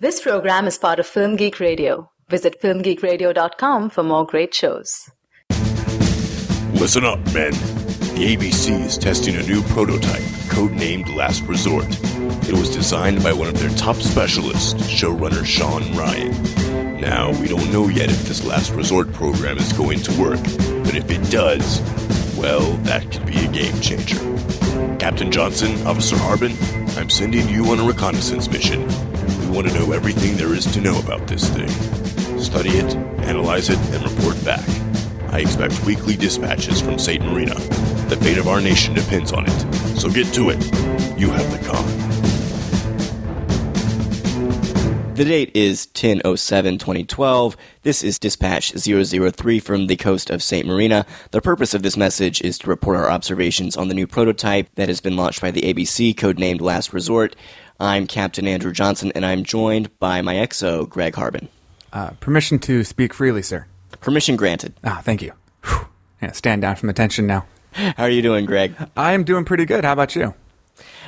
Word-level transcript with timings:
This 0.00 0.20
program 0.20 0.68
is 0.68 0.78
part 0.78 1.00
of 1.00 1.08
Film 1.08 1.34
Geek 1.34 1.58
Radio. 1.58 2.08
Visit 2.28 2.62
filmgeekradio.com 2.62 3.90
for 3.90 4.04
more 4.04 4.24
great 4.24 4.54
shows. 4.54 5.10
Listen 6.74 7.04
up, 7.04 7.18
men. 7.34 7.50
The 8.14 8.36
ABC 8.36 8.80
is 8.86 8.96
testing 8.96 9.34
a 9.34 9.42
new 9.42 9.60
prototype, 9.62 10.22
codenamed 10.52 11.12
Last 11.16 11.42
Resort. 11.48 11.88
It 12.48 12.52
was 12.52 12.70
designed 12.70 13.24
by 13.24 13.32
one 13.32 13.48
of 13.48 13.58
their 13.58 13.70
top 13.70 13.96
specialists, 13.96 14.74
showrunner 14.82 15.44
Shawn 15.44 15.82
Ryan. 15.96 17.00
Now, 17.00 17.32
we 17.40 17.48
don't 17.48 17.72
know 17.72 17.88
yet 17.88 18.08
if 18.08 18.22
this 18.22 18.44
Last 18.44 18.70
Resort 18.74 19.12
program 19.12 19.58
is 19.58 19.72
going 19.72 19.98
to 20.02 20.20
work, 20.20 20.40
but 20.84 20.94
if 20.94 21.10
it 21.10 21.28
does, 21.28 21.80
well, 22.36 22.70
that 22.84 23.10
could 23.10 23.26
be 23.26 23.44
a 23.44 23.48
game 23.50 23.80
changer. 23.80 24.20
Captain 25.00 25.32
Johnson, 25.32 25.84
Officer 25.88 26.16
Harbin, 26.16 26.52
I'm 26.96 27.10
sending 27.10 27.48
you 27.48 27.66
on 27.72 27.80
a 27.80 27.84
reconnaissance 27.84 28.48
mission. 28.48 28.88
We 29.48 29.54
want 29.54 29.68
to 29.68 29.74
know 29.74 29.92
everything 29.92 30.36
there 30.36 30.54
is 30.54 30.66
to 30.74 30.80
know 30.82 30.98
about 30.98 31.26
this 31.26 31.48
thing. 31.48 31.68
Study 32.38 32.68
it, 32.68 32.94
analyze 33.24 33.70
it, 33.70 33.78
and 33.94 34.02
report 34.04 34.44
back. 34.44 34.62
I 35.32 35.40
expect 35.40 35.82
weekly 35.86 36.16
dispatches 36.16 36.82
from 36.82 36.98
St. 36.98 37.24
Marina. 37.24 37.54
The 38.08 38.18
fate 38.20 38.36
of 38.36 38.46
our 38.46 38.60
nation 38.60 38.92
depends 38.92 39.32
on 39.32 39.46
it. 39.48 39.98
So 39.98 40.10
get 40.10 40.34
to 40.34 40.50
it. 40.50 40.62
You 41.18 41.30
have 41.30 41.50
the 41.50 41.66
con. 41.66 42.08
The 45.14 45.24
date 45.24 45.50
is 45.52 45.88
1007 45.94 46.78
2012. 46.78 47.56
This 47.82 48.04
is 48.04 48.18
Dispatch 48.18 48.72
003 48.72 49.58
from 49.60 49.86
the 49.86 49.96
coast 49.96 50.30
of 50.30 50.42
St. 50.42 50.64
Marina. 50.64 51.06
The 51.32 51.40
purpose 51.40 51.74
of 51.74 51.82
this 51.82 51.96
message 51.96 52.40
is 52.42 52.58
to 52.58 52.68
report 52.68 52.98
our 52.98 53.10
observations 53.10 53.76
on 53.76 53.88
the 53.88 53.94
new 53.94 54.06
prototype 54.06 54.72
that 54.74 54.88
has 54.88 55.00
been 55.00 55.16
launched 55.16 55.40
by 55.40 55.50
the 55.50 55.62
ABC, 55.62 56.14
codenamed 56.14 56.60
Last 56.60 56.92
Resort. 56.92 57.34
I'm 57.80 58.08
Captain 58.08 58.48
Andrew 58.48 58.72
Johnson, 58.72 59.12
and 59.14 59.24
I'm 59.24 59.44
joined 59.44 59.96
by 60.00 60.20
my 60.20 60.34
XO, 60.34 60.88
Greg 60.88 61.14
Harbin. 61.14 61.48
Uh, 61.92 62.10
permission 62.18 62.58
to 62.60 62.82
speak 62.82 63.14
freely, 63.14 63.40
sir. 63.40 63.66
Permission 64.00 64.34
granted. 64.34 64.74
Ah, 64.82 65.00
thank 65.04 65.22
you. 65.22 65.32
Whew. 65.64 65.86
Yeah, 66.20 66.32
stand 66.32 66.62
down 66.62 66.74
from 66.74 66.88
attention 66.88 67.28
now. 67.28 67.46
How 67.70 68.02
are 68.02 68.10
you 68.10 68.20
doing, 68.20 68.46
Greg? 68.46 68.74
I 68.96 69.12
am 69.12 69.22
doing 69.22 69.44
pretty 69.44 69.64
good. 69.64 69.84
How 69.84 69.92
about 69.92 70.16
you? 70.16 70.34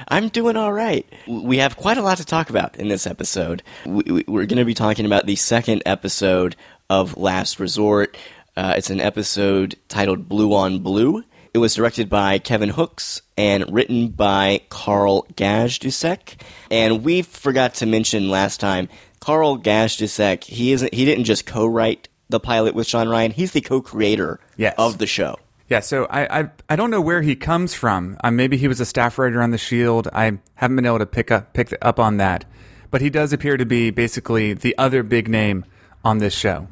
I'm 0.06 0.28
doing 0.28 0.56
all 0.56 0.72
right. 0.72 1.04
We 1.26 1.58
have 1.58 1.76
quite 1.76 1.98
a 1.98 2.02
lot 2.02 2.18
to 2.18 2.24
talk 2.24 2.50
about 2.50 2.76
in 2.76 2.86
this 2.86 3.04
episode. 3.04 3.64
We, 3.84 4.20
are 4.20 4.46
going 4.46 4.56
to 4.56 4.64
be 4.64 4.74
talking 4.74 5.06
about 5.06 5.26
the 5.26 5.34
second 5.36 5.82
episode 5.84 6.54
of 6.88 7.16
Last 7.16 7.58
Resort. 7.58 8.16
Uh, 8.56 8.74
it's 8.76 8.90
an 8.90 9.00
episode 9.00 9.74
titled 9.88 10.28
Blue 10.28 10.54
on 10.54 10.78
Blue. 10.78 11.24
It 11.52 11.58
was 11.58 11.74
directed 11.74 12.08
by 12.08 12.38
Kevin 12.38 12.68
Hooks 12.68 13.22
and 13.36 13.72
written 13.72 14.08
by 14.08 14.60
Carl 14.68 15.26
Gajdusek. 15.34 16.40
And 16.70 17.02
we 17.02 17.22
forgot 17.22 17.74
to 17.74 17.86
mention 17.86 18.30
last 18.30 18.60
time, 18.60 18.88
Carl 19.18 19.58
Gajdusek, 19.58 20.44
he 20.44 20.72
isn't 20.72 20.94
he 20.94 21.04
didn't 21.04 21.24
just 21.24 21.46
co-write 21.46 22.08
the 22.28 22.40
pilot 22.40 22.74
with 22.74 22.86
Shawn 22.86 23.08
Ryan, 23.08 23.32
he's 23.32 23.52
the 23.52 23.60
co-creator 23.60 24.38
yes. 24.56 24.74
of 24.78 24.98
the 24.98 25.06
show. 25.06 25.36
Yeah, 25.68 25.80
so 25.80 26.06
I, 26.06 26.40
I 26.40 26.50
I 26.68 26.76
don't 26.76 26.90
know 26.90 27.00
where 27.00 27.22
he 27.22 27.36
comes 27.36 27.74
from. 27.74 28.16
Uh, 28.24 28.30
maybe 28.30 28.56
he 28.56 28.66
was 28.66 28.80
a 28.80 28.86
staff 28.86 29.18
writer 29.18 29.42
on 29.42 29.50
the 29.50 29.58
Shield. 29.58 30.08
I 30.12 30.38
haven't 30.54 30.76
been 30.76 30.86
able 30.86 30.98
to 30.98 31.06
pick 31.06 31.30
up 31.30 31.52
pick 31.52 31.72
up 31.82 31.98
on 31.98 32.16
that, 32.16 32.44
but 32.90 33.00
he 33.00 33.10
does 33.10 33.32
appear 33.32 33.56
to 33.56 33.66
be 33.66 33.90
basically 33.90 34.52
the 34.52 34.76
other 34.78 35.02
big 35.02 35.28
name 35.28 35.64
on 36.04 36.18
this 36.18 36.34
show. 36.34 36.68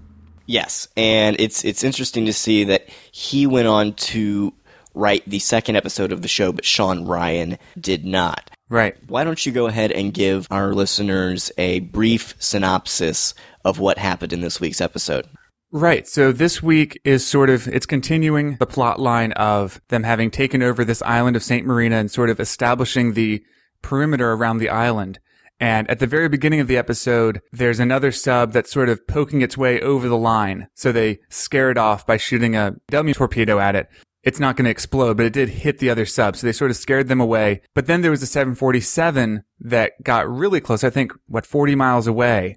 Yes, 0.46 0.88
and 0.96 1.36
it's 1.38 1.64
it's 1.64 1.84
interesting 1.84 2.26
to 2.26 2.32
see 2.32 2.64
that 2.64 2.88
he 3.12 3.46
went 3.46 3.68
on 3.68 3.92
to 3.92 4.54
write 4.98 5.28
the 5.28 5.38
second 5.38 5.76
episode 5.76 6.12
of 6.12 6.22
the 6.22 6.28
show, 6.28 6.52
but 6.52 6.64
Shawn 6.64 7.04
Ryan 7.06 7.56
did 7.80 8.04
not. 8.04 8.50
Right. 8.68 8.96
Why 9.06 9.24
don't 9.24 9.44
you 9.46 9.52
go 9.52 9.66
ahead 9.66 9.92
and 9.92 10.12
give 10.12 10.46
our 10.50 10.74
listeners 10.74 11.50
a 11.56 11.80
brief 11.80 12.34
synopsis 12.38 13.32
of 13.64 13.78
what 13.78 13.96
happened 13.96 14.32
in 14.32 14.40
this 14.40 14.60
week's 14.60 14.80
episode? 14.80 15.26
Right. 15.70 16.06
So 16.06 16.32
this 16.32 16.62
week 16.62 17.00
is 17.04 17.26
sort 17.26 17.48
of, 17.50 17.68
it's 17.68 17.86
continuing 17.86 18.56
the 18.56 18.66
plot 18.66 18.98
line 19.00 19.32
of 19.32 19.80
them 19.88 20.02
having 20.02 20.30
taken 20.30 20.62
over 20.62 20.84
this 20.84 21.02
island 21.02 21.36
of 21.36 21.42
St. 21.42 21.66
Marina 21.66 21.96
and 21.96 22.10
sort 22.10 22.30
of 22.30 22.40
establishing 22.40 23.12
the 23.12 23.42
perimeter 23.82 24.32
around 24.32 24.58
the 24.58 24.70
island. 24.70 25.18
And 25.60 25.90
at 25.90 25.98
the 25.98 26.06
very 26.06 26.28
beginning 26.28 26.60
of 26.60 26.68
the 26.68 26.76
episode, 26.76 27.40
there's 27.52 27.80
another 27.80 28.12
sub 28.12 28.52
that's 28.52 28.70
sort 28.70 28.88
of 28.88 29.06
poking 29.08 29.42
its 29.42 29.58
way 29.58 29.80
over 29.80 30.08
the 30.08 30.16
line. 30.16 30.68
So 30.74 30.92
they 30.92 31.18
scare 31.30 31.70
it 31.70 31.78
off 31.78 32.06
by 32.06 32.16
shooting 32.16 32.54
a 32.54 32.76
dummy 32.90 33.12
torpedo 33.12 33.58
at 33.58 33.74
it. 33.74 33.88
It's 34.22 34.40
not 34.40 34.56
going 34.56 34.64
to 34.64 34.70
explode, 34.70 35.16
but 35.16 35.26
it 35.26 35.32
did 35.32 35.48
hit 35.48 35.78
the 35.78 35.90
other 35.90 36.04
sub. 36.04 36.36
So 36.36 36.46
they 36.46 36.52
sort 36.52 36.70
of 36.70 36.76
scared 36.76 37.08
them 37.08 37.20
away. 37.20 37.62
But 37.74 37.86
then 37.86 38.02
there 38.02 38.10
was 38.10 38.22
a 38.22 38.26
747 38.26 39.44
that 39.60 39.92
got 40.02 40.28
really 40.28 40.60
close. 40.60 40.82
I 40.82 40.90
think, 40.90 41.12
what, 41.26 41.46
40 41.46 41.74
miles 41.76 42.06
away 42.06 42.56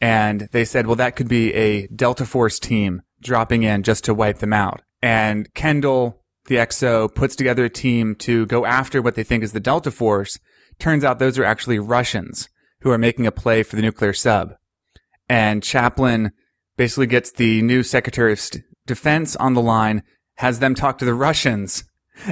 and 0.00 0.48
they 0.52 0.64
said, 0.64 0.86
well, 0.86 0.96
that 0.96 1.16
could 1.16 1.28
be 1.28 1.52
a 1.54 1.86
Delta 1.88 2.26
Force 2.26 2.58
team 2.58 3.02
dropping 3.20 3.62
in 3.62 3.82
just 3.82 4.04
to 4.04 4.14
wipe 4.14 4.38
them 4.38 4.52
out. 4.52 4.82
And 5.02 5.52
Kendall, 5.54 6.22
the 6.46 6.56
XO, 6.56 7.12
puts 7.12 7.36
together 7.36 7.64
a 7.64 7.70
team 7.70 8.14
to 8.16 8.46
go 8.46 8.66
after 8.66 9.00
what 9.00 9.14
they 9.14 9.24
think 9.24 9.42
is 9.42 9.52
the 9.52 9.60
Delta 9.60 9.90
Force. 9.90 10.38
Turns 10.78 11.04
out 11.04 11.18
those 11.18 11.38
are 11.38 11.44
actually 11.44 11.78
Russians 11.78 12.48
who 12.80 12.90
are 12.90 12.98
making 12.98 13.26
a 13.26 13.32
play 13.32 13.62
for 13.62 13.76
the 13.76 13.82
nuclear 13.82 14.12
sub. 14.12 14.54
And 15.28 15.62
Chaplin 15.62 16.32
basically 16.76 17.06
gets 17.06 17.32
the 17.32 17.62
new 17.62 17.82
Secretary 17.82 18.32
of 18.32 18.40
St- 18.40 18.64
Defense 18.86 19.34
on 19.36 19.54
the 19.54 19.62
line, 19.62 20.04
has 20.36 20.58
them 20.58 20.74
talk 20.74 20.98
to 20.98 21.04
the 21.04 21.14
Russians, 21.14 21.84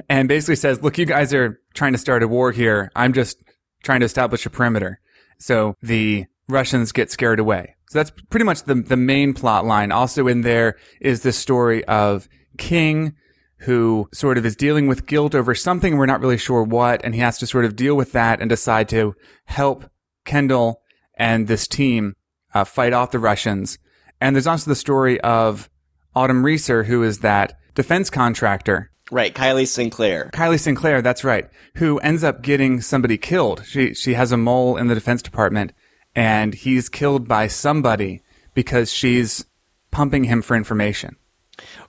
and 0.09 0.29
basically 0.29 0.57
says, 0.57 0.83
look, 0.83 0.97
you 0.97 1.05
guys 1.05 1.35
are 1.35 1.61
trying 1.75 1.93
to 1.93 1.99
start 1.99 2.23
a 2.23 2.29
war 2.29 2.53
here. 2.53 2.91
I'm 2.97 3.13
just 3.13 3.39
trying 3.83 4.01
to 4.01 4.07
establish 4.07 4.47
a 4.47 4.51
perimeter. 4.51 5.01
So 5.39 5.75
the 5.83 6.25
Russians 6.49 6.93
get 6.93 7.11
scared 7.11 7.39
away. 7.39 7.75
So 7.91 7.99
that's 7.99 8.13
pretty 8.31 8.45
much 8.45 8.63
the, 8.63 8.75
the 8.75 8.97
main 8.97 9.35
plot 9.35 9.67
line. 9.67 9.93
Also 9.93 10.27
in 10.27 10.41
there 10.41 10.77
is 11.01 11.23
the 11.23 11.33
story 11.33 11.85
of 11.85 12.29
King, 12.57 13.15
who 13.59 14.09
sort 14.13 14.39
of 14.39 14.47
is 14.47 14.57
dealing 14.57 14.89
with 14.89 15.07
guilt 15.07 15.35
over 15.35 15.55
something. 15.55 15.97
We're 15.97 16.07
not 16.07 16.21
really 16.21 16.39
sure 16.39 16.63
what. 16.63 17.05
And 17.05 17.15
he 17.15 17.21
has 17.21 17.39
to 17.39 17.47
sort 17.47 17.65
of 17.65 17.77
deal 17.77 17.95
with 17.95 18.13
that 18.13 18.41
and 18.41 18.49
decide 18.49 18.89
to 18.91 19.15
help 19.45 19.85
Kendall 20.25 20.81
and 21.17 21.47
this 21.47 21.69
team 21.69 22.15
uh, 22.55 22.65
fight 22.65 22.93
off 22.93 23.11
the 23.11 23.19
Russians. 23.19 23.79
And 24.21 24.35
there's 24.35 24.47
also 24.47 24.71
the 24.71 24.77
story 24.77 25.21
of 25.21 25.69
Autumn 26.15 26.45
Reeser, 26.45 26.85
who 26.85 27.03
is 27.03 27.19
that 27.21 27.59
defense 27.75 28.11
contractor. 28.11 28.91
Right, 29.11 29.35
Kylie 29.35 29.69
Sinclair. 29.69 30.31
Kylie 30.33 30.59
Sinclair, 30.59 31.03
that's 31.03 31.25
right, 31.25 31.49
who 31.77 31.99
ends 31.99 32.25
up 32.25 32.43
getting 32.43 32.81
somebody 32.81 33.19
killed. 33.19 33.65
She 33.67 33.95
she 33.95 34.15
has 34.15 34.33
a 34.33 34.37
mole 34.37 34.77
in 34.77 34.87
the 34.87 34.95
defense 34.95 35.23
department 35.23 35.73
and 36.15 36.55
he's 36.55 36.89
killed 36.89 37.29
by 37.29 37.49
somebody 37.49 38.23
because 38.55 38.93
she's 38.93 39.45
pumping 39.91 40.25
him 40.25 40.43
for 40.43 40.57
information. 40.57 41.17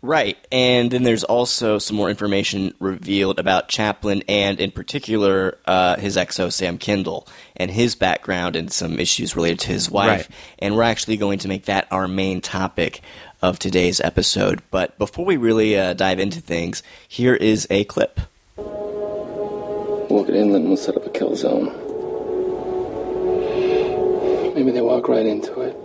Right, 0.02 0.38
and 0.52 0.92
then 0.92 1.04
there's 1.04 1.24
also 1.24 1.80
some 1.80 1.98
more 1.98 2.10
information 2.10 2.76
revealed 2.80 3.40
about 3.40 3.68
Chaplin 3.68 4.24
and, 4.30 4.60
in 4.60 4.70
particular, 4.70 5.58
uh, 5.66 5.96
his 5.96 6.18
XO, 6.18 6.54
Sam 6.54 6.78
Kendall 6.78 7.28
and 7.56 7.72
his 7.72 7.96
background 7.96 8.56
and 8.56 8.72
some 8.72 9.00
issues 9.00 9.36
related 9.36 9.60
to 9.62 9.68
his 9.70 9.90
wife. 9.90 10.30
Right. 10.30 10.38
And 10.60 10.76
we're 10.76 10.84
actually 10.84 11.18
going 11.18 11.40
to 11.40 11.48
make 11.48 11.66
that 11.66 11.88
our 11.90 12.08
main 12.08 12.42
topic 12.42 13.02
of 13.46 13.60
today's 13.60 14.02
episode. 14.02 14.62
But 14.72 14.98
before 14.98 15.24
we 15.24 15.38
really 15.38 15.78
uh, 15.78 15.94
dive 15.94 16.20
into 16.20 16.42
things, 16.42 16.82
here 17.08 17.36
is 17.36 17.68
a 17.70 17.84
clip. 17.86 18.20
Walk 18.58 20.30
it 20.30 20.36
inland, 20.36 20.64
and 20.64 20.68
we'll 20.70 20.78
set 20.78 20.98
up 20.98 21.06
a 21.06 21.10
kill 21.12 21.36
zone. 21.36 21.66
Maybe 24.56 24.72
they 24.72 24.82
walk 24.82 25.08
right 25.08 25.26
into 25.26 25.62
it. 25.62 25.76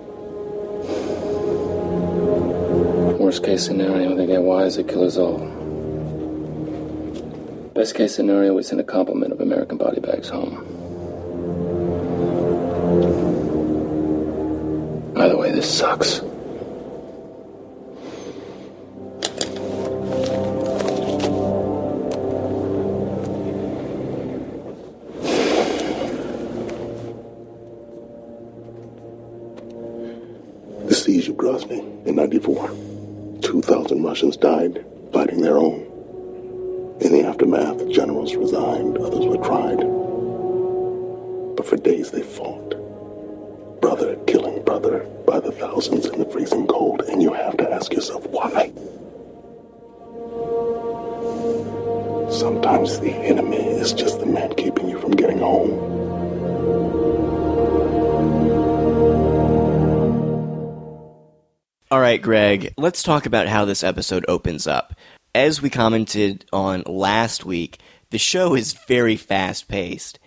Worst 3.20 3.44
case 3.44 3.66
scenario, 3.66 4.16
they 4.16 4.26
get 4.26 4.43
wise, 4.43 4.76
they 4.76 4.84
kill 4.84 5.04
us 5.04 5.19
all. 5.19 5.38
Best 7.75 7.94
case 7.94 8.15
scenario, 8.15 8.54
we 8.54 8.62
send 8.62 8.81
a 8.81 8.84
complement 8.84 9.32
of 9.32 9.41
American 9.41 9.76
body 9.76 10.00
bags 10.00 10.31
home. 10.31 10.65
Either 15.17 15.37
way, 15.37 15.50
this 15.50 15.70
sucks. 15.70 16.23
The 30.86 30.94
siege 30.94 31.28
of 31.28 31.36
Grozny 31.36 32.06
in 32.06 32.16
94. 32.16 32.70
2,000 33.42 34.02
Russians 34.02 34.36
died 34.36 34.84
fighting 35.12 35.40
their 35.40 35.58
own. 35.58 35.86
In 37.00 37.12
the 37.12 37.22
aftermath, 37.24 37.88
generals 37.90 38.34
resigned, 38.34 38.98
others 38.98 39.24
were 39.26 39.36
tried. 39.36 39.78
But 41.56 41.66
for 41.66 41.76
days 41.76 42.10
they 42.10 42.22
fought. 42.22 42.70
Brother 43.80 44.16
killing 44.26 44.64
brother 44.64 45.06
by 45.26 45.38
the 45.38 45.52
thousands 45.52 46.06
in 46.06 46.18
the 46.18 46.26
freezing 46.26 46.66
cold, 46.66 47.02
and 47.02 47.22
you 47.22 47.32
have 47.32 47.56
to 47.58 47.70
ask 47.72 47.92
yourself 47.92 48.26
why. 48.26 48.72
Sometimes 52.31 53.00
the 53.00 53.12
enemy 53.12 53.56
is 53.56 53.93
just 53.93 54.21
the 54.21 54.27
man 54.27 54.55
keeping 54.55 54.88
you 54.88 54.99
from 54.99 55.11
getting 55.12 55.38
home. 55.38 55.71
All 61.91 62.00
right, 62.00 62.23
Greg, 62.23 62.73
let's 62.77 63.03
talk 63.03 63.27
about 63.27 63.49
how 63.49 63.65
this 63.65 63.82
episode 63.82 64.25
opens 64.29 64.69
up. 64.69 64.94
As 65.35 65.61
we 65.61 65.71
commented 65.71 66.44
on 66.53 66.85
last 66.87 67.44
week, 67.44 67.81
the 68.11 68.19
show 68.19 68.55
is 68.55 68.75
very 68.87 69.17
fast 69.17 69.67
paced. 69.67 70.21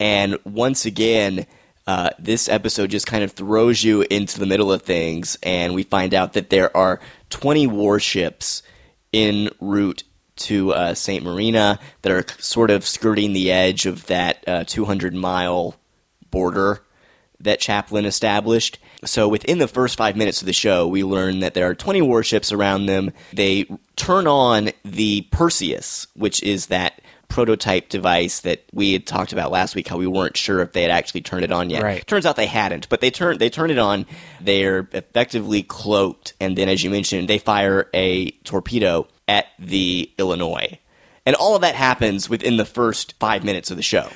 And 0.00 0.38
once 0.44 0.86
again, 0.86 1.46
uh, 1.86 2.10
this 2.18 2.48
episode 2.48 2.90
just 2.90 3.06
kind 3.06 3.22
of 3.22 3.32
throws 3.32 3.84
you 3.84 4.02
into 4.08 4.40
the 4.40 4.46
middle 4.46 4.72
of 4.72 4.82
things, 4.82 5.36
and 5.42 5.74
we 5.74 5.82
find 5.82 6.14
out 6.14 6.32
that 6.32 6.48
there 6.48 6.74
are 6.74 7.00
20 7.28 7.66
warships 7.66 8.62
en 9.12 9.50
route 9.60 10.04
to 10.36 10.72
uh, 10.72 10.94
St. 10.94 11.22
Marina 11.22 11.78
that 12.02 12.12
are 12.12 12.24
sort 12.38 12.70
of 12.70 12.86
skirting 12.86 13.32
the 13.32 13.52
edge 13.52 13.86
of 13.86 14.06
that 14.06 14.42
uh, 14.46 14.64
200 14.64 15.14
mile 15.14 15.76
border 16.30 16.82
that 17.40 17.60
Chaplin 17.60 18.04
established. 18.04 18.78
So 19.04 19.28
within 19.28 19.58
the 19.58 19.68
first 19.68 19.96
five 19.96 20.16
minutes 20.16 20.42
of 20.42 20.46
the 20.46 20.52
show, 20.52 20.86
we 20.86 21.04
learn 21.04 21.40
that 21.40 21.54
there 21.54 21.68
are 21.68 21.74
20 21.74 22.02
warships 22.02 22.52
around 22.52 22.86
them. 22.86 23.12
They 23.32 23.66
turn 23.96 24.26
on 24.26 24.70
the 24.84 25.22
Perseus, 25.30 26.06
which 26.14 26.42
is 26.42 26.66
that 26.66 27.00
prototype 27.30 27.88
device 27.88 28.40
that 28.40 28.64
we 28.72 28.92
had 28.92 29.06
talked 29.06 29.32
about 29.32 29.50
last 29.50 29.74
week 29.74 29.88
how 29.88 29.96
we 29.96 30.06
weren't 30.06 30.36
sure 30.36 30.60
if 30.60 30.72
they 30.72 30.82
had 30.82 30.90
actually 30.90 31.22
turned 31.22 31.44
it 31.44 31.52
on 31.52 31.70
yet. 31.70 31.82
Right. 31.82 32.06
Turns 32.06 32.26
out 32.26 32.36
they 32.36 32.46
hadn't, 32.46 32.88
but 32.88 33.00
they 33.00 33.10
turn 33.10 33.38
they 33.38 33.48
turn 33.48 33.70
it 33.70 33.78
on. 33.78 34.04
They're 34.40 34.88
effectively 34.92 35.62
cloaked 35.62 36.34
and 36.40 36.56
then 36.56 36.68
as 36.68 36.84
you 36.84 36.90
mentioned, 36.90 37.28
they 37.28 37.38
fire 37.38 37.88
a 37.94 38.30
torpedo 38.44 39.08
at 39.26 39.46
the 39.58 40.10
Illinois. 40.18 40.78
And 41.24 41.36
all 41.36 41.54
of 41.54 41.62
that 41.62 41.74
happens 41.74 42.28
within 42.28 42.56
the 42.56 42.64
first 42.64 43.14
5 43.20 43.44
minutes 43.44 43.70
of 43.70 43.76
the 43.76 43.82
show. 43.82 44.08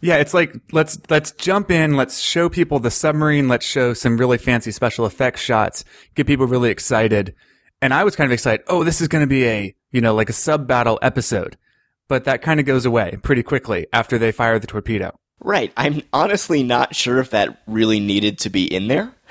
Yeah, 0.00 0.16
it's 0.16 0.34
like 0.34 0.54
let's 0.70 0.98
let's 1.10 1.32
jump 1.32 1.70
in, 1.70 1.96
let's 1.96 2.20
show 2.20 2.48
people 2.48 2.78
the 2.78 2.90
submarine, 2.90 3.48
let's 3.48 3.66
show 3.66 3.94
some 3.94 4.16
really 4.16 4.38
fancy 4.38 4.70
special 4.70 5.06
effects 5.06 5.40
shots, 5.40 5.84
get 6.14 6.26
people 6.26 6.46
really 6.46 6.70
excited. 6.70 7.34
And 7.80 7.92
I 7.94 8.04
was 8.04 8.14
kind 8.14 8.26
of 8.26 8.32
excited, 8.32 8.64
oh, 8.68 8.84
this 8.84 9.00
is 9.00 9.08
going 9.08 9.22
to 9.22 9.28
be 9.28 9.44
a, 9.46 9.74
you 9.90 10.00
know, 10.00 10.14
like 10.14 10.30
a 10.30 10.34
sub 10.34 10.66
battle 10.66 10.98
episode. 11.02 11.56
But 12.08 12.24
that 12.24 12.42
kind 12.42 12.58
of 12.58 12.66
goes 12.66 12.84
away 12.86 13.18
pretty 13.22 13.42
quickly 13.42 13.86
after 13.92 14.18
they 14.18 14.32
fire 14.32 14.58
the 14.58 14.66
torpedo. 14.66 15.14
Right. 15.40 15.72
I'm 15.76 16.02
honestly 16.12 16.62
not 16.64 16.96
sure 16.96 17.18
if 17.18 17.30
that 17.30 17.62
really 17.66 18.00
needed 18.00 18.38
to 18.40 18.50
be 18.50 18.64
in 18.64 18.88
there. 18.88 19.12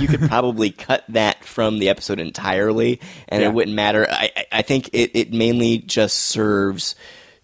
You 0.00 0.08
could 0.08 0.20
probably 0.28 0.70
cut 0.70 1.04
that 1.10 1.44
from 1.44 1.78
the 1.78 1.90
episode 1.90 2.18
entirely, 2.20 3.00
and 3.28 3.42
Yeah. 3.42 3.48
it 3.48 3.52
wouldn't 3.54 3.74
matter. 3.76 4.06
I, 4.10 4.30
I- 4.36 4.44
I 4.52 4.62
think 4.62 4.88
it, 4.94 5.10
it 5.14 5.32
mainly 5.32 5.78
just 5.78 6.16
serves 6.16 6.94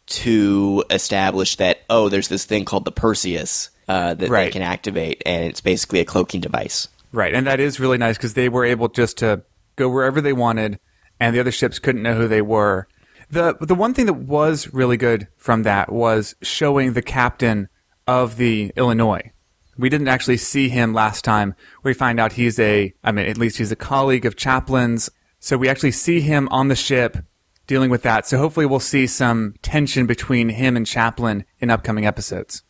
to 0.07 0.85
establish 0.91 1.57
that, 1.57 1.81
oh, 1.91 2.09
there's 2.09 2.29
this 2.29 2.45
thing 2.47 2.65
called 2.65 2.85
the 2.87 2.93
Perseus 2.93 3.69
uh, 3.89 4.15
that 4.15 4.31
they 4.31 4.51
can 4.51 4.63
activate, 4.63 5.23
and 5.27 5.45
it's 5.45 5.61
basically 5.61 6.01
a 6.01 6.05
cloaking 6.05 6.41
device. 6.41 6.89
Right. 7.13 7.35
And 7.35 7.47
that 7.47 7.61
is 7.61 7.79
really 7.81 7.99
nice 7.99 8.17
because 8.17 8.35
they 8.35 8.49
were 8.49 8.65
able 8.65 8.89
just 8.89 9.19
to 9.19 9.43
go 9.77 9.89
wherever 9.89 10.21
they 10.21 10.33
wanted 10.33 10.79
and 11.21 11.35
the 11.35 11.41
other 11.41 11.53
ships 11.53 11.79
couldn't 11.79 12.03
know 12.03 12.15
who 12.15 12.29
they 12.29 12.43
were. 12.43 12.87
The, 13.31 13.57
the 13.61 13.75
one 13.75 13.95
thing 13.95 14.07
that 14.07 14.15
was 14.15 14.73
really 14.73 14.97
good 14.97 15.29
from 15.37 15.63
that 15.65 15.93
was 15.93 16.35
showing 16.41 16.93
the 16.93 17.03
captain 17.03 17.69
of 18.07 18.37
the 18.37 18.73
Illinois. 18.77 19.33
We 19.77 19.89
didn't 19.89 20.09
actually 20.09 20.39
see 20.39 20.69
him 20.69 20.95
last 20.95 21.25
time. 21.25 21.55
We 21.83 21.95
find 21.95 22.19
out 22.19 22.33
he's 22.33 22.59
a, 22.59 22.93
I 23.05 23.13
mean, 23.13 23.27
at 23.27 23.39
least 23.39 23.59
he's 23.59 23.71
a 23.71 23.77
colleague 23.77 24.27
of 24.27 24.35
Chaplin's. 24.35 25.11
So 25.39 25.57
we 25.57 25.69
actually 25.69 25.93
see 25.93 26.21
him 26.21 26.49
on 26.51 26.69
the 26.69 26.75
ship 26.75 27.19
dealing 27.67 27.91
with 27.91 28.03
that. 28.03 28.27
So 28.27 28.39
hopefully 28.39 28.67
we'll 28.67 28.81
see 28.81 29.07
some 29.07 29.55
tension 29.63 30.07
between 30.07 30.49
him 30.49 30.77
and 30.77 30.87
Chaplin 30.87 31.45
in 31.61 31.71
upcoming 31.71 32.07
episodes. 32.07 32.63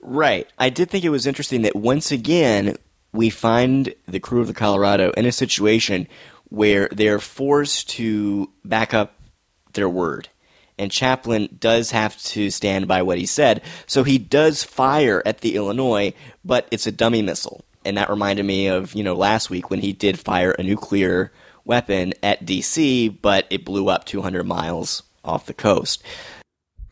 Right. 0.00 0.48
I 0.58 0.70
did 0.70 0.90
think 0.90 1.04
it 1.04 1.10
was 1.10 1.26
interesting 1.26 1.62
that 1.62 1.76
once 1.76 2.10
again 2.10 2.76
we 3.12 3.30
find 3.30 3.94
the 4.08 4.20
crew 4.20 4.40
of 4.40 4.46
the 4.46 4.54
Colorado 4.54 5.10
in 5.12 5.26
a 5.26 5.32
situation 5.32 6.08
where 6.48 6.88
they're 6.88 7.20
forced 7.20 7.90
to 7.90 8.50
back 8.64 8.94
up 8.94 9.14
their 9.74 9.88
word. 9.88 10.28
And 10.78 10.90
Chaplin 10.90 11.56
does 11.58 11.90
have 11.90 12.16
to 12.24 12.50
stand 12.50 12.88
by 12.88 13.02
what 13.02 13.18
he 13.18 13.26
said, 13.26 13.62
so 13.86 14.02
he 14.02 14.16
does 14.16 14.64
fire 14.64 15.22
at 15.26 15.42
the 15.42 15.56
Illinois, 15.56 16.14
but 16.44 16.66
it's 16.70 16.86
a 16.86 16.92
dummy 16.92 17.20
missile. 17.20 17.64
And 17.84 17.96
that 17.96 18.10
reminded 18.10 18.44
me 18.44 18.66
of, 18.66 18.94
you 18.94 19.02
know, 19.02 19.14
last 19.14 19.50
week 19.50 19.70
when 19.70 19.80
he 19.80 19.92
did 19.92 20.18
fire 20.18 20.52
a 20.52 20.62
nuclear 20.62 21.32
weapon 21.64 22.14
at 22.22 22.44
DC, 22.46 23.20
but 23.20 23.46
it 23.50 23.64
blew 23.64 23.88
up 23.88 24.04
200 24.04 24.44
miles 24.44 25.02
off 25.24 25.46
the 25.46 25.54
coast. 25.54 26.02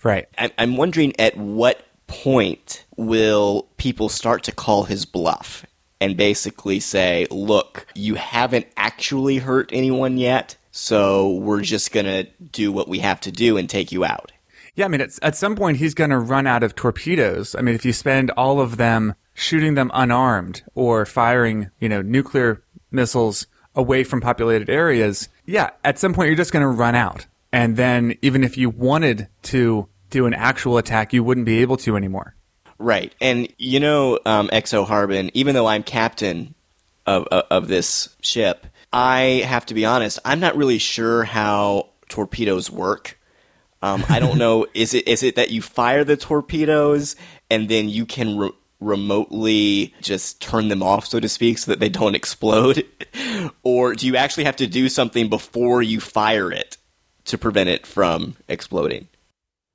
Right. 0.03 0.29
I'm, 0.37 0.51
I'm 0.59 0.77
wondering 0.77 1.19
at 1.19 1.37
what 1.37 1.85
point 2.07 2.85
will 2.97 3.69
people 3.77 4.09
start 4.09 4.43
to 4.45 4.53
call 4.53 4.85
his 4.85 5.05
bluff 5.05 5.65
and 6.01 6.17
basically 6.17 6.81
say, 6.81 7.27
look, 7.31 7.87
you 7.95 8.15
haven't 8.15 8.67
actually 8.77 9.39
hurt 9.39 9.71
anyone 9.73 10.17
yet, 10.17 10.57
so 10.79 11.31
we're 11.31 11.61
just 11.61 11.91
going 11.91 12.07
to 12.07 12.23
do 12.53 12.71
what 12.71 12.87
we 12.87 13.01
have 13.01 13.19
to 13.23 13.33
do 13.33 13.57
and 13.57 13.69
take 13.69 13.91
you 13.91 14.05
out. 14.05 14.31
Yeah, 14.77 14.85
I 14.85 14.89
mean, 14.89 15.01
at 15.01 15.35
some 15.35 15.57
point 15.57 15.79
he's 15.79 15.93
going 15.93 16.11
to 16.11 16.19
run 16.19 16.47
out 16.47 16.63
of 16.63 16.77
torpedoes. 16.77 17.57
I 17.57 17.63
mean, 17.63 17.75
if 17.75 17.85
you 17.85 17.93
spend 17.93 18.31
all 18.31 18.61
of 18.61 18.77
them 18.77 19.17
shooting 19.35 19.75
them 19.75 19.91
unarmed 19.93 20.63
or 20.77 21.05
firing, 21.05 21.71
you 21.81 21.89
know, 21.89 22.01
nuclear 22.01 22.63
missiles 22.93 23.49
away 23.75 24.05
from 24.05 24.21
populated 24.21 24.71
areas, 24.71 25.29
yeah, 25.47 25.71
at 25.83 25.99
some 25.99 26.15
point 26.15 26.29
you're 26.29 26.37
just 26.37 26.53
going 26.53 26.63
to 26.63 26.69
run 26.69 26.95
out. 26.95 27.27
And 27.53 27.77
then 27.77 28.17
even 28.23 28.45
if 28.45 28.57
you 28.57 28.71
wanted 28.71 29.27
to 29.43 29.89
do 30.11 30.27
an 30.27 30.35
actual 30.35 30.79
attack, 30.79 31.13
you 31.13 31.25
wouldn't 31.25 31.47
be 31.47 31.59
able 31.59 31.77
to 31.79 31.97
anymore. 31.97 32.37
Right. 32.79 33.13
And 33.21 33.53
you 33.59 33.81
know, 33.81 34.21
um, 34.25 34.49
XO 34.53 34.87
Harbin, 34.87 35.33
even 35.35 35.57
though 35.57 35.67
I'm 35.67 35.83
captain 35.83 36.55
of, 37.05 37.27
of, 37.33 37.45
of 37.51 37.69
this 37.69 38.15
ship, 38.23 38.65
I 38.93 39.43
have 39.47 39.67
to 39.67 39.75
be 39.75 39.85
honest, 39.85 40.19
I'm 40.25 40.41
not 40.41 40.57
really 40.57 40.79
sure 40.79 41.25
how 41.25 41.91
torpedoes 42.09 42.71
work. 42.71 43.19
Um, 43.83 44.05
I 44.09 44.19
don't 44.19 44.39
know. 44.39 44.67
Is 44.75 44.95
it 44.95 45.07
is 45.07 45.23
it 45.23 45.37
that 45.37 45.51
you 45.51 45.63
fire 45.63 46.05
the 46.05 46.17
torpedoes 46.17 47.17
and 47.51 47.69
then 47.69 47.89
you 47.89 48.07
can 48.07 48.39
re- 48.39 48.51
remotely 48.81 49.95
just 50.01 50.41
turn 50.41 50.69
them 50.69 50.83
off, 50.83 51.07
so 51.07 51.21
to 51.21 51.29
speak, 51.29 51.59
so 51.59 51.71
that 51.71 51.81
they 51.81 51.89
don't 51.89 52.15
explode, 52.15 52.85
or 53.63 53.95
do 53.95 54.07
you 54.07 54.17
actually 54.17 54.45
have 54.45 54.57
to 54.57 54.67
do 54.67 54.89
something 54.89 55.29
before 55.29 55.83
you 55.83 56.01
fire 56.01 56.53
it 56.53 56.77
to 57.25 57.39
prevent 57.39 57.69
it 57.69 57.87
from 57.87 58.37
exploding? 58.49 59.09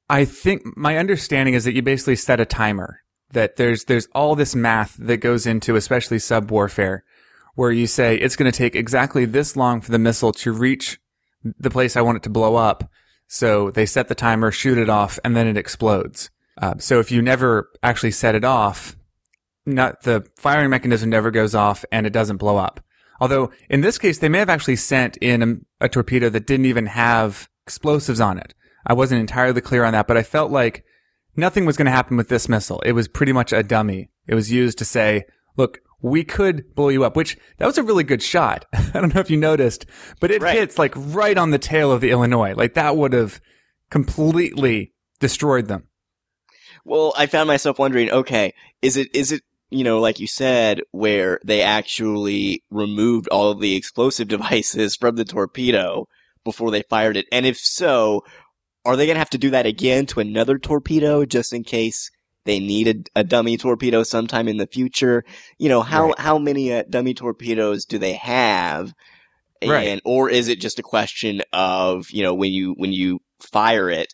I 0.09 0.25
think 0.25 0.77
my 0.77 0.97
understanding 0.97 1.53
is 1.53 1.63
that 1.65 1.73
you 1.73 1.81
basically 1.81 2.15
set 2.15 2.39
a 2.39 2.45
timer. 2.45 2.99
That 3.31 3.55
there's 3.55 3.85
there's 3.85 4.07
all 4.13 4.35
this 4.35 4.53
math 4.53 4.95
that 4.99 5.17
goes 5.17 5.47
into 5.47 5.75
especially 5.75 6.19
sub 6.19 6.51
warfare, 6.51 7.03
where 7.55 7.71
you 7.71 7.87
say 7.87 8.15
it's 8.15 8.35
going 8.35 8.51
to 8.51 8.57
take 8.57 8.75
exactly 8.75 9.25
this 9.25 9.55
long 9.55 9.81
for 9.81 9.91
the 9.91 9.99
missile 9.99 10.31
to 10.31 10.51
reach 10.51 10.99
the 11.43 11.69
place 11.69 11.95
I 11.95 12.01
want 12.01 12.17
it 12.17 12.23
to 12.23 12.29
blow 12.29 12.55
up. 12.55 12.89
So 13.27 13.71
they 13.71 13.85
set 13.85 14.07
the 14.07 14.15
timer, 14.15 14.51
shoot 14.51 14.77
it 14.77 14.89
off, 14.89 15.19
and 15.23 15.35
then 15.35 15.47
it 15.47 15.57
explodes. 15.57 16.29
Uh, 16.57 16.75
so 16.77 16.99
if 16.99 17.11
you 17.11 17.21
never 17.21 17.69
actually 17.81 18.11
set 18.11 18.35
it 18.35 18.43
off, 18.43 18.95
not 19.65 20.03
the 20.03 20.25
firing 20.35 20.69
mechanism 20.69 21.09
never 21.09 21.31
goes 21.31 21.55
off 21.55 21.85
and 21.91 22.05
it 22.05 22.13
doesn't 22.13 22.37
blow 22.37 22.57
up. 22.57 22.79
Although 23.19 23.51
in 23.69 23.81
this 23.81 23.97
case, 23.97 24.19
they 24.19 24.29
may 24.29 24.39
have 24.39 24.49
actually 24.49 24.75
sent 24.75 25.17
in 25.17 25.41
a, 25.81 25.85
a 25.85 25.89
torpedo 25.89 26.29
that 26.29 26.47
didn't 26.47 26.65
even 26.65 26.87
have 26.87 27.49
explosives 27.65 28.19
on 28.19 28.37
it. 28.37 28.53
I 28.85 28.93
wasn't 28.93 29.21
entirely 29.21 29.61
clear 29.61 29.83
on 29.85 29.93
that, 29.93 30.07
but 30.07 30.17
I 30.17 30.23
felt 30.23 30.51
like 30.51 30.83
nothing 31.35 31.65
was 31.65 31.77
going 31.77 31.85
to 31.85 31.91
happen 31.91 32.17
with 32.17 32.27
this 32.27 32.49
missile. 32.49 32.81
It 32.81 32.91
was 32.91 33.07
pretty 33.07 33.31
much 33.31 33.53
a 33.53 33.63
dummy. 33.63 34.09
It 34.27 34.35
was 34.35 34.51
used 34.51 34.77
to 34.79 34.85
say, 34.85 35.23
look, 35.55 35.79
we 36.03 36.23
could 36.23 36.75
blow 36.75 36.89
you 36.89 37.03
up, 37.03 37.15
which 37.15 37.37
that 37.57 37.65
was 37.65 37.77
a 37.79 37.83
really 37.83 38.03
good 38.03 38.21
shot. 38.21 38.65
I 38.73 38.91
don't 38.99 39.15
know 39.15 39.21
if 39.21 39.31
you 39.31 39.37
noticed, 39.37 39.85
but 40.19 40.29
it 40.29 40.41
Right. 40.41 40.55
hits 40.55 40.77
like 40.77 40.93
right 40.95 41.37
on 41.37 41.49
the 41.49 41.57
tail 41.57 41.91
of 41.91 42.01
the 42.01 42.11
Illinois. 42.11 42.53
Like 42.53 42.75
that 42.75 42.97
would 42.97 43.13
have 43.13 43.41
completely 43.89 44.93
destroyed 45.19 45.67
them. 45.67 45.87
Well, 46.85 47.13
I 47.17 47.27
found 47.27 47.47
myself 47.47 47.79
wondering, 47.79 48.11
okay, 48.11 48.53
is 48.81 48.97
it 48.97 49.15
is 49.15 49.31
it 49.31 49.41
you 49.69 49.83
know, 49.83 49.99
like 49.99 50.19
you 50.19 50.27
said, 50.27 50.81
where 50.91 51.39
they 51.43 51.61
actually 51.63 52.63
removed 52.69 53.27
all 53.29 53.49
of 53.49 53.59
the 53.59 53.75
explosive 53.75 54.27
devices 54.35 54.95
from 54.95 55.15
the 55.15 55.25
torpedo 55.25 56.07
before 56.43 56.69
they 56.69 56.83
fired 56.89 57.15
it? 57.17 57.25
And 57.31 57.45
if 57.45 57.57
so, 57.57 58.23
are 58.83 58.97
they 58.97 59.05
going 59.05 59.15
to 59.15 59.19
have 59.19 59.29
to 59.31 59.37
do 59.37 59.51
that 59.51 59.65
again 59.65 60.05
to 60.07 60.19
another 60.19 60.59
torpedo 60.59 61.23
just 61.25 61.53
in 61.53 61.63
case 61.63 62.11
they 62.45 62.59
need 62.59 62.87
a, 63.15 63.19
a 63.19 63.23
dummy 63.23 63.57
torpedo 63.57 64.03
sometime 64.03 64.47
in 64.47 64.57
the 64.57 64.67
future? 64.67 65.23
You 65.57 65.69
know, 65.69 65.81
how 65.81 66.07
Right. 66.07 66.19
how 66.19 66.37
many 66.37 66.73
uh, 66.73 66.83
dummy 66.89 67.13
torpedoes 67.13 67.85
do 67.85 67.97
they 67.97 68.13
have? 68.13 68.93
Right. 69.65 69.87
And 69.87 70.01
or 70.03 70.29
is 70.29 70.49
it 70.49 70.59
just 70.59 70.79
a 70.79 70.83
question 70.83 71.41
of, 71.53 72.09
you 72.11 72.23
know, 72.23 72.33
when 72.33 72.51
you 72.51 72.73
when 72.77 72.91
you 72.91 73.19
fire 73.39 73.89
it, 73.89 74.13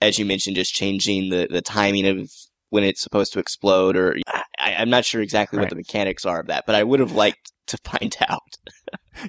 as 0.00 0.18
you 0.18 0.24
mentioned, 0.24 0.56
just 0.56 0.74
changing 0.74 1.30
the, 1.30 1.48
the 1.50 1.60
timing 1.62 2.06
of 2.06 2.30
when 2.70 2.82
it's 2.82 3.02
supposed 3.02 3.32
to 3.34 3.38
explode, 3.38 3.96
or 3.96 4.16
I, 4.26 4.74
I'm 4.78 4.90
not 4.90 5.04
sure 5.04 5.20
exactly 5.20 5.58
what 5.58 5.68
the 5.70 5.76
mechanics 5.76 6.24
are 6.26 6.40
of 6.40 6.46
that, 6.48 6.64
but 6.66 6.74
I 6.74 6.82
would 6.82 7.00
have 7.00 7.12
liked 7.12 7.52
to 7.68 7.78
find 7.84 8.16
out. 8.28 8.40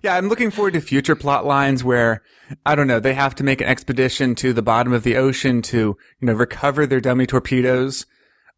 Yeah, 0.04 0.16
I'm 0.16 0.28
looking 0.30 0.52
forward 0.52 0.74
to 0.74 0.82
future 0.82 1.16
plot 1.16 1.46
lines 1.46 1.84
where 1.84 2.22
I 2.66 2.76
don't 2.76 2.88
know, 2.88 3.00
they 3.00 3.14
have 3.14 3.36
to 3.36 3.44
make 3.44 3.62
an 3.62 3.68
expedition 3.68 4.36
to 4.36 4.54
the 4.54 4.62
bottom 4.62 4.94
of 4.94 5.04
the 5.04 5.18
ocean 5.18 5.62
to, 5.64 5.78
you 6.20 6.26
know, 6.26 6.34
recover 6.34 6.86
their 6.86 7.00
dummy 7.02 7.26
torpedoes. 7.26 8.06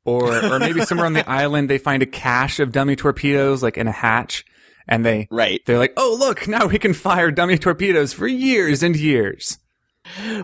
Or 0.05 0.33
or 0.53 0.59
maybe 0.59 0.81
somewhere 0.81 1.05
on 1.05 1.13
the 1.13 1.29
island 1.41 1.69
they 1.69 1.77
find 1.77 2.01
a 2.01 2.07
cache 2.07 2.59
of 2.59 2.71
dummy 2.71 2.95
torpedoes 2.95 3.61
like 3.61 3.77
in 3.77 3.87
a 3.87 3.91
hatch 3.91 4.43
And 4.87 5.05
they, 5.05 5.27
Right. 5.29 5.61
they're 5.65 5.77
like, 5.77 5.93
oh, 5.97 6.15
look, 6.19 6.47
now 6.47 6.65
we 6.67 6.79
can 6.79 6.93
fire 6.93 7.29
dummy 7.31 7.57
torpedoes 7.57 8.11
for 8.13 8.27
years 8.27 8.81
and 8.81 8.95
years. 8.95 9.59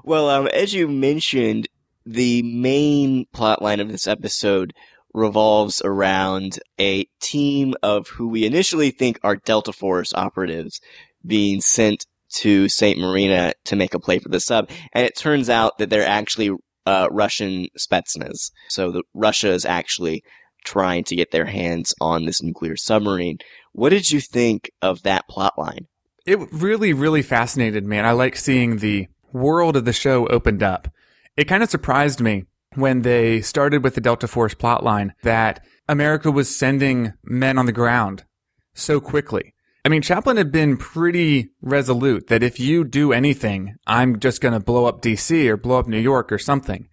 Well, 0.04 0.30
um, 0.30 0.48
as 0.48 0.74
you 0.74 0.88
mentioned, 0.88 1.68
the 2.06 2.44
main 2.44 3.26
plot 3.34 3.62
line 3.64 3.80
of 3.80 3.90
this 3.92 4.06
episode 4.08 4.74
revolves 5.14 5.82
around 5.84 6.60
a 6.80 7.06
team 7.22 7.74
of 7.82 8.08
who 8.10 8.28
we 8.28 8.46
initially 8.46 8.92
think 8.92 9.18
are 9.24 9.38
Delta 9.38 9.72
Force 9.74 10.14
operatives 10.14 10.80
being 11.26 11.62
sent 11.62 12.06
to 12.36 12.68
St. 12.70 13.00
Marina 13.00 13.54
to 13.64 13.76
make 13.76 13.94
a 13.94 14.00
play 14.00 14.20
for 14.20 14.30
the 14.30 14.40
sub. 14.42 14.70
And 14.94 15.06
it 15.06 15.16
turns 15.18 15.50
out 15.50 15.78
that 15.80 15.90
they're 15.90 16.06
actually 16.06 16.52
uh, 16.86 17.08
Russian 17.12 17.68
Spetsnaz. 17.78 18.52
So 18.70 18.92
the, 18.92 19.04
Russia 19.14 19.52
is 19.52 19.66
actually 19.66 20.24
trying 20.64 21.04
to 21.06 21.16
get 21.16 21.32
their 21.32 21.46
hands 21.46 21.94
on 22.02 22.26
this 22.26 22.42
nuclear 22.42 22.76
submarine. 22.76 23.38
What 23.72 23.90
did 23.90 24.12
you 24.12 24.20
think 24.20 24.72
of 24.82 25.04
that 25.04 25.28
plot 25.28 25.54
line? 25.58 25.88
It 26.26 26.40
really, 26.52 26.92
really 26.94 27.22
fascinated 27.22 27.86
me. 27.86 27.98
And 27.98 28.08
I 28.08 28.12
like 28.12 28.36
seeing 28.36 28.78
the 28.78 29.08
world 29.32 29.76
of 29.76 29.86
the 29.86 29.94
show 29.94 30.28
opened 30.28 30.64
up. 30.64 30.88
It 31.38 31.46
kind 31.46 31.62
of 31.62 31.70
surprised 31.70 32.20
me 32.20 32.46
when 32.74 33.04
they 33.04 33.42
started 33.42 33.84
with 33.84 33.96
the 33.96 34.02
Delta 34.02 34.28
Force 34.28 34.56
plotline 34.56 35.12
that 35.24 35.64
America 35.88 36.32
was 36.32 36.54
sending 36.54 37.14
men 37.24 37.58
on 37.58 37.66
the 37.66 37.72
ground 37.72 38.26
so 38.74 39.00
quickly. 39.00 39.54
I 39.86 39.88
mean, 39.88 40.02
Chaplin 40.02 40.38
had 40.38 40.52
been 40.52 40.78
pretty 40.78 41.52
resolute 41.62 42.26
that 42.28 42.42
if 42.42 42.60
you 42.60 42.84
do 42.84 43.14
anything, 43.14 43.76
I'm 43.86 44.20
just 44.20 44.42
going 44.42 44.56
to 44.56 44.60
blow 44.60 44.86
up 44.86 45.00
DC 45.00 45.48
or 45.48 45.58
blow 45.58 45.78
up 45.78 45.88
New 45.88 46.00
York 46.00 46.32
or 46.32 46.40
something. 46.40 46.90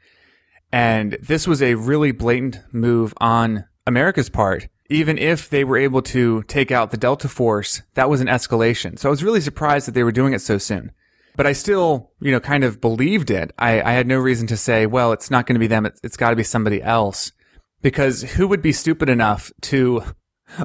And 0.70 1.16
this 1.22 1.46
was 1.46 1.62
a 1.62 1.74
really 1.74 2.12
blatant 2.12 2.60
move 2.70 3.14
on 3.16 3.64
America's 3.86 4.28
part. 4.28 4.68
Even 4.90 5.16
if 5.16 5.48
they 5.48 5.64
were 5.64 5.78
able 5.78 6.02
to 6.02 6.42
take 6.42 6.70
out 6.70 6.90
the 6.90 6.98
Delta 6.98 7.30
Force, 7.30 7.80
that 7.94 8.10
was 8.10 8.20
an 8.20 8.26
escalation. 8.26 8.98
So 8.98 9.08
I 9.08 9.10
was 9.10 9.24
really 9.24 9.40
surprised 9.40 9.86
that 9.86 9.92
they 9.92 10.04
were 10.04 10.12
doing 10.12 10.34
it 10.34 10.42
so 10.42 10.58
soon. 10.58 10.92
But 11.34 11.46
I 11.46 11.54
still, 11.54 12.10
you 12.20 12.30
know, 12.30 12.40
kind 12.40 12.62
of 12.62 12.82
believed 12.82 13.30
it. 13.30 13.52
I, 13.58 13.80
I 13.80 13.92
had 13.92 14.06
no 14.06 14.18
reason 14.18 14.46
to 14.48 14.56
say, 14.58 14.84
well, 14.84 15.12
it's 15.12 15.30
not 15.30 15.46
going 15.46 15.54
to 15.54 15.60
be 15.60 15.66
them. 15.66 15.86
It's, 15.86 16.00
it's 16.04 16.18
got 16.18 16.28
to 16.28 16.36
be 16.36 16.42
somebody 16.42 16.82
else. 16.82 17.32
Because 17.80 18.20
who 18.20 18.46
would 18.48 18.60
be 18.60 18.72
stupid 18.72 19.08
enough 19.08 19.50
to 19.62 20.02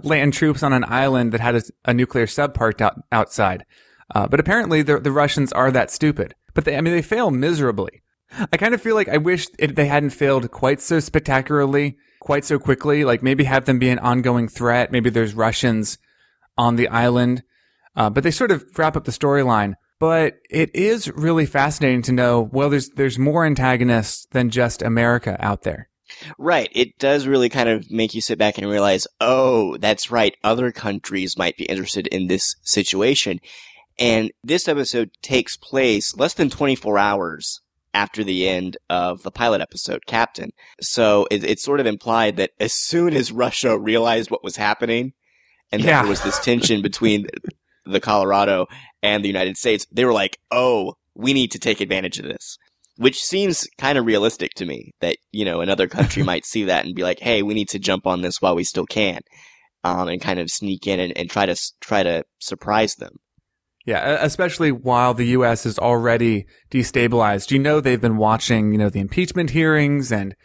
land 0.03 0.33
troops 0.33 0.63
on 0.63 0.73
an 0.73 0.85
island 0.87 1.31
that 1.31 1.41
had 1.41 1.55
a, 1.55 1.61
a 1.85 1.93
nuclear 1.93 2.27
sub 2.27 2.53
parked 2.53 2.81
out, 2.81 2.95
outside? 3.11 3.65
Uh, 4.13 4.27
but 4.27 4.39
apparently 4.39 4.81
the, 4.81 4.99
the 4.99 5.11
Russians 5.11 5.51
are 5.53 5.71
that 5.71 5.91
stupid. 5.91 6.35
But 6.53 6.65
they, 6.65 6.75
I 6.77 6.81
mean, 6.81 6.93
they 6.93 7.01
fail 7.01 7.31
miserably. 7.31 8.01
I 8.51 8.57
kind 8.57 8.73
of 8.73 8.81
feel 8.81 8.95
like 8.95 9.09
I 9.09 9.17
wish 9.17 9.47
it, 9.57 9.75
they 9.75 9.87
hadn't 9.87 10.09
failed 10.09 10.51
quite 10.51 10.81
so 10.81 10.99
spectacularly, 10.99 11.97
quite 12.19 12.45
so 12.45 12.59
quickly. 12.59 13.05
Like 13.05 13.23
maybe 13.23 13.45
have 13.45 13.65
them 13.65 13.79
be 13.79 13.89
an 13.89 13.99
ongoing 13.99 14.47
threat. 14.47 14.91
Maybe 14.91 15.09
there's 15.09 15.33
Russians 15.33 15.97
on 16.57 16.75
the 16.75 16.87
island. 16.87 17.43
Uh, 17.95 18.09
but 18.09 18.23
they 18.23 18.31
sort 18.31 18.51
of 18.51 18.65
wrap 18.77 18.95
up 18.95 19.05
the 19.05 19.11
storyline. 19.11 19.75
But 19.99 20.35
it 20.49 20.75
is 20.75 21.09
really 21.09 21.47
fascinating 21.47 22.03
to 22.03 22.11
know, 22.11 22.41
well, 22.41 22.69
there's, 22.69 22.89
there's 22.89 23.17
more 23.17 23.45
antagonists 23.45 24.27
than 24.31 24.51
just 24.51 24.81
America 24.81 25.37
out 25.39 25.63
there. 25.63 25.89
Right. 26.37 26.69
It 26.73 26.97
does 26.97 27.27
really 27.27 27.49
kind 27.49 27.69
of 27.69 27.89
make 27.91 28.13
you 28.13 28.21
sit 28.21 28.37
back 28.37 28.57
and 28.57 28.67
realize, 28.69 29.07
oh, 29.21 29.77
that's 29.77 30.09
right. 30.11 30.35
Other 30.43 30.71
countries 30.71 31.37
might 31.37 31.57
be 31.57 31.65
interested 31.65 32.07
in 32.07 32.27
this 32.27 32.55
situation. 32.63 33.39
And 33.99 34.31
this 34.43 34.67
episode 34.67 35.09
takes 35.21 35.57
place 35.57 36.15
less 36.15 36.33
than 36.35 36.49
24 36.49 36.97
hours 36.97 37.61
after 37.93 38.23
the 38.23 38.47
end 38.47 38.77
of 38.89 39.23
the 39.23 39.31
pilot 39.31 39.59
episode, 39.61 40.05
Captain. 40.05 40.51
So 40.81 41.27
it, 41.31 41.43
it's 41.43 41.63
sort 41.63 41.79
of 41.79 41.87
implied 41.87 42.37
that 42.37 42.51
as 42.59 42.73
soon 42.73 43.15
as 43.15 43.31
Russia 43.31 43.77
realized 43.77 44.29
what 44.29 44.43
was 44.43 44.55
happening 44.55 45.13
and 45.71 45.81
Yeah. 45.83 46.01
there 46.01 46.09
was 46.09 46.21
this 46.21 46.39
tension 46.39 46.81
between 46.81 47.25
the 47.85 47.99
Colorado 47.99 48.67
and 49.01 49.23
the 49.23 49.29
United 49.29 49.57
States, 49.57 49.87
they 49.91 50.05
were 50.05 50.13
like, 50.13 50.37
oh, 50.51 50.93
we 51.15 51.33
need 51.33 51.51
to 51.53 51.59
take 51.59 51.81
advantage 51.81 52.19
of 52.19 52.25
this. 52.25 52.59
Which 52.97 53.23
seems 53.23 53.67
kind 53.77 53.97
of 53.97 54.05
realistic 54.05 54.53
to 54.55 54.65
me 54.65 54.93
that, 55.01 55.17
you 55.31 55.45
know, 55.45 55.61
another 55.61 55.87
country 55.97 56.23
might 56.23 56.45
see 56.45 56.65
that 56.65 56.85
and 56.85 56.95
be 56.95 57.03
like, 57.03 57.19
hey, 57.19 57.43
we 57.43 57.53
need 57.53 57.69
to 57.69 57.79
jump 57.79 58.07
on 58.07 58.21
this 58.21 58.41
while 58.41 58.55
we 58.55 58.63
still 58.63 58.85
can. 58.85 59.21
Um, 59.83 60.07
and 60.09 60.19
kind 60.19 60.39
of 60.39 60.49
sneak 60.49 60.87
in 60.87 60.99
and, 60.99 61.17
and 61.17 61.29
try 61.29 61.45
to, 61.45 61.55
try 61.79 62.03
to 62.03 62.23
surprise 62.39 62.95
them. 62.95 63.17
Yeah, 63.87 64.17
especially 64.19 64.73
while 64.73 65.13
the 65.13 65.27
U.S. 65.27 65.65
is 65.65 65.79
already 65.79 66.45
destabilized. 66.69 67.51
You 67.51 67.59
know, 67.59 67.79
they've 67.79 68.01
been 68.01 68.17
watching, 68.17 68.73
you 68.73 68.77
know, 68.77 68.89
the 68.89 68.99
impeachment 68.99 69.51
hearings 69.51 70.11
and 70.11 70.35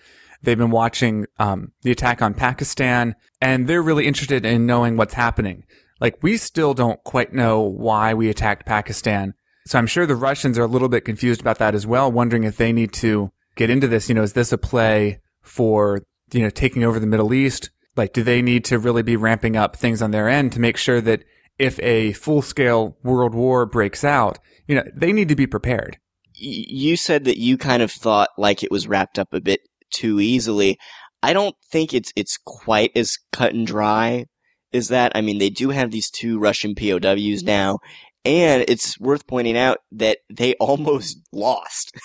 they've 0.43 0.57
been 0.57 0.71
watching 0.71 1.27
um, 1.41 1.73
the 1.83 1.91
attack 1.91 2.23
on 2.23 2.35
Pakistan, 2.35 3.17
and 3.41 3.67
they're 3.67 3.83
really 3.83 4.07
interested 4.07 4.47
in 4.47 4.65
knowing 4.65 4.97
what's 4.97 5.15
happening. 5.15 5.65
Like, 6.01 6.23
we 6.23 6.37
still 6.37 6.73
don't 6.73 7.03
quite 7.03 7.33
know 7.33 7.63
why 7.63 8.15
we 8.15 8.29
attacked 8.29 8.65
Pakistan. 8.65 9.35
So 9.67 9.79
I'm 9.79 9.87
sure 9.87 10.07
the 10.07 10.17
Russians 10.17 10.59
are 10.59 10.63
a 10.63 10.69
little 10.69 10.89
bit 10.89 11.05
confused 11.05 11.41
about 11.41 11.59
that 11.59 11.75
as 11.75 11.87
well, 11.87 12.11
wondering 12.11 12.45
if 12.45 12.57
they 12.57 12.73
need 12.73 12.93
to 12.95 13.31
get 13.55 13.71
into 13.71 13.87
this. 13.87 14.09
You 14.09 14.15
know, 14.15 14.23
is 14.23 14.33
this 14.33 14.53
a 14.53 14.59
play 14.59 15.21
for, 15.41 16.03
you 16.33 16.41
know, 16.41 16.51
taking 16.51 16.85
over 16.85 16.99
the 16.99 17.07
Middle 17.07 17.33
East? 17.33 17.71
Like, 17.97 18.13
do 18.13 18.23
they 18.23 18.43
need 18.43 18.65
to 18.67 18.79
really 18.79 19.03
be 19.03 19.17
ramping 19.17 19.57
up 19.57 19.77
things 19.77 20.01
on 20.03 20.11
their 20.11 20.29
end 20.29 20.53
to 20.53 20.61
make 20.61 20.77
sure 20.77 21.01
that 21.03 21.25
if 21.59 21.79
a 21.81 22.13
full 22.15 22.43
scale 22.43 22.97
world 23.03 23.35
war 23.35 23.67
breaks 23.67 24.03
out, 24.03 24.39
you 24.67 24.75
know, 24.75 24.85
they 24.95 25.13
need 25.13 25.29
to 25.29 25.37
be 25.37 25.47
prepared. 25.47 25.99
You 26.35 26.97
said 26.97 27.25
that 27.25 27.39
you 27.39 27.59
kind 27.59 27.83
of 27.83 27.93
thought 27.93 28.31
like 28.37 28.63
it 28.63 28.71
was 28.71 28.89
wrapped 28.89 29.19
up 29.19 29.33
a 29.33 29.41
bit 29.41 29.61
too 29.93 30.19
easily. 30.19 30.79
I 31.23 31.33
don't 31.35 31.55
think 31.71 31.95
it's 31.95 32.13
it's 32.17 32.39
quite 32.45 32.91
as 32.97 33.19
cut 33.31 33.55
and 33.55 33.67
dry 33.67 34.27
as 34.73 34.89
that. 34.89 35.13
I 35.15 35.21
mean, 35.21 35.39
they 35.39 35.51
do 35.51 35.71
have 35.71 35.91
these 35.91 36.11
two 36.11 36.39
Russian 36.39 36.75
POWs 36.75 37.43
now, 37.43 37.79
and 38.25 38.65
it's 38.69 38.99
worth 39.01 39.27
pointing 39.27 39.57
out 39.57 39.79
that 39.93 40.19
they 40.31 40.55
almost 40.61 41.19
lost. 41.33 41.97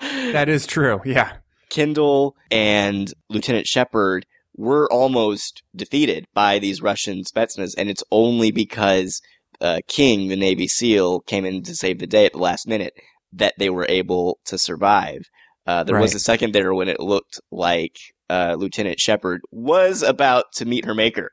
That 0.00 0.48
is 0.48 0.66
true. 0.66 1.00
Yeah. 1.04 1.32
Kendall 1.70 2.36
and 2.50 3.12
Lieutenant 3.28 3.66
Shepard 3.66 4.26
were 4.56 4.88
almost 4.92 5.62
defeated 5.74 6.26
by 6.34 6.58
these 6.58 6.82
Russian 6.82 7.22
Spetsnaz, 7.22 7.74
and 7.78 7.88
it's 7.88 8.04
only 8.10 8.50
because 8.50 9.20
uh, 9.60 9.80
King, 9.86 10.28
the 10.28 10.36
Navy 10.36 10.66
SEAL, 10.66 11.20
came 11.20 11.44
in 11.44 11.62
to 11.62 11.74
save 11.74 11.98
the 11.98 12.06
day 12.06 12.26
at 12.26 12.32
the 12.32 12.38
last 12.38 12.66
minute 12.66 12.92
that 13.32 13.54
they 13.58 13.70
were 13.70 13.86
able 13.88 14.38
to 14.46 14.58
survive. 14.58 15.22
Uh, 15.66 15.84
there 15.84 16.00
was 16.00 16.14
a 16.14 16.20
second 16.20 16.52
there 16.52 16.74
when 16.74 16.88
it 16.88 16.98
looked 16.98 17.40
like 17.52 17.96
uh, 18.28 18.56
Lieutenant 18.58 18.98
Shepard 18.98 19.40
was 19.50 20.02
about 20.02 20.46
to 20.54 20.64
meet 20.64 20.84
her 20.84 20.94
maker. 20.94 21.30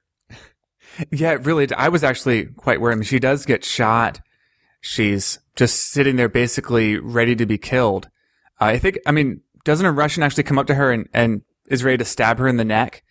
Yeah, 1.11 1.33
it 1.33 1.45
really, 1.45 1.71
I 1.73 1.89
was 1.89 2.03
actually 2.03 2.45
quite 2.45 2.81
worried. 2.81 2.93
I 2.93 2.95
mean, 2.97 3.03
she 3.03 3.19
does 3.19 3.45
get 3.45 3.63
shot. 3.63 4.21
She's 4.81 5.39
just 5.55 5.91
sitting 5.91 6.15
there 6.15 6.29
basically 6.29 6.97
ready 6.97 7.35
to 7.35 7.45
be 7.45 7.57
killed. 7.57 8.09
Uh, 8.59 8.65
I 8.65 8.79
think, 8.79 8.99
I 9.05 9.11
mean, 9.11 9.41
doesn't 9.63 9.85
a 9.85 9.91
Russian 9.91 10.23
actually 10.23 10.43
come 10.43 10.57
up 10.57 10.67
to 10.67 10.75
her 10.75 10.91
and, 10.91 11.09
and 11.13 11.41
is 11.67 11.83
ready 11.83 11.97
to 11.97 12.05
stab 12.05 12.39
her 12.39 12.47
in 12.47 12.57
the 12.57 12.65
neck? 12.65 13.03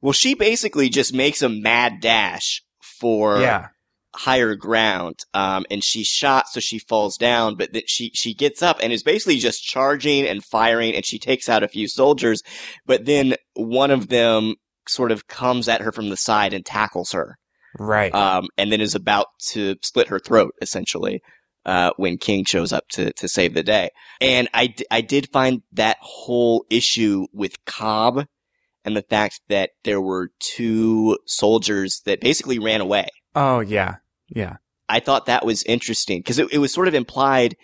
Well, 0.00 0.12
she 0.12 0.34
basically 0.34 0.90
just 0.90 1.14
makes 1.14 1.40
a 1.40 1.48
mad 1.48 2.00
dash 2.00 2.62
for 2.80 3.40
yeah. 3.40 3.68
higher 4.14 4.54
ground, 4.54 5.20
um, 5.32 5.64
and 5.70 5.82
she's 5.82 6.06
shot, 6.06 6.48
so 6.48 6.60
she 6.60 6.78
falls 6.78 7.16
down. 7.16 7.56
But 7.56 7.72
then 7.72 7.84
she 7.86 8.10
she 8.12 8.34
gets 8.34 8.62
up 8.62 8.78
and 8.82 8.92
is 8.92 9.02
basically 9.02 9.38
just 9.38 9.64
charging 9.64 10.26
and 10.26 10.44
firing, 10.44 10.94
and 10.94 11.06
she 11.06 11.18
takes 11.18 11.48
out 11.48 11.62
a 11.62 11.68
few 11.68 11.88
soldiers. 11.88 12.42
But 12.84 13.06
then 13.06 13.36
one 13.54 13.90
of 13.90 14.08
them 14.08 14.56
sort 14.88 15.12
of 15.12 15.26
comes 15.26 15.68
at 15.68 15.80
her 15.82 15.92
from 15.92 16.08
the 16.10 16.16
side 16.16 16.52
and 16.52 16.64
tackles 16.64 17.12
her, 17.12 17.36
Right. 17.78 18.14
um, 18.14 18.48
and 18.58 18.70
then 18.72 18.80
is 18.80 18.94
about 18.94 19.26
to 19.50 19.76
split 19.82 20.08
her 20.08 20.18
throat, 20.18 20.52
essentially. 20.62 21.22
Uh, 21.66 21.92
when 21.96 22.18
King 22.18 22.44
shows 22.44 22.74
up 22.74 22.84
to, 22.90 23.10
to 23.14 23.26
save 23.26 23.54
the 23.54 23.62
day. 23.62 23.88
And 24.20 24.50
I, 24.52 24.66
d- 24.66 24.84
I 24.90 25.00
did 25.00 25.30
find 25.32 25.62
that 25.72 25.96
whole 25.98 26.66
issue 26.68 27.24
with 27.32 27.56
Cobb 27.64 28.26
and 28.84 28.94
the 28.94 29.00
fact 29.00 29.40
that 29.48 29.70
there 29.82 29.98
were 29.98 30.28
two 30.40 31.16
soldiers 31.24 32.02
that 32.04 32.20
basically 32.20 32.58
ran 32.58 32.82
away. 32.82 33.08
oh, 33.34 33.60
yeah. 33.60 33.94
Yeah. 34.28 34.56
I 34.90 35.00
thought 35.00 35.24
that 35.24 35.46
was 35.46 35.62
interesting 35.62 36.18
because 36.18 36.38
it, 36.38 36.52
it 36.52 36.58
was 36.58 36.70
sort 36.70 36.86
of 36.86 36.92
implied 36.92 37.56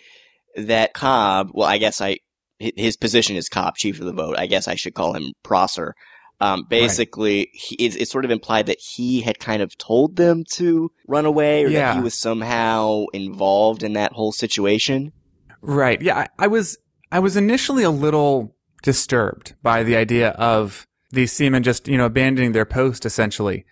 that 0.55 0.95
Cobb, 0.95 1.51
well, 1.53 1.67
I 1.67 1.77
guess 1.77 2.01
I, 2.01 2.17
his 2.57 2.97
position 2.97 3.35
is 3.35 3.49
Cobb, 3.49 3.75
chief 3.75 3.99
of 3.99 4.07
the 4.07 4.13
boat. 4.13 4.35
I 4.35 4.47
guess 4.47 4.67
I 4.67 4.73
should 4.73 4.95
call 4.95 5.13
him 5.13 5.33
Prosser. 5.43 5.93
Um, 6.41 6.65
basically, 6.67 7.51
he, 7.53 7.75
it's, 7.75 7.95
it's 7.95 8.11
sort 8.11 8.25
of 8.25 8.31
implied 8.31 8.65
that 8.65 8.79
he 8.79 9.21
had 9.21 9.37
kind 9.39 9.61
of 9.61 9.77
told 9.77 10.15
them 10.15 10.43
to 10.53 10.91
run 11.07 11.25
away 11.25 11.63
or 11.63 11.69
that 11.69 11.95
he 11.95 12.01
was 12.01 12.15
somehow 12.15 13.05
involved 13.13 13.83
in 13.83 13.93
that 13.93 14.11
whole 14.11 14.31
situation. 14.31 15.13
Right. 15.61 16.01
Yeah. 16.01 16.17
I, 16.17 16.27
I 16.39 16.47
was, 16.47 16.79
I 17.11 17.19
was 17.19 17.37
initially 17.37 17.83
a 17.83 17.91
little 17.91 18.55
disturbed 18.81 19.53
by 19.61 19.83
the 19.83 19.95
idea 19.95 20.29
of 20.31 20.87
these 21.11 21.31
seamen 21.31 21.61
just, 21.61 21.87
you 21.87 21.97
know, 21.97 22.05
abandoning 22.05 22.53
their 22.53 22.65
post 22.65 23.05
essentially. 23.05 23.65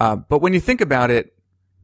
Uh, 0.00 0.16
but 0.16 0.40
when 0.40 0.54
you 0.54 0.60
think 0.60 0.80
about 0.80 1.10
it, 1.10 1.34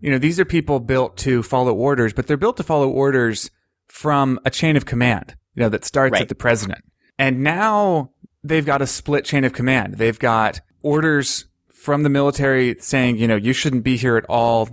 you 0.00 0.10
know, 0.10 0.18
these 0.18 0.40
are 0.40 0.46
people 0.46 0.80
built 0.80 1.16
to 1.18 1.42
follow 1.42 1.74
orders, 1.74 2.14
but 2.14 2.26
they're 2.26 2.36
built 2.38 2.56
to 2.56 2.62
follow 2.62 2.88
orders 2.88 3.50
from 3.88 4.40
a 4.46 4.50
chain 4.50 4.76
of 4.76 4.86
command, 4.86 5.36
you 5.54 5.62
know, 5.62 5.68
that 5.68 5.84
starts 5.84 6.12
Right. 6.12 6.22
at 6.22 6.28
the 6.30 6.34
president. 6.34 6.82
And 7.18 7.42
now 7.42 8.12
they've 8.44 8.66
got 8.66 8.82
a 8.82 8.86
split 8.86 9.24
chain 9.24 9.44
of 9.44 9.52
command. 9.52 9.98
They've 9.98 10.18
got 10.18 10.60
orders 10.82 11.46
from 11.72 12.02
the 12.02 12.08
military 12.08 12.76
saying, 12.80 13.16
you 13.16 13.26
know, 13.26 13.36
you 13.36 13.52
shouldn't 13.52 13.84
be 13.84 13.96
here 13.96 14.16
at 14.16 14.24
all. 14.28 14.68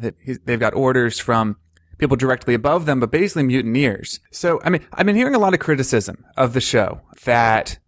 They've 0.46 0.60
got 0.60 0.74
orders 0.74 1.20
from 1.20 1.58
people 1.98 2.16
directly 2.16 2.54
above 2.54 2.86
them, 2.86 3.00
but 3.00 3.12
basically 3.12 3.44
mutineers. 3.44 4.20
So, 4.32 4.60
I 4.64 4.70
mean, 4.70 4.86
I've 4.94 5.06
been 5.06 5.16
hearing 5.16 5.36
a 5.36 5.40
lot 5.40 5.54
of 5.54 5.60
criticism 5.60 6.26
of 6.38 6.54
the 6.54 6.62
show 6.62 7.02
that 7.26 7.80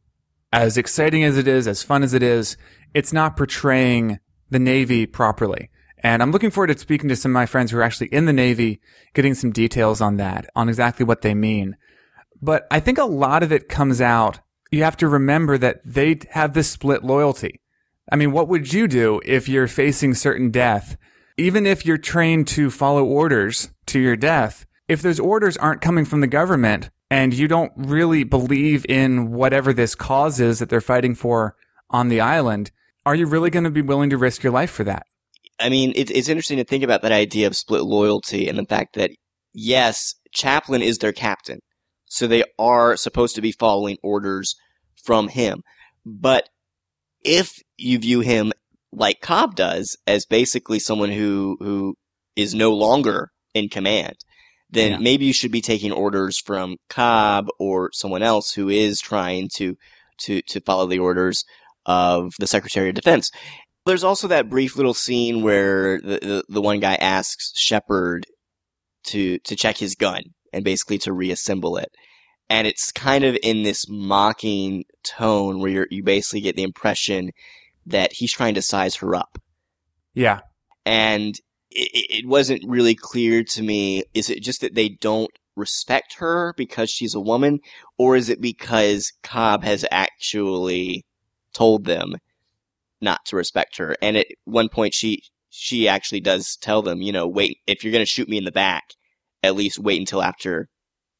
as 0.51 0.77
exciting 0.77 1.23
as 1.23 1.37
it 1.37 1.47
is, 1.47 1.67
as 1.67 1.83
fun 1.83 2.03
as 2.03 2.13
it 2.13 2.23
is, 2.23 2.57
it's 2.93 3.13
not 3.13 3.37
portraying 3.37 4.19
the 4.49 4.59
Navy 4.59 5.05
properly. 5.05 5.69
And 6.03 6.21
I'm 6.21 6.31
looking 6.31 6.51
forward 6.51 6.67
to 6.67 6.77
speaking 6.77 7.09
to 7.09 7.15
some 7.15 7.31
of 7.31 7.35
my 7.35 7.45
friends 7.45 7.71
who 7.71 7.77
are 7.77 7.83
actually 7.83 8.07
in 8.07 8.25
the 8.25 8.33
Navy, 8.33 8.81
getting 9.13 9.35
some 9.35 9.51
details 9.51 10.01
on 10.01 10.17
that, 10.17 10.49
on 10.55 10.67
exactly 10.67 11.05
what 11.05 11.21
they 11.21 11.35
mean. 11.35 11.77
But 12.41 12.65
I 12.71 12.79
think 12.79 12.97
a 12.97 13.05
lot 13.05 13.43
of 13.43 13.51
it 13.51 13.69
comes 13.69 14.01
out. 14.01 14.39
You 14.71 14.83
have 14.83 14.97
to 14.97 15.07
remember 15.07 15.57
that 15.57 15.81
they 15.83 16.19
have 16.31 16.53
this 16.53 16.69
split 16.69 17.03
loyalty. 17.03 17.59
I 18.09 18.15
mean, 18.15 18.31
what 18.31 18.47
would 18.47 18.71
you 18.71 18.87
do 18.87 19.21
if 19.25 19.49
you're 19.49 19.67
facing 19.67 20.13
certain 20.13 20.49
death? 20.49 20.97
Even 21.37 21.65
if 21.65 21.85
you're 21.85 21.97
trained 21.97 22.47
to 22.49 22.71
follow 22.71 23.03
orders 23.03 23.71
to 23.87 23.99
your 23.99 24.15
death, 24.15 24.65
if 24.87 25.01
those 25.01 25.19
orders 25.19 25.57
aren't 25.57 25.81
coming 25.81 26.05
from 26.05 26.21
the 26.21 26.27
government 26.27 26.89
and 27.09 27.33
you 27.33 27.47
don't 27.47 27.73
really 27.75 28.23
believe 28.23 28.85
in 28.87 29.31
whatever 29.31 29.73
this 29.73 29.95
cause 29.95 30.39
is 30.39 30.59
that 30.59 30.69
they're 30.69 30.81
fighting 30.81 31.15
for 31.15 31.55
on 31.89 32.07
the 32.07 32.21
island, 32.21 32.71
are 33.05 33.15
you 33.15 33.25
really 33.25 33.49
going 33.49 33.65
to 33.65 33.69
be 33.69 33.81
willing 33.81 34.09
to 34.09 34.17
risk 34.17 34.43
your 34.43 34.53
life 34.53 34.71
for 34.71 34.85
that? 34.85 35.05
I 35.59 35.69
mean, 35.69 35.91
it, 35.95 36.09
it's 36.09 36.29
interesting 36.29 36.57
to 36.57 36.63
think 36.63 36.83
about 36.83 37.01
that 37.01 37.11
idea 37.11 37.47
of 37.47 37.55
split 37.55 37.83
loyalty 37.83 38.47
and 38.47 38.57
the 38.57 38.65
fact 38.65 38.95
that, 38.95 39.11
yes, 39.53 40.15
Chaplin 40.33 40.81
is 40.81 40.99
their 40.99 41.13
captain. 41.13 41.59
So 42.11 42.27
they 42.27 42.43
are 42.59 42.97
supposed 42.97 43.35
to 43.35 43.41
be 43.41 43.53
following 43.53 43.97
orders 44.03 44.57
from 45.01 45.29
him. 45.29 45.63
But 46.05 46.49
if 47.23 47.53
you 47.77 47.99
view 47.99 48.19
him 48.19 48.51
like 48.91 49.21
Cobb 49.21 49.55
does, 49.55 49.95
as 50.05 50.25
basically 50.25 50.77
someone 50.77 51.09
who, 51.09 51.55
who 51.61 51.95
is 52.35 52.53
no 52.53 52.73
longer 52.73 53.31
in 53.53 53.69
command, 53.69 54.17
then 54.69 54.91
yeah. 54.91 54.97
maybe 54.97 55.23
you 55.23 55.31
should 55.31 55.53
be 55.53 55.61
taking 55.61 55.93
orders 55.93 56.37
from 56.37 56.75
Cobb 56.89 57.47
or 57.57 57.91
someone 57.93 58.23
else 58.23 58.51
who 58.51 58.67
is 58.67 58.99
trying 58.99 59.47
to, 59.55 59.77
to, 60.23 60.41
to 60.49 60.59
follow 60.59 60.87
the 60.87 60.99
orders 60.99 61.45
of 61.85 62.33
the 62.39 62.47
Secretary 62.47 62.89
of 62.89 62.95
Defense. 62.95 63.31
There's 63.85 64.03
also 64.03 64.27
that 64.27 64.49
brief 64.49 64.75
little 64.75 64.93
scene 64.93 65.43
where 65.43 66.01
the, 66.01 66.19
the, 66.21 66.43
the 66.49 66.61
one 66.61 66.81
guy 66.81 66.95
asks 66.95 67.53
Shepard 67.55 68.25
to 69.05 69.39
to 69.39 69.55
check 69.55 69.77
his 69.77 69.95
gun 69.95 70.21
and 70.53 70.63
basically 70.63 70.97
to 70.99 71.13
reassemble 71.13 71.77
it. 71.77 71.91
And 72.49 72.67
it's 72.67 72.91
kind 72.91 73.23
of 73.23 73.37
in 73.41 73.63
this 73.63 73.87
mocking 73.87 74.83
tone 75.03 75.59
where 75.59 75.71
you 75.71 75.85
you 75.89 76.03
basically 76.03 76.41
get 76.41 76.55
the 76.55 76.63
impression 76.63 77.31
that 77.85 78.13
he's 78.13 78.33
trying 78.33 78.55
to 78.55 78.61
size 78.61 78.95
her 78.97 79.15
up. 79.15 79.37
Yeah. 80.13 80.41
And 80.85 81.35
it, 81.69 82.23
it 82.23 82.27
wasn't 82.27 82.63
really 82.67 82.95
clear 82.95 83.43
to 83.43 83.63
me. 83.63 84.03
Is 84.13 84.29
it 84.29 84.43
just 84.43 84.61
that 84.61 84.75
they 84.75 84.89
don't 84.89 85.31
respect 85.55 86.15
her 86.17 86.53
because 86.57 86.89
she's 86.89 87.15
a 87.15 87.21
woman, 87.21 87.59
or 87.97 88.15
is 88.15 88.29
it 88.29 88.41
because 88.41 89.13
Cobb 89.23 89.63
has 89.63 89.85
actually 89.91 91.05
told 91.53 91.85
them 91.85 92.15
not 93.01 93.25
to 93.25 93.35
respect 93.35 93.77
her. 93.77 93.95
And 94.01 94.17
at 94.17 94.27
one 94.45 94.69
point, 94.69 94.93
she 94.93 95.23
she 95.49 95.87
actually 95.87 96.21
does 96.21 96.57
tell 96.61 96.81
them, 96.81 97.01
you 97.01 97.11
know, 97.11 97.27
wait 97.27 97.57
if 97.67 97.83
you're 97.83 97.91
going 97.91 98.05
to 98.05 98.09
shoot 98.09 98.29
me 98.29 98.37
in 98.37 98.45
the 98.45 98.51
back, 98.51 98.83
at 99.43 99.55
least 99.55 99.79
wait 99.79 99.99
until 99.99 100.21
after 100.21 100.69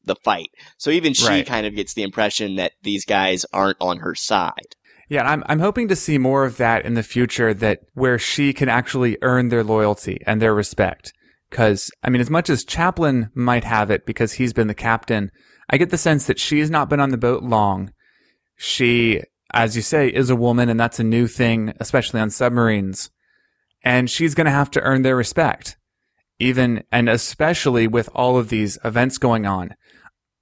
the 0.04 0.16
fight. 0.16 0.48
So 0.78 0.90
even 0.90 1.12
she 1.12 1.26
right. 1.26 1.46
kind 1.46 1.66
of 1.66 1.76
gets 1.76 1.94
the 1.94 2.02
impression 2.02 2.56
that 2.56 2.72
these 2.82 3.04
guys 3.04 3.44
aren't 3.52 3.76
on 3.80 3.98
her 3.98 4.14
side. 4.14 4.76
Yeah, 5.08 5.28
I'm 5.28 5.42
I'm 5.46 5.60
hoping 5.60 5.88
to 5.88 5.96
see 5.96 6.18
more 6.18 6.44
of 6.44 6.56
that 6.56 6.84
in 6.84 6.94
the 6.94 7.02
future 7.02 7.52
that 7.54 7.80
where 7.94 8.18
she 8.18 8.52
can 8.52 8.68
actually 8.68 9.18
earn 9.22 9.48
their 9.48 9.64
loyalty 9.64 10.20
and 10.26 10.40
their 10.40 10.54
respect. 10.54 11.12
Cause, 11.50 11.90
I 12.02 12.08
mean, 12.08 12.22
as 12.22 12.30
much 12.30 12.48
as 12.48 12.64
Chaplin 12.64 13.28
might 13.34 13.64
have 13.64 13.90
it 13.90 14.06
because 14.06 14.34
he's 14.34 14.54
been 14.54 14.68
the 14.68 14.74
captain, 14.74 15.30
I 15.68 15.76
get 15.76 15.90
the 15.90 15.98
sense 15.98 16.26
that 16.26 16.40
she's 16.40 16.70
not 16.70 16.88
been 16.88 17.00
on 17.00 17.10
the 17.10 17.18
boat 17.18 17.42
long. 17.42 17.92
She 18.56 19.22
as 19.52 19.76
you 19.76 19.82
say, 19.82 20.08
is 20.08 20.30
a 20.30 20.36
woman, 20.36 20.68
and 20.68 20.80
that's 20.80 20.98
a 20.98 21.04
new 21.04 21.26
thing, 21.26 21.74
especially 21.78 22.20
on 22.20 22.30
submarines. 22.30 23.10
And 23.84 24.08
she's 24.08 24.34
going 24.34 24.46
to 24.46 24.50
have 24.50 24.70
to 24.72 24.80
earn 24.80 25.02
their 25.02 25.16
respect, 25.16 25.76
even 26.42 26.84
and 26.92 27.08
especially 27.08 27.86
with 27.86 28.08
all 28.14 28.36
of 28.36 28.48
these 28.48 28.78
events 28.84 29.18
going 29.18 29.46
on. 29.46 29.74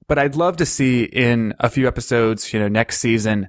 But 0.09 0.19
I'd 0.19 0.35
love 0.35 0.57
to 0.57 0.67
see 0.67 1.05
in 1.05 1.55
a 1.61 1.71
few 1.71 1.87
episodes, 1.87 2.53
you 2.53 2.59
know, 2.59 2.69
next 2.69 2.99
season, 2.99 3.49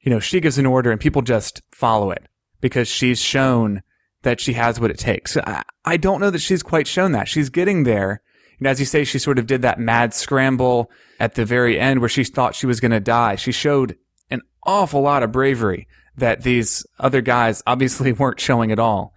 you 0.00 0.10
know, 0.10 0.20
she 0.20 0.40
gives 0.40 0.58
an 0.58 0.66
order 0.66 0.90
and 0.90 1.00
people 1.00 1.22
just 1.22 1.60
follow 1.70 2.10
it 2.10 2.26
because 2.60 2.88
she's 2.88 3.20
shown 3.20 3.82
that 4.22 4.40
she 4.40 4.54
has 4.54 4.80
what 4.80 4.90
it 4.90 4.98
takes. 4.98 5.36
I, 5.84 5.96
don't 5.96 6.20
know 6.20 6.30
that 6.30 6.40
she's 6.40 6.62
quite 6.62 6.86
shown 6.86 7.12
that. 7.12 7.28
She's 7.28 7.50
getting 7.50 7.84
there. 7.84 8.22
And 8.58 8.66
as 8.66 8.80
you 8.80 8.86
say, 8.86 9.04
she 9.04 9.18
sort 9.18 9.38
of 9.38 9.46
did 9.46 9.62
that 9.62 9.78
mad 9.78 10.14
scramble 10.14 10.90
at 11.20 11.34
the 11.34 11.44
very 11.44 11.78
end 11.78 12.00
where 12.00 12.08
she 12.08 12.24
thought 12.24 12.54
she 12.54 12.66
was 12.66 12.80
going 12.80 12.90
to 12.90 13.00
die. 13.00 13.36
She 13.36 13.52
showed 13.52 13.96
an 14.30 14.42
awful 14.64 15.02
lot 15.02 15.22
of 15.22 15.30
bravery 15.30 15.86
that 16.16 16.42
these 16.42 16.84
other 16.98 17.20
guys 17.20 17.62
obviously 17.66 18.12
weren't 18.14 18.40
showing 18.40 18.72
at 18.72 18.78
all. 18.78 19.14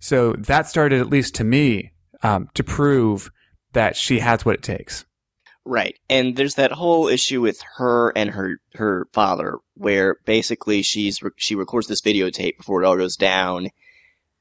So 0.00 0.32
that 0.32 0.66
started, 0.66 1.00
at 1.00 1.08
least 1.08 1.36
to 1.36 1.44
me, 1.44 1.91
um, 2.22 2.48
to 2.54 2.64
prove 2.64 3.30
that 3.72 3.96
she 3.96 4.20
has 4.20 4.44
what 4.44 4.54
it 4.54 4.62
takes. 4.62 5.04
Right. 5.64 5.96
And 6.10 6.36
there's 6.36 6.56
that 6.56 6.72
whole 6.72 7.06
issue 7.06 7.40
with 7.40 7.62
her 7.76 8.12
and 8.16 8.30
her, 8.30 8.58
her 8.74 9.06
father, 9.12 9.58
where 9.74 10.16
basically 10.24 10.82
she's, 10.82 11.20
she 11.36 11.54
records 11.54 11.86
this 11.86 12.02
videotape 12.02 12.56
before 12.56 12.82
it 12.82 12.86
all 12.86 12.96
goes 12.96 13.16
down, 13.16 13.68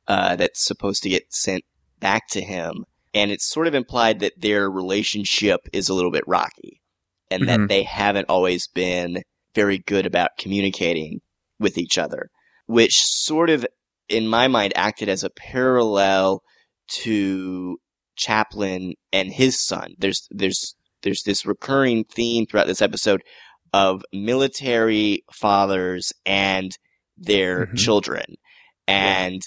uh, 0.07 0.35
that's 0.35 0.65
supposed 0.65 1.03
to 1.03 1.09
get 1.09 1.31
sent 1.31 1.63
back 1.99 2.27
to 2.29 2.41
him. 2.41 2.85
And 3.13 3.29
it's 3.29 3.47
sort 3.47 3.67
of 3.67 3.75
implied 3.75 4.19
that 4.19 4.39
their 4.39 4.69
relationship 4.69 5.59
is 5.71 5.89
a 5.89 5.93
little 5.93 6.11
bit 6.11 6.23
rocky 6.27 6.81
and 7.29 7.43
mm-hmm. 7.43 7.61
that 7.61 7.69
they 7.69 7.83
haven't 7.83 8.29
always 8.29 8.67
been 8.67 9.21
very 9.53 9.77
good 9.77 10.05
about 10.05 10.37
communicating 10.39 11.19
with 11.59 11.77
each 11.77 11.97
other, 11.97 12.29
which 12.65 12.95
sort 12.95 13.49
of, 13.49 13.65
in 14.09 14.27
my 14.27 14.47
mind, 14.47 14.73
acted 14.75 15.07
as 15.07 15.23
a 15.23 15.29
parallel 15.29 16.41
to 16.91 17.77
Chaplin 18.15 18.93
and 19.11 19.31
his 19.31 19.59
son. 19.59 19.95
There's, 19.97 20.27
there's, 20.31 20.75
there's 21.03 21.23
this 21.23 21.45
recurring 21.45 22.03
theme 22.03 22.45
throughout 22.45 22.67
this 22.67 22.81
episode 22.81 23.23
of 23.73 24.03
military 24.13 25.23
fathers 25.31 26.11
and 26.25 26.77
their 27.17 27.65
mm-hmm. 27.65 27.75
children. 27.75 28.35
And 28.87 29.41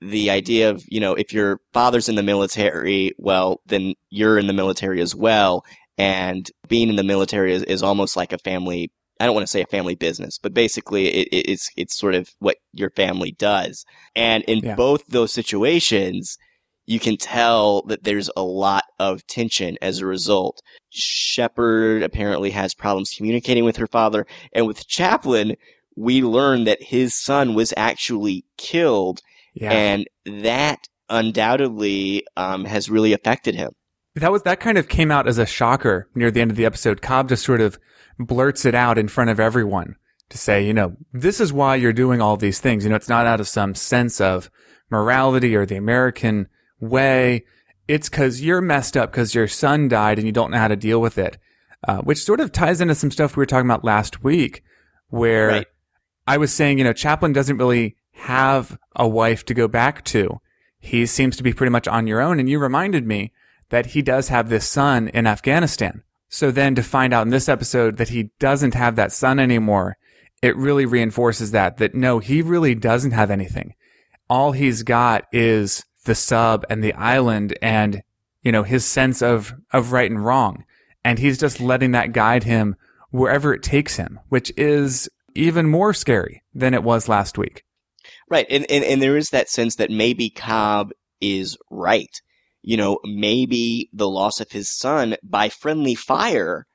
yeah. 0.00 0.08
the 0.08 0.30
idea 0.30 0.70
of, 0.70 0.82
you 0.88 1.00
know, 1.00 1.14
if 1.14 1.32
your 1.32 1.60
father's 1.72 2.08
in 2.08 2.14
the 2.14 2.22
military, 2.22 3.12
well, 3.18 3.60
then 3.66 3.94
you're 4.10 4.38
in 4.38 4.46
the 4.46 4.52
military 4.52 5.00
as 5.00 5.14
well. 5.14 5.64
And 5.98 6.50
being 6.68 6.88
in 6.88 6.96
the 6.96 7.02
military 7.02 7.52
is, 7.52 7.62
is 7.64 7.82
almost 7.82 8.16
like 8.16 8.32
a 8.32 8.38
family 8.38 8.90
I 9.20 9.26
don't 9.26 9.34
want 9.34 9.46
to 9.46 9.50
say 9.50 9.62
a 9.62 9.66
family 9.66 9.94
business, 9.94 10.38
but 10.38 10.54
basically 10.54 11.08
it, 11.08 11.28
it's 11.32 11.70
it's 11.76 11.96
sort 11.96 12.14
of 12.14 12.30
what 12.38 12.56
your 12.72 12.90
family 12.90 13.32
does. 13.32 13.84
And 14.14 14.44
in 14.44 14.60
yeah. 14.60 14.74
both 14.76 15.06
those 15.06 15.32
situations, 15.32 16.38
you 16.88 16.98
can 16.98 17.18
tell 17.18 17.82
that 17.82 18.04
there's 18.04 18.30
a 18.34 18.42
lot 18.42 18.84
of 18.98 19.26
tension 19.26 19.76
as 19.82 19.98
a 19.98 20.06
result. 20.06 20.62
Shepard 20.88 22.02
apparently 22.02 22.48
has 22.50 22.74
problems 22.74 23.12
communicating 23.14 23.66
with 23.66 23.76
her 23.76 23.86
father, 23.86 24.26
and 24.54 24.66
with 24.66 24.88
Chaplin, 24.88 25.56
we 25.96 26.22
learn 26.22 26.64
that 26.64 26.82
his 26.82 27.14
son 27.14 27.54
was 27.54 27.74
actually 27.76 28.46
killed, 28.56 29.20
yeah. 29.52 29.70
and 29.70 30.06
that 30.24 30.88
undoubtedly 31.10 32.24
um, 32.38 32.64
has 32.64 32.88
really 32.88 33.12
affected 33.12 33.54
him. 33.54 33.72
That 34.14 34.32
was 34.32 34.42
that 34.44 34.58
kind 34.58 34.78
of 34.78 34.88
came 34.88 35.10
out 35.10 35.28
as 35.28 35.36
a 35.36 35.44
shocker 35.44 36.08
near 36.14 36.30
the 36.30 36.40
end 36.40 36.50
of 36.50 36.56
the 36.56 36.64
episode. 36.64 37.02
Cobb 37.02 37.28
just 37.28 37.44
sort 37.44 37.60
of 37.60 37.78
blurts 38.18 38.64
it 38.64 38.74
out 38.74 38.96
in 38.96 39.08
front 39.08 39.28
of 39.28 39.38
everyone 39.38 39.96
to 40.30 40.38
say, 40.38 40.66
you 40.66 40.72
know, 40.72 40.96
this 41.12 41.38
is 41.38 41.52
why 41.52 41.76
you're 41.76 41.92
doing 41.92 42.22
all 42.22 42.38
these 42.38 42.60
things. 42.60 42.84
You 42.84 42.90
know, 42.90 42.96
it's 42.96 43.10
not 43.10 43.26
out 43.26 43.40
of 43.40 43.48
some 43.48 43.74
sense 43.74 44.22
of 44.22 44.50
morality 44.90 45.54
or 45.54 45.66
the 45.66 45.76
American 45.76 46.48
way. 46.80 47.44
It's 47.86 48.08
because 48.08 48.42
you're 48.42 48.60
messed 48.60 48.96
up 48.96 49.10
because 49.10 49.34
your 49.34 49.48
son 49.48 49.88
died 49.88 50.18
and 50.18 50.26
you 50.26 50.32
don't 50.32 50.50
know 50.50 50.58
how 50.58 50.68
to 50.68 50.76
deal 50.76 51.00
with 51.00 51.18
it. 51.18 51.38
Uh, 51.86 51.98
which 51.98 52.24
sort 52.24 52.40
of 52.40 52.50
ties 52.50 52.80
into 52.80 52.94
some 52.94 53.10
stuff 53.10 53.36
we 53.36 53.40
were 53.40 53.46
talking 53.46 53.68
about 53.68 53.84
last 53.84 54.24
week 54.24 54.64
where 55.10 55.48
right. 55.48 55.66
I 56.26 56.36
was 56.36 56.52
saying, 56.52 56.78
you 56.78 56.84
know, 56.84 56.92
Chaplin 56.92 57.32
doesn't 57.32 57.56
really 57.56 57.96
have 58.12 58.76
a 58.96 59.06
wife 59.06 59.44
to 59.46 59.54
go 59.54 59.68
back 59.68 60.04
to. 60.06 60.40
He 60.80 61.06
seems 61.06 61.36
to 61.36 61.42
be 61.42 61.52
pretty 61.52 61.70
much 61.70 61.86
on 61.86 62.06
your 62.06 62.20
own. 62.20 62.40
And 62.40 62.48
you 62.48 62.58
reminded 62.58 63.06
me 63.06 63.32
that 63.70 63.86
he 63.86 64.02
does 64.02 64.28
have 64.28 64.48
this 64.48 64.68
son 64.68 65.08
in 65.08 65.26
Afghanistan. 65.26 66.02
So 66.28 66.50
then 66.50 66.74
to 66.74 66.82
find 66.82 67.14
out 67.14 67.22
in 67.22 67.30
this 67.30 67.48
episode 67.48 67.96
that 67.96 68.10
he 68.10 68.30
doesn't 68.38 68.74
have 68.74 68.96
that 68.96 69.12
son 69.12 69.38
anymore, 69.38 69.96
it 70.42 70.56
really 70.56 70.84
reinforces 70.84 71.52
that, 71.52 71.78
that 71.78 71.94
no, 71.94 72.18
he 72.18 72.42
really 72.42 72.74
doesn't 72.74 73.12
have 73.12 73.30
anything. 73.30 73.74
All 74.28 74.52
he's 74.52 74.82
got 74.82 75.24
is 75.32 75.84
the 76.08 76.14
sub 76.14 76.64
and 76.68 76.82
the 76.82 76.94
island 76.94 77.56
and, 77.62 78.02
you 78.42 78.50
know, 78.50 78.64
his 78.64 78.84
sense 78.84 79.22
of, 79.22 79.54
of 79.72 79.92
right 79.92 80.10
and 80.10 80.24
wrong. 80.24 80.64
And 81.04 81.18
he's 81.18 81.38
just 81.38 81.60
letting 81.60 81.92
that 81.92 82.12
guide 82.12 82.44
him 82.44 82.74
wherever 83.10 83.54
it 83.54 83.62
takes 83.62 83.96
him, 83.96 84.18
which 84.30 84.50
is 84.56 85.08
even 85.34 85.68
more 85.68 85.92
scary 85.94 86.42
than 86.54 86.74
it 86.74 86.82
was 86.82 87.08
last 87.08 87.38
week. 87.38 87.62
Right. 88.28 88.46
And, 88.50 88.66
and, 88.70 88.84
and 88.84 89.02
there 89.02 89.16
is 89.16 89.30
that 89.30 89.50
sense 89.50 89.76
that 89.76 89.90
maybe 89.90 90.30
Cobb 90.30 90.92
is 91.20 91.56
right. 91.70 92.20
You 92.62 92.78
know, 92.78 92.98
maybe 93.04 93.90
the 93.92 94.08
loss 94.08 94.40
of 94.40 94.50
his 94.50 94.68
son 94.68 95.16
by 95.22 95.50
friendly 95.50 95.94
fire 95.94 96.66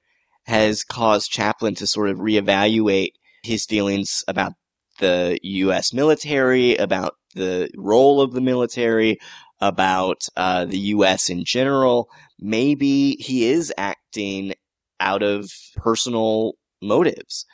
has 0.46 0.84
caused 0.84 1.32
Chaplin 1.32 1.76
to 1.76 1.88
sort 1.88 2.10
of 2.10 2.19
reevaluate 2.19 3.13
his 3.41 3.65
feelings 3.65 4.24
about 4.28 4.54
the 5.00 5.39
U.S. 5.41 5.91
military, 5.91 6.76
about 6.76 7.15
the 7.36 7.69
role 7.76 8.22
of 8.22 8.34
the 8.34 8.41
military, 8.41 9.19
about 9.60 10.24
uh, 10.36 10.65
the 10.65 10.78
U.S. 10.80 11.30
in 11.30 11.43
general. 11.46 12.10
Maybe 12.39 13.15
he 13.19 13.46
is 13.50 13.74
acting 13.78 14.54
out 15.00 15.24
of 15.24 15.50
personal 15.76 16.54
motives, 16.82 17.46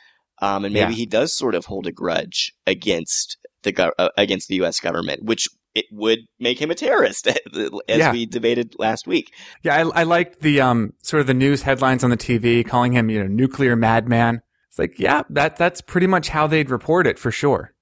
um, 0.42 0.64
and 0.64 0.74
maybe 0.74 0.92
Yeah. 0.92 0.96
he 0.96 1.06
does 1.06 1.32
sort 1.32 1.54
of 1.54 1.66
hold 1.66 1.86
a 1.86 1.92
grudge 1.92 2.52
against 2.66 3.36
the 3.62 3.72
gov- 3.72 3.92
uh, 3.98 4.08
against 4.16 4.48
the 4.48 4.56
U.S. 4.56 4.80
government, 4.80 5.22
which 5.24 5.48
it 5.76 5.84
would 5.92 6.20
make 6.40 6.60
him 6.60 6.70
a 6.72 6.74
terrorist, 6.74 7.26
as 7.28 7.38
Yeah. 7.88 8.10
we 8.12 8.26
debated 8.26 8.74
last 8.78 9.06
week. 9.06 9.32
Yeah, 9.62 9.76
I, 9.76 10.00
I 10.00 10.02
liked 10.02 10.40
the 10.40 10.60
um 10.60 10.94
sort 11.02 11.20
of 11.20 11.26
the 11.28 11.34
news 11.34 11.62
headlines 11.62 12.02
on 12.02 12.10
the 12.10 12.16
TV 12.16 12.66
calling 12.66 12.92
him, 12.92 13.08
you 13.08 13.20
know, 13.20 13.28
nuclear 13.28 13.76
madman. 13.76 14.40
It's 14.68 14.78
like, 14.80 14.98
yeah, 14.98 15.22
that 15.30 15.56
that's 15.56 15.80
pretty 15.80 16.08
much 16.08 16.30
how 16.30 16.48
they'd 16.48 16.70
report 16.70 17.06
it 17.06 17.18
for 17.20 17.30
sure. 17.30 17.72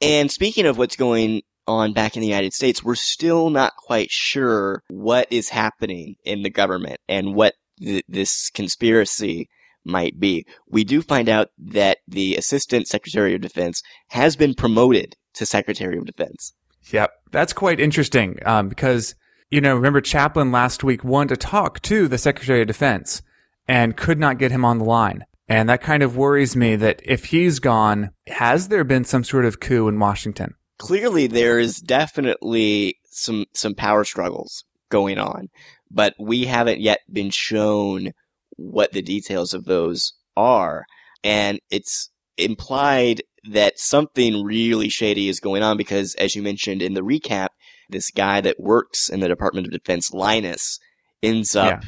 And 0.00 0.30
speaking 0.30 0.66
of 0.66 0.78
what's 0.78 0.96
going 0.96 1.42
on 1.66 1.92
back 1.92 2.16
in 2.16 2.20
the 2.20 2.28
United 2.28 2.52
States, 2.52 2.82
we're 2.82 2.94
still 2.94 3.50
not 3.50 3.76
quite 3.76 4.10
sure 4.10 4.82
what 4.88 5.26
is 5.30 5.48
happening 5.48 6.16
in 6.24 6.42
the 6.42 6.50
government 6.50 7.00
and 7.08 7.34
what 7.34 7.54
th- 7.78 8.04
this 8.08 8.50
conspiracy 8.50 9.48
might 9.84 10.18
be. 10.18 10.46
We 10.68 10.84
do 10.84 11.02
find 11.02 11.28
out 11.28 11.48
that 11.58 11.98
the 12.06 12.36
Assistant 12.36 12.88
Secretary 12.88 13.34
of 13.34 13.40
Defense 13.40 13.82
has 14.08 14.36
been 14.36 14.54
promoted 14.54 15.16
to 15.34 15.46
Secretary 15.46 15.98
of 15.98 16.06
Defense. 16.06 16.52
Yep, 16.90 17.10
that's 17.32 17.52
quite 17.52 17.80
interesting 17.80 18.38
um, 18.46 18.68
because 18.68 19.14
you 19.50 19.60
know, 19.62 19.74
remember 19.74 20.00
Chaplin 20.00 20.52
last 20.52 20.84
week 20.84 21.02
wanted 21.02 21.40
to 21.40 21.46
talk 21.46 21.80
to 21.82 22.06
the 22.06 22.18
Secretary 22.18 22.60
of 22.60 22.66
Defense 22.66 23.22
and 23.66 23.96
could 23.96 24.18
not 24.18 24.38
get 24.38 24.50
him 24.50 24.64
on 24.64 24.78
the 24.78 24.84
line. 24.84 25.24
And 25.48 25.68
that 25.68 25.80
kind 25.80 26.02
of 26.02 26.16
worries 26.16 26.54
me 26.54 26.76
that 26.76 27.00
if 27.04 27.26
he's 27.26 27.58
gone, 27.58 28.10
has 28.26 28.68
there 28.68 28.84
been 28.84 29.04
some 29.04 29.24
sort 29.24 29.46
of 29.46 29.60
coup 29.60 29.88
in 29.88 29.98
Washington? 29.98 30.54
Clearly, 30.78 31.26
there 31.26 31.58
is 31.58 31.78
definitely 31.78 32.98
some 33.10 33.46
some 33.54 33.74
power 33.74 34.04
struggles 34.04 34.64
going 34.90 35.18
on, 35.18 35.48
but 35.90 36.14
we 36.20 36.44
haven't 36.44 36.80
yet 36.80 37.00
been 37.10 37.30
shown 37.30 38.12
what 38.56 38.92
the 38.92 39.02
details 39.02 39.54
of 39.54 39.64
those 39.64 40.12
are, 40.36 40.84
and 41.24 41.58
it's 41.70 42.10
implied 42.36 43.22
that 43.50 43.78
something 43.78 44.44
really 44.44 44.88
shady 44.88 45.28
is 45.28 45.40
going 45.40 45.62
on 45.62 45.76
because, 45.76 46.14
as 46.16 46.36
you 46.36 46.42
mentioned 46.42 46.82
in 46.82 46.94
the 46.94 47.00
recap, 47.00 47.48
this 47.88 48.10
guy 48.10 48.40
that 48.40 48.60
works 48.60 49.08
in 49.08 49.20
the 49.20 49.28
Department 49.28 49.66
of 49.66 49.72
Defense, 49.72 50.12
Linus, 50.12 50.78
ends 51.22 51.56
up 51.56 51.82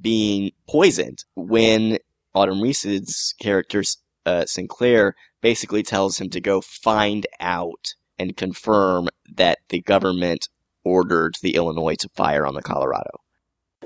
being 0.00 0.52
poisoned 0.68 1.24
when 1.34 1.98
Autumn 2.34 2.60
Reeser's 2.60 3.34
character, 3.40 3.82
uh, 4.24 4.46
Sinclair, 4.46 5.14
basically 5.40 5.82
tells 5.82 6.18
him 6.18 6.30
to 6.30 6.40
go 6.40 6.60
find 6.60 7.26
out 7.40 7.94
and 8.18 8.36
confirm 8.36 9.08
that 9.34 9.58
the 9.68 9.80
government 9.80 10.48
ordered 10.84 11.36
the 11.42 11.54
Illinois 11.54 11.96
to 11.96 12.08
fire 12.14 12.46
on 12.46 12.54
the 12.54 12.62
Colorado. 12.62 13.10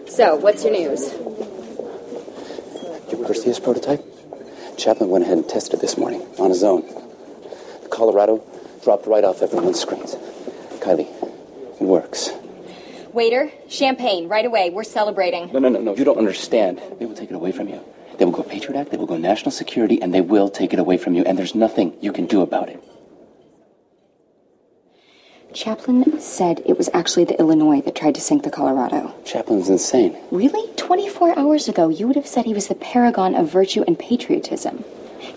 So, 0.06 0.36
what's 0.36 0.62
your 0.62 0.72
news? 0.72 1.12
You 3.10 3.24
ever 3.24 3.34
see 3.34 3.46
this 3.46 3.60
prototype? 3.60 4.04
Chaplin 4.76 5.10
went 5.10 5.24
ahead 5.24 5.38
and 5.38 5.48
tested 5.48 5.80
this 5.80 5.96
morning 5.96 6.22
on 6.38 6.50
his 6.50 6.62
own. 6.62 6.82
The 7.82 7.88
Colorado 7.88 8.44
dropped 8.84 9.06
right 9.06 9.24
off 9.24 9.42
everyone's 9.42 9.80
screens. 9.80 10.14
Kylie, 10.80 11.08
it 11.80 11.84
works. 11.84 12.30
Waiter, 13.12 13.50
champagne, 13.68 14.28
right 14.28 14.44
away. 14.44 14.70
We're 14.70 14.84
celebrating. 14.84 15.50
No, 15.52 15.58
no, 15.58 15.70
no, 15.70 15.80
no. 15.80 15.96
You 15.96 16.04
don't 16.04 16.18
understand. 16.18 16.82
They 16.98 17.06
will 17.06 17.14
take 17.14 17.30
it 17.30 17.34
away 17.34 17.50
from 17.50 17.68
you. 17.68 17.80
They 18.18 18.24
will 18.24 18.32
go 18.32 18.42
Patriot 18.42 18.78
Act, 18.78 18.90
they 18.90 18.96
will 18.96 19.06
go 19.06 19.16
national 19.16 19.50
security, 19.50 20.00
and 20.00 20.12
they 20.12 20.20
will 20.20 20.48
take 20.48 20.72
it 20.72 20.78
away 20.78 20.96
from 20.96 21.14
you, 21.14 21.24
and 21.24 21.38
there's 21.38 21.54
nothing 21.54 21.96
you 22.00 22.12
can 22.12 22.26
do 22.26 22.40
about 22.40 22.68
it. 22.68 22.82
Chaplin 25.52 26.20
said 26.20 26.60
it 26.66 26.76
was 26.76 26.90
actually 26.92 27.24
the 27.24 27.38
Illinois 27.38 27.80
that 27.80 27.94
tried 27.94 28.14
to 28.16 28.20
sink 28.20 28.42
the 28.42 28.50
Colorado. 28.50 29.14
Chaplin's 29.24 29.70
insane. 29.70 30.14
Really? 30.30 30.70
24 30.76 31.38
hours 31.38 31.66
ago, 31.66 31.88
you 31.88 32.06
would 32.06 32.16
have 32.16 32.26
said 32.26 32.44
he 32.44 32.52
was 32.52 32.68
the 32.68 32.74
paragon 32.74 33.34
of 33.34 33.50
virtue 33.50 33.82
and 33.86 33.98
patriotism. 33.98 34.84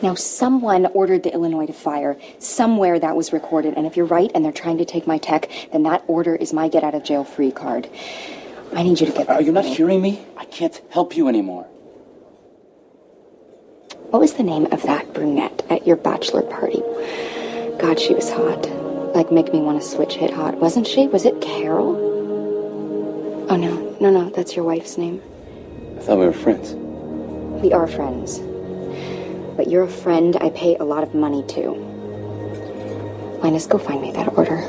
Now, 0.02 0.16
someone 0.16 0.88
ordered 0.88 1.24
the 1.24 1.34
Illinois 1.34 1.68
to 1.68 1.74
fire. 1.74 2.18
Somewhere 2.38 3.00
that 3.00 3.16
was 3.16 3.32
recorded. 3.32 3.76
And 3.78 3.88
if 3.88 3.96
you're 3.96 4.06
right 4.06 4.30
and 4.36 4.44
they're 4.44 4.52
trying 4.52 4.78
to 4.80 4.86
take 4.86 5.08
my 5.08 5.18
tech, 5.18 5.50
then 5.72 5.84
that 5.84 6.04
order 6.08 6.36
is 6.36 6.52
my 6.52 6.68
get 6.68 6.84
out 6.84 6.96
of 6.96 7.04
jail 7.04 7.24
free 7.24 7.52
card. 7.52 7.90
I 8.74 8.84
need 8.84 9.00
you 9.00 9.08
to 9.08 9.14
get 9.14 9.28
that. 9.28 9.38
Are 9.38 9.42
you 9.42 9.54
not 9.54 9.66
hearing 9.66 10.02
me? 10.02 10.26
I 10.38 10.46
can't 10.46 10.80
help 10.90 11.16
you 11.16 11.28
anymore. 11.28 11.68
What 14.10 14.22
was 14.22 14.34
the 14.34 14.44
name 14.44 14.66
of 14.72 14.82
that 14.84 15.14
brunette 15.14 15.64
at 15.70 15.86
your 15.86 15.96
bachelor 15.96 16.42
party? 16.42 16.82
God, 17.80 18.00
she 18.00 18.16
was 18.16 18.32
hot. 18.32 18.68
Like, 19.14 19.32
make 19.32 19.54
me 19.54 19.62
want 19.62 19.80
to 19.80 19.88
switch 19.88 20.16
hit 20.16 20.34
hot. 20.34 20.56
Wasn't 20.58 20.88
she? 20.88 21.08
Was 21.08 21.26
it 21.26 21.40
Carol? 21.42 21.96
Oh, 23.52 23.56
no. 23.56 23.96
No, 24.02 24.10
no. 24.10 24.32
That's 24.32 24.56
your 24.56 24.66
wife's 24.66 24.98
name. 24.98 25.22
I 25.96 26.02
thought 26.02 26.18
we 26.18 26.26
were 26.26 26.34
friends. 26.34 26.74
We 27.62 27.72
are 27.72 27.86
friends. 27.86 28.40
But 29.56 29.70
you're 29.70 29.84
a 29.84 29.88
friend 29.88 30.36
I 30.38 30.50
pay 30.50 30.76
a 30.78 30.84
lot 30.84 31.04
of 31.04 31.14
money 31.14 31.44
to. 31.50 31.70
Linus, 33.44 33.68
go 33.68 33.78
find 33.78 34.02
me 34.02 34.12
that 34.14 34.36
order. 34.36 34.62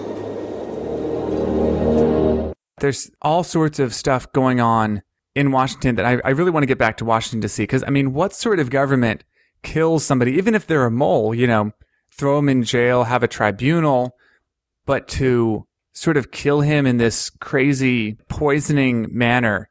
There's 2.78 3.10
all 3.22 3.42
sorts 3.42 3.78
of 3.78 3.94
stuff 3.94 4.30
going 4.32 4.60
on 4.60 5.02
in 5.34 5.50
Washington 5.50 5.94
that 5.94 6.04
I, 6.04 6.20
I 6.26 6.30
really 6.30 6.50
want 6.50 6.62
to 6.62 6.66
get 6.66 6.76
back 6.76 6.98
to 6.98 7.06
Washington 7.06 7.40
to 7.40 7.48
see. 7.48 7.62
Because, 7.62 7.82
I 7.86 7.88
mean, 7.90 8.12
what 8.12 8.34
sort 8.34 8.60
of 8.60 8.68
government 8.68 9.24
kills 9.62 10.04
somebody, 10.04 10.32
even 10.32 10.54
if 10.54 10.66
they're 10.66 10.84
a 10.86 10.90
mole, 10.90 11.34
you 11.34 11.46
know, 11.46 11.72
throw 12.12 12.38
him 12.38 12.48
in 12.48 12.62
jail, 12.62 13.04
have 13.04 13.22
a 13.22 13.28
tribunal, 13.28 14.16
but 14.86 15.08
to 15.08 15.66
sort 15.92 16.16
of 16.16 16.30
kill 16.30 16.60
him 16.60 16.86
in 16.86 16.96
this 16.96 17.30
crazy 17.30 18.14
poisoning 18.28 19.06
manner, 19.10 19.68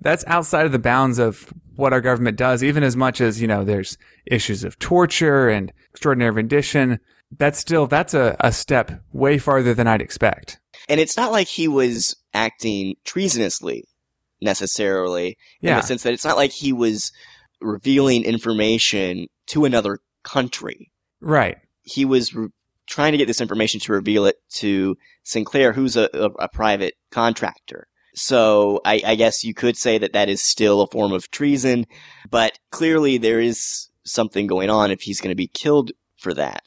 that's 0.00 0.24
outside 0.26 0.66
of 0.66 0.72
the 0.72 0.78
bounds 0.78 1.18
of 1.18 1.52
what 1.76 1.92
our 1.92 2.00
government 2.00 2.36
does, 2.36 2.62
even 2.62 2.82
as 2.82 2.96
much 2.96 3.20
as, 3.20 3.40
you 3.40 3.46
know, 3.48 3.64
there's 3.64 3.96
issues 4.26 4.64
of 4.64 4.78
torture 4.78 5.48
and 5.48 5.72
extraordinary 5.90 6.30
rendition. 6.30 7.00
That's 7.38 7.58
still, 7.58 7.86
that's 7.86 8.12
a, 8.12 8.36
a 8.40 8.52
step 8.52 9.02
way 9.12 9.38
farther 9.38 9.72
than 9.72 9.86
I'd 9.86 10.02
expect. 10.02 10.60
And 10.88 11.00
it's 11.00 11.16
not 11.16 11.32
like 11.32 11.48
he 11.48 11.68
was 11.68 12.14
acting 12.34 12.96
treasonously 13.04 13.84
necessarily 14.42 15.38
in 15.60 15.68
Yeah. 15.68 15.80
the 15.80 15.86
sense 15.86 16.02
that 16.02 16.12
it's 16.12 16.24
not 16.24 16.36
like 16.36 16.50
he 16.50 16.72
was 16.72 17.12
revealing 17.62 18.24
information 18.24 19.26
to 19.46 19.64
another 19.64 19.98
country. 20.22 20.90
Right. 21.20 21.58
He 21.82 22.04
was 22.04 22.34
re- 22.34 22.48
trying 22.86 23.12
to 23.12 23.18
get 23.18 23.26
this 23.26 23.40
information 23.40 23.80
to 23.80 23.92
reveal 23.92 24.26
it 24.26 24.36
to 24.54 24.96
Sinclair, 25.22 25.72
who's 25.72 25.96
a, 25.96 26.08
a, 26.12 26.26
a 26.44 26.48
private 26.48 26.94
contractor. 27.10 27.86
So 28.14 28.80
I, 28.84 29.00
I 29.06 29.14
guess 29.14 29.44
you 29.44 29.54
could 29.54 29.76
say 29.76 29.98
that 29.98 30.12
that 30.12 30.28
is 30.28 30.42
still 30.42 30.82
a 30.82 30.86
form 30.86 31.12
of 31.12 31.30
treason, 31.30 31.86
but 32.30 32.58
clearly 32.70 33.18
there 33.18 33.40
is 33.40 33.88
something 34.04 34.46
going 34.46 34.68
on 34.68 34.90
if 34.90 35.02
he's 35.02 35.20
going 35.20 35.30
to 35.30 35.36
be 35.36 35.46
killed 35.46 35.92
for 36.18 36.34
that. 36.34 36.62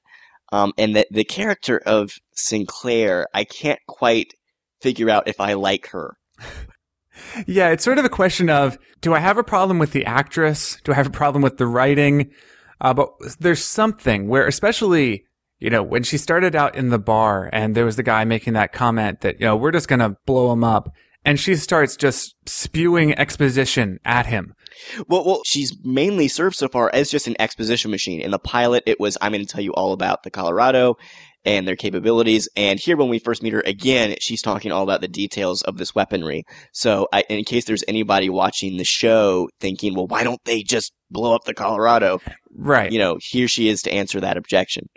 Um, 0.52 0.74
and 0.78 0.96
that 0.96 1.08
the 1.12 1.24
character 1.24 1.82
of 1.86 2.14
Sinclair, 2.34 3.28
I 3.34 3.44
can't 3.44 3.80
quite 3.88 4.34
figure 4.82 5.10
out 5.10 5.28
if 5.28 5.40
I 5.40 5.54
like 5.54 5.88
her. 5.88 6.18
Yeah, 7.46 7.70
it's 7.70 7.84
sort 7.84 7.98
of 7.98 8.06
a 8.06 8.10
question 8.10 8.50
of 8.50 8.78
do 9.02 9.14
I 9.14 9.20
have 9.20 9.38
a 9.38 9.44
problem 9.44 9.80
with 9.80 9.92
the 9.92 10.06
actress? 10.06 10.80
Do 10.84 10.92
I 10.92 10.96
have 10.96 11.08
a 11.08 11.12
problem 11.12 11.42
with 11.42 11.58
the 11.58 11.68
writing? 11.68 12.32
Uh, 12.82 12.94
but 12.94 13.10
there's 13.40 13.64
something 13.64 14.28
where, 14.28 14.48
especially, 14.48 15.26
you 15.60 15.70
know, 15.70 15.84
when 15.84 16.04
she 16.04 16.18
started 16.18 16.56
out 16.56 16.76
in 16.76 16.90
the 16.90 17.00
bar 17.00 17.50
and 17.54 17.76
there 17.76 17.86
was 17.86 17.96
the 17.96 18.04
guy 18.04 18.26
making 18.26 18.54
that 18.54 18.74
comment 18.74 19.22
that, 19.22 19.40
you 19.40 19.46
know, 19.46 19.56
we're 19.56 19.72
just 19.72 19.88
going 19.88 20.00
to 20.00 20.18
blow 20.26 20.52
him 20.52 20.64
up. 20.64 20.94
And 21.24 21.40
she 21.40 21.56
starts 21.56 21.96
just 21.96 22.36
spewing 22.46 23.18
exposition 23.18 24.00
at 24.06 24.28
him. 24.28 24.54
Well, 25.08 25.26
well, 25.26 25.42
she's 25.46 25.76
mainly 25.84 26.28
served 26.28 26.56
so 26.56 26.68
far 26.68 26.92
as 26.94 27.10
just 27.10 27.28
an 27.28 27.36
exposition 27.40 27.90
machine. 27.90 28.22
In 28.22 28.32
the 28.32 28.38
pilot, 28.38 28.84
it 28.86 29.00
was, 29.00 29.18
I'm 29.22 29.32
going 29.32 29.44
to 29.44 29.52
tell 29.52 29.64
you 29.64 29.74
all 29.74 29.94
about 29.94 30.24
the 30.24 30.30
Colorado 30.30 30.98
and 31.46 31.68
their 31.68 31.76
capabilities. 31.76 32.50
And 32.56 32.80
here, 32.80 32.98
when 32.98 33.10
we 33.10 33.20
first 33.20 33.44
meet 33.44 33.54
her 33.54 33.64
again, 33.66 34.16
she's 34.20 34.42
talking 34.42 34.72
all 34.72 34.84
about 34.84 35.02
the 35.02 35.08
details 35.08 35.62
of 35.62 35.78
this 35.78 35.94
weaponry. 35.94 36.44
So, 36.74 37.08
I, 37.14 37.24
in 37.30 37.44
case 37.44 37.66
there's 37.66 37.84
anybody 37.88 38.30
watching 38.30 38.78
the 38.78 38.84
show 38.84 39.50
thinking, 39.60 39.96
well, 39.96 40.08
why 40.08 40.24
don't 40.24 40.44
they 40.46 40.64
just 40.64 40.94
blow 41.10 41.36
up 41.36 41.44
the 41.46 41.54
Colorado? 41.54 42.20
Right. 42.54 42.92
You 42.92 43.00
know, 43.00 43.18
here 43.22 43.48
she 43.48 43.70
is 43.70 43.82
to 43.84 43.92
answer 43.92 44.20
that 44.22 44.38
objection. 44.38 44.90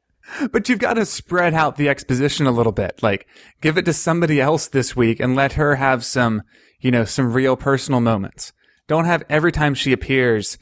But 0.53 0.69
you've 0.69 0.79
got 0.79 0.95
to 0.95 1.07
spread 1.07 1.55
out 1.55 1.77
the 1.77 1.89
exposition 1.89 2.47
a 2.47 2.53
little 2.53 2.73
bit. 2.73 3.03
Like, 3.03 3.27
give 3.61 3.79
it 3.79 3.85
to 3.87 3.93
somebody 3.93 4.41
else 4.41 4.69
this 4.69 4.95
week 4.95 5.21
and 5.21 5.35
let 5.35 5.55
her 5.55 5.77
have 5.77 6.05
some, 6.05 6.43
you 6.81 6.91
know, 6.91 7.05
some 7.05 7.33
real 7.33 7.57
personal 7.57 8.01
moments. 8.01 8.53
Don't 8.89 9.07
have 9.07 9.23
every 9.29 9.53
time 9.53 9.75
she 9.75 9.93
appears 9.93 10.59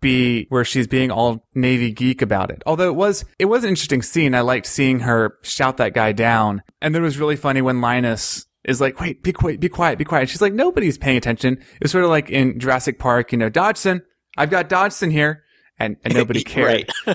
be 0.00 0.46
where 0.48 0.64
she's 0.64 0.86
being 0.86 1.10
all 1.10 1.46
Navy 1.54 1.90
geek 1.92 2.22
about 2.22 2.50
it. 2.50 2.62
Although 2.66 2.88
it 2.88 2.94
was, 2.96 3.24
it 3.38 3.44
was 3.46 3.64
an 3.64 3.70
interesting 3.70 4.02
scene. 4.02 4.34
I 4.34 4.40
liked 4.40 4.66
seeing 4.66 5.00
her 5.00 5.36
shout 5.42 5.76
that 5.76 5.94
guy 5.94 6.12
down. 6.12 6.62
And 6.80 6.94
then 6.94 7.02
it 7.02 7.04
was 7.04 7.18
really 7.18 7.36
funny 7.36 7.60
when 7.62 7.80
Linus 7.80 8.46
is 8.64 8.80
like, 8.80 9.00
wait, 9.00 9.22
be 9.22 9.32
quiet, 9.32 9.60
be 9.60 9.68
quiet, 9.68 9.98
be 9.98 10.04
quiet. 10.04 10.28
She's 10.28 10.40
like, 10.42 10.52
nobody's 10.54 10.96
paying 10.98 11.16
attention. 11.16 11.62
It's 11.80 11.92
sort 11.92 12.04
of 12.04 12.10
like 12.10 12.30
in 12.30 12.58
Jurassic 12.58 12.98
Park, 12.98 13.32
you 13.32 13.38
know, 13.38 13.48
Dodgson, 13.48 14.02
I've 14.36 14.50
got 14.50 14.68
Dodgson 14.68 15.10
here. 15.10 15.44
And, 15.78 15.96
and 16.04 16.12
nobody 16.14 16.44
cared. 16.44 16.90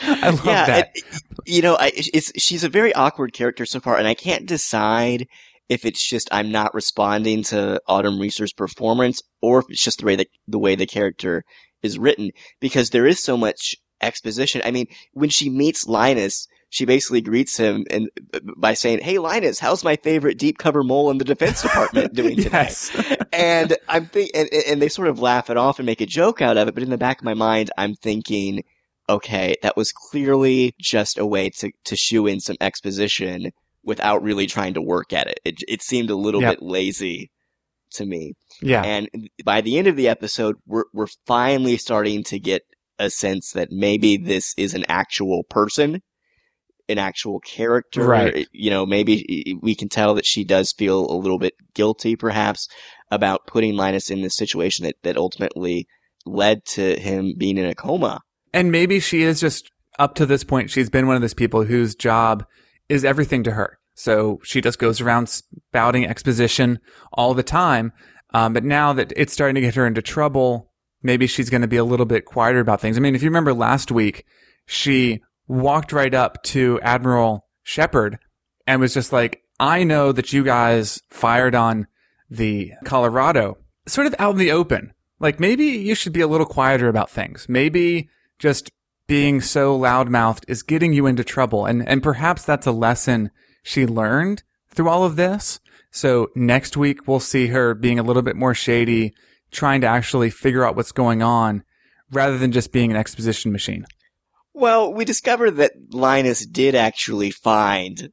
I 0.00 0.30
love 0.30 0.44
yeah, 0.44 0.66
that. 0.66 0.90
it- 0.94 1.04
you 1.46 1.60
know, 1.62 1.76
I, 1.76 1.92
it's 1.94 2.32
she's 2.42 2.64
a 2.64 2.68
very 2.70 2.94
awkward 2.94 3.32
character 3.34 3.66
so 3.66 3.78
far, 3.78 3.98
and 3.98 4.08
I 4.08 4.14
can't 4.14 4.46
decide 4.46 5.28
if 5.68 5.84
it's 5.84 6.06
just 6.06 6.28
I'm 6.32 6.50
not 6.50 6.74
responding 6.74 7.42
to 7.44 7.80
Autumn 7.86 8.18
Reeser's 8.18 8.52
performance, 8.52 9.22
or 9.40 9.60
if 9.60 9.66
it's 9.68 9.82
just 9.82 10.00
the 10.00 10.06
way 10.06 10.16
that 10.16 10.28
the 10.46 10.58
way 10.58 10.74
the 10.74 10.86
character 10.86 11.44
is 11.82 11.98
written, 11.98 12.30
because 12.60 12.90
there 12.90 13.06
is 13.06 13.22
so 13.22 13.36
much 13.36 13.76
exposition. 14.00 14.62
I 14.64 14.70
mean, 14.70 14.86
when 15.12 15.30
she 15.30 15.50
meets 15.50 15.86
Linus. 15.86 16.46
She 16.70 16.86
basically 16.86 17.20
greets 17.20 17.56
him 17.56 17.84
and 17.88 18.10
by 18.56 18.74
saying, 18.74 18.98
"Hey 18.98 19.18
Linus, 19.18 19.60
how's 19.60 19.84
my 19.84 19.94
favorite 19.94 20.38
deep 20.38 20.58
cover 20.58 20.82
mole 20.82 21.08
in 21.12 21.18
the 21.18 21.24
Defense 21.24 21.62
Department 21.62 22.14
doing 22.14 22.36
today?" 22.42 22.68
and 23.32 23.76
I'm 23.88 24.06
think 24.06 24.32
and, 24.34 24.48
and 24.52 24.82
they 24.82 24.88
sort 24.88 25.06
of 25.06 25.20
laugh 25.20 25.50
it 25.50 25.56
off 25.56 25.78
and 25.78 25.86
make 25.86 26.00
a 26.00 26.06
joke 26.06 26.42
out 26.42 26.56
of 26.56 26.66
it, 26.66 26.74
but 26.74 26.82
in 26.82 26.90
the 26.90 26.98
back 26.98 27.20
of 27.20 27.24
my 27.24 27.34
mind, 27.34 27.70
I'm 27.78 27.94
thinking, 27.94 28.64
okay, 29.08 29.54
that 29.62 29.76
was 29.76 29.92
clearly 29.92 30.74
just 30.80 31.16
a 31.16 31.24
way 31.24 31.48
to 31.50 31.70
to 31.84 31.94
shoe 31.94 32.26
in 32.26 32.40
some 32.40 32.56
exposition 32.60 33.52
without 33.84 34.22
really 34.22 34.46
trying 34.46 34.74
to 34.74 34.82
work 34.82 35.12
at 35.12 35.26
it. 35.28 35.40
It 35.44 35.56
it 35.68 35.82
seemed 35.82 36.10
a 36.10 36.16
little 36.16 36.40
Yep. 36.42 36.52
bit 36.58 36.62
lazy 36.62 37.30
to 37.92 38.04
me. 38.06 38.32
yeah. 38.60 38.82
And 38.82 39.08
by 39.44 39.60
the 39.60 39.78
end 39.78 39.86
of 39.86 39.96
the 39.96 40.08
episode, 40.08 40.56
we're 40.66 40.84
we're 40.92 41.06
finally 41.26 41.76
starting 41.76 42.24
to 42.24 42.38
get 42.38 42.62
a 42.98 43.10
sense 43.10 43.52
that 43.52 43.68
maybe 43.70 44.16
this 44.16 44.54
is 44.56 44.74
an 44.74 44.84
actual 44.88 45.42
person, 45.50 46.00
an 46.88 46.98
actual 46.98 47.40
character. 47.40 48.06
Right. 48.06 48.46
You 48.52 48.70
know, 48.70 48.86
maybe 48.86 49.56
we 49.62 49.74
can 49.74 49.88
tell 49.88 50.14
that 50.14 50.26
she 50.26 50.44
does 50.44 50.72
feel 50.72 51.10
a 51.10 51.16
little 51.16 51.38
bit 51.38 51.54
guilty, 51.74 52.14
perhaps, 52.16 52.68
about 53.10 53.46
putting 53.46 53.74
Linus 53.76 54.10
in 54.10 54.22
this 54.22 54.36
situation 54.36 54.84
that, 54.84 54.96
that 55.02 55.16
ultimately 55.16 55.86
led 56.26 56.64
to 56.66 56.96
him 56.98 57.34
being 57.36 57.58
in 57.58 57.66
a 57.66 57.74
coma. 57.74 58.20
And 58.52 58.70
maybe 58.72 59.00
she 59.00 59.22
is 59.22 59.40
just 59.40 59.70
up 59.98 60.14
to 60.16 60.26
this 60.26 60.42
point, 60.44 60.70
she's 60.70 60.90
been 60.90 61.06
one 61.06 61.16
of 61.16 61.22
those 61.22 61.34
people 61.34 61.64
whose 61.64 61.94
job 61.94 62.44
is 62.88 63.04
everything 63.04 63.42
to 63.44 63.52
her. 63.52 63.78
So 63.94 64.40
she 64.42 64.60
just 64.60 64.78
goes 64.78 65.00
around 65.00 65.28
spouting 65.28 66.06
exposition 66.06 66.80
all 67.12 67.34
the 67.34 67.42
time. 67.42 67.92
Um, 68.32 68.52
but 68.52 68.64
now 68.64 68.92
that 68.92 69.12
it's 69.16 69.32
starting 69.32 69.54
to 69.54 69.60
get 69.60 69.76
her 69.76 69.86
into 69.86 70.02
trouble, 70.02 70.72
maybe 71.02 71.26
she's 71.26 71.50
going 71.50 71.62
to 71.62 71.68
be 71.68 71.76
a 71.76 71.84
little 71.84 72.06
bit 72.06 72.24
quieter 72.24 72.60
about 72.60 72.80
things. 72.80 72.96
I 72.96 73.00
mean, 73.00 73.14
if 73.14 73.22
you 73.22 73.28
remember 73.28 73.54
last 73.54 73.92
week, 73.92 74.26
she 74.66 75.22
walked 75.46 75.92
right 75.92 76.12
up 76.12 76.42
to 76.44 76.80
Admiral 76.82 77.46
Shepard 77.62 78.18
and 78.66 78.80
was 78.80 78.94
just 78.94 79.12
like, 79.12 79.42
I 79.60 79.84
know 79.84 80.10
that 80.10 80.32
you 80.32 80.42
guys 80.42 81.00
fired 81.10 81.54
on 81.54 81.86
the 82.28 82.72
Colorado 82.84 83.58
sort 83.86 84.06
of 84.06 84.14
out 84.18 84.32
in 84.32 84.38
the 84.38 84.52
open. 84.52 84.92
Like 85.20 85.38
maybe 85.38 85.66
you 85.66 85.94
should 85.94 86.12
be 86.12 86.20
a 86.20 86.26
little 86.26 86.46
quieter 86.46 86.88
about 86.88 87.10
things. 87.10 87.46
Maybe 87.48 88.08
just 88.38 88.70
being 89.06 89.40
so 89.40 89.78
loudmouthed 89.78 90.44
is 90.48 90.62
getting 90.62 90.92
you 90.92 91.06
into 91.06 91.24
trouble. 91.24 91.66
And, 91.66 91.86
and 91.86 92.02
perhaps 92.02 92.44
that's 92.44 92.66
a 92.66 92.72
lesson 92.72 93.30
she 93.62 93.86
learned 93.86 94.42
through 94.68 94.88
all 94.88 95.04
of 95.04 95.16
this. 95.16 95.60
So 95.90 96.28
next 96.34 96.76
week 96.76 97.06
we'll 97.06 97.20
see 97.20 97.48
her 97.48 97.74
being 97.74 97.98
a 97.98 98.02
little 98.02 98.22
bit 98.22 98.36
more 98.36 98.54
shady, 98.54 99.14
trying 99.50 99.80
to 99.82 99.86
actually 99.86 100.30
figure 100.30 100.64
out 100.64 100.76
what's 100.76 100.92
going 100.92 101.22
on 101.22 101.62
rather 102.10 102.38
than 102.38 102.52
just 102.52 102.72
being 102.72 102.90
an 102.90 102.96
exposition 102.96 103.52
machine. 103.52 103.86
Well, 104.52 104.92
we 104.92 105.04
discovered 105.04 105.52
that 105.52 105.72
Linus 105.90 106.46
did 106.46 106.74
actually 106.74 107.30
find 107.30 108.10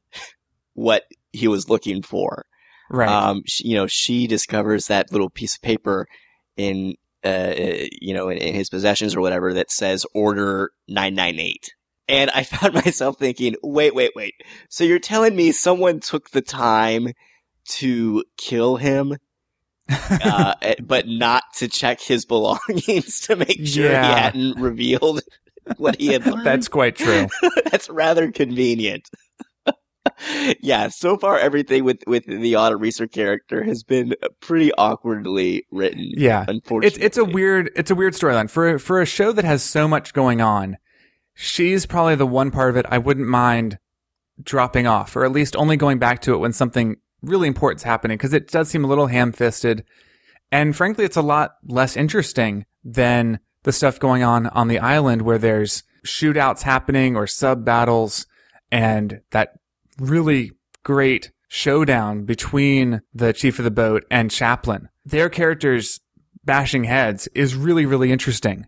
what 0.74 1.04
he 1.32 1.48
was 1.48 1.68
looking 1.68 2.02
for. 2.02 2.46
Right. 2.90 3.08
Um, 3.08 3.42
she, 3.46 3.68
you 3.68 3.74
know, 3.76 3.86
she 3.86 4.26
discovers 4.26 4.86
that 4.86 5.12
little 5.12 5.30
piece 5.30 5.54
of 5.54 5.62
paper 5.62 6.06
in, 6.56 6.94
uh, 7.24 7.52
you 8.00 8.14
know, 8.14 8.28
in, 8.28 8.38
in 8.38 8.54
his 8.54 8.68
possessions 8.68 9.14
or 9.14 9.20
whatever 9.20 9.54
that 9.54 9.70
says 9.70 10.04
order 10.14 10.70
998. 10.88 11.74
And 12.08 12.30
I 12.30 12.42
found 12.44 12.74
myself 12.74 13.18
thinking, 13.18 13.54
wait, 13.62 13.94
wait, 13.94 14.10
wait. 14.14 14.34
So 14.68 14.84
you're 14.84 14.98
telling 14.98 15.34
me 15.36 15.52
someone 15.52 16.00
took 16.00 16.30
the 16.30 16.42
time 16.42 17.12
to 17.76 18.24
kill 18.36 18.76
him, 18.76 19.16
uh, 19.88 20.54
eh, 20.62 20.74
but 20.82 21.06
not 21.06 21.44
to 21.56 21.68
check 21.68 22.00
his 22.00 22.24
belongings 22.26 23.20
to 23.22 23.36
make 23.36 23.66
sure 23.66 23.90
Yeah. 23.90 24.14
he 24.14 24.20
hadn't 24.20 24.60
revealed 24.60 25.20
what 25.76 26.00
he 26.00 26.08
had 26.08 26.26
learned? 26.26 26.44
that's 26.44 26.66
quite 26.66 26.96
true. 26.96 27.28
That's 27.70 27.88
rather 27.88 28.32
convenient. 28.32 29.08
Yeah, 30.60 30.88
so 30.88 31.16
far 31.16 31.38
everything 31.38 31.84
with 31.84 32.02
with 32.06 32.24
the 32.26 32.54
Autumn 32.56 32.80
Reeser 32.80 33.06
character 33.06 33.62
has 33.62 33.82
been 33.84 34.14
pretty 34.40 34.72
awkwardly 34.74 35.66
written. 35.70 36.12
Yeah. 36.16 36.44
unfortunately, 36.48 36.86
It's 36.86 36.98
it's 36.98 37.18
a 37.18 37.24
weird 37.24 37.70
it's 37.76 37.90
a 37.90 37.94
weird 37.94 38.14
storyline 38.14 38.50
for 38.50 38.78
for 38.78 39.00
a 39.00 39.06
show 39.06 39.32
that 39.32 39.44
has 39.44 39.62
so 39.62 39.86
much 39.86 40.12
going 40.12 40.40
on. 40.40 40.76
She's 41.34 41.86
probably 41.86 42.16
the 42.16 42.26
one 42.26 42.50
part 42.50 42.70
of 42.70 42.76
it 42.76 42.86
I 42.88 42.98
wouldn't 42.98 43.28
mind 43.28 43.78
dropping 44.42 44.86
off, 44.86 45.14
or 45.14 45.24
at 45.24 45.32
least 45.32 45.56
only 45.56 45.76
going 45.76 45.98
back 45.98 46.20
to 46.22 46.34
it 46.34 46.38
when 46.38 46.52
something 46.52 46.96
really 47.22 47.46
important's 47.46 47.84
happening, 47.84 48.16
because 48.16 48.32
it 48.32 48.50
does 48.50 48.68
seem 48.68 48.84
a 48.84 48.88
little 48.88 49.06
ham-fisted, 49.06 49.84
and 50.50 50.74
frankly, 50.74 51.04
it's 51.04 51.16
a 51.16 51.22
lot 51.22 51.52
less 51.64 51.96
interesting 51.96 52.66
than 52.84 53.38
the 53.62 53.72
stuff 53.72 54.00
going 54.00 54.24
on 54.24 54.48
on 54.48 54.66
the 54.66 54.80
island 54.80 55.22
where 55.22 55.38
there's 55.38 55.84
shootouts 56.04 56.62
happening 56.62 57.14
or 57.14 57.26
sub 57.28 57.64
battles, 57.64 58.26
and 58.72 59.20
that 59.30 59.52
really 59.98 60.52
great 60.82 61.32
showdown 61.48 62.24
between 62.24 63.02
the 63.12 63.32
chief 63.32 63.58
of 63.58 63.64
the 63.64 63.70
boat 63.70 64.04
and 64.10 64.30
Chaplin. 64.30 64.88
Their 65.04 65.28
characters 65.28 66.00
bashing 66.44 66.84
heads 66.84 67.28
is 67.34 67.54
really, 67.54 67.86
really 67.86 68.10
interesting. 68.10 68.66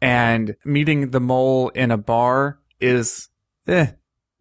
And 0.00 0.56
meeting 0.64 1.10
the 1.10 1.20
mole 1.20 1.68
in 1.70 1.90
a 1.90 1.96
bar 1.96 2.58
is, 2.80 3.28
eh, 3.66 3.92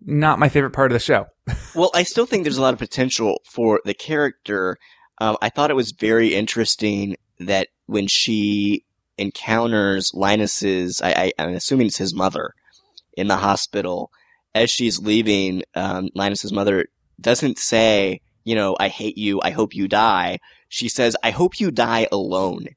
not 0.02 0.40
my 0.40 0.50
favorite 0.50 0.72
part 0.72 0.92
of 0.92 0.96
the 0.96 1.00
show. 1.00 1.28
well, 1.76 1.92
I 1.94 2.04
still 2.04 2.26
think 2.26 2.44
there's 2.44 2.58
a 2.58 2.62
lot 2.62 2.74
of 2.74 2.80
potential 2.80 3.42
for 3.46 3.82
the 3.86 3.94
character. 3.94 4.78
Um, 5.20 5.38
I 5.42 5.50
thought 5.50 5.72
it 5.72 5.76
was 5.76 5.92
very 5.92 6.34
interesting 6.34 7.16
that 7.40 7.70
when 7.86 8.08
she 8.08 8.84
encounters 9.18 10.12
Linus's, 10.14 11.02
I, 11.02 11.12
I, 11.12 11.32
I'm 11.40 11.54
assuming 11.54 11.88
it's 11.88 11.98
his 11.98 12.14
mother, 12.14 12.54
in 13.16 13.28
the 13.28 13.38
hospital, 13.38 14.12
as 14.56 14.72
she's 14.72 15.00
leaving, 15.00 15.62
um, 15.76 16.10
Linus's 16.16 16.52
mother 16.54 16.88
doesn't 17.22 17.60
say, 17.60 18.22
you 18.44 18.56
know, 18.56 18.76
I 18.80 18.88
hate 18.88 19.18
you, 19.18 19.40
I 19.44 19.52
hope 19.52 19.76
you 19.76 19.88
die. 19.88 20.40
She 20.70 20.90
says, 20.90 21.16
I 21.24 21.30
hope 21.32 21.60
you 21.60 21.70
die 21.72 22.08
alone, 22.12 22.68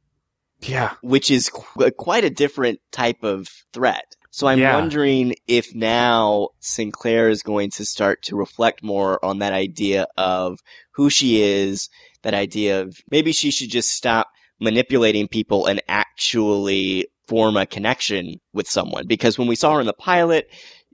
Yeah. 0.61 0.95
which 1.03 1.31
is 1.31 1.49
qu- 1.49 1.91
quite 1.93 2.25
a 2.25 2.31
different 2.31 2.81
type 2.93 3.23
of 3.23 3.49
threat. 3.73 4.05
So 4.31 4.47
I'm 4.47 4.59
Yeah. 4.59 4.75
wondering 4.75 5.35
if 5.47 5.75
now 5.75 6.49
Sinclair 6.61 7.31
is 7.31 7.43
going 7.43 7.71
to 7.73 7.85
start 7.85 8.23
to 8.25 8.37
reflect 8.37 8.83
more 8.83 9.25
on 9.25 9.39
that 9.39 9.53
idea 9.53 10.07
of 10.19 10.59
who 10.93 11.09
she 11.11 11.41
is, 11.43 11.89
that 12.23 12.35
idea 12.35 12.83
of 12.83 12.97
maybe 13.11 13.33
she 13.33 13.51
should 13.51 13.71
just 13.71 13.91
stop 13.91 14.29
manipulating 14.61 15.29
people 15.29 15.67
and 15.67 15.81
actually 15.89 17.07
form 17.27 17.57
a 17.57 17.67
connection 17.67 18.41
with 18.53 18.69
someone. 18.69 19.07
Because 19.07 19.39
when 19.39 19.49
we 19.49 19.57
saw 19.57 19.75
her 19.75 19.81
in 19.81 19.87
the 19.87 19.93
pilot, 19.93 20.49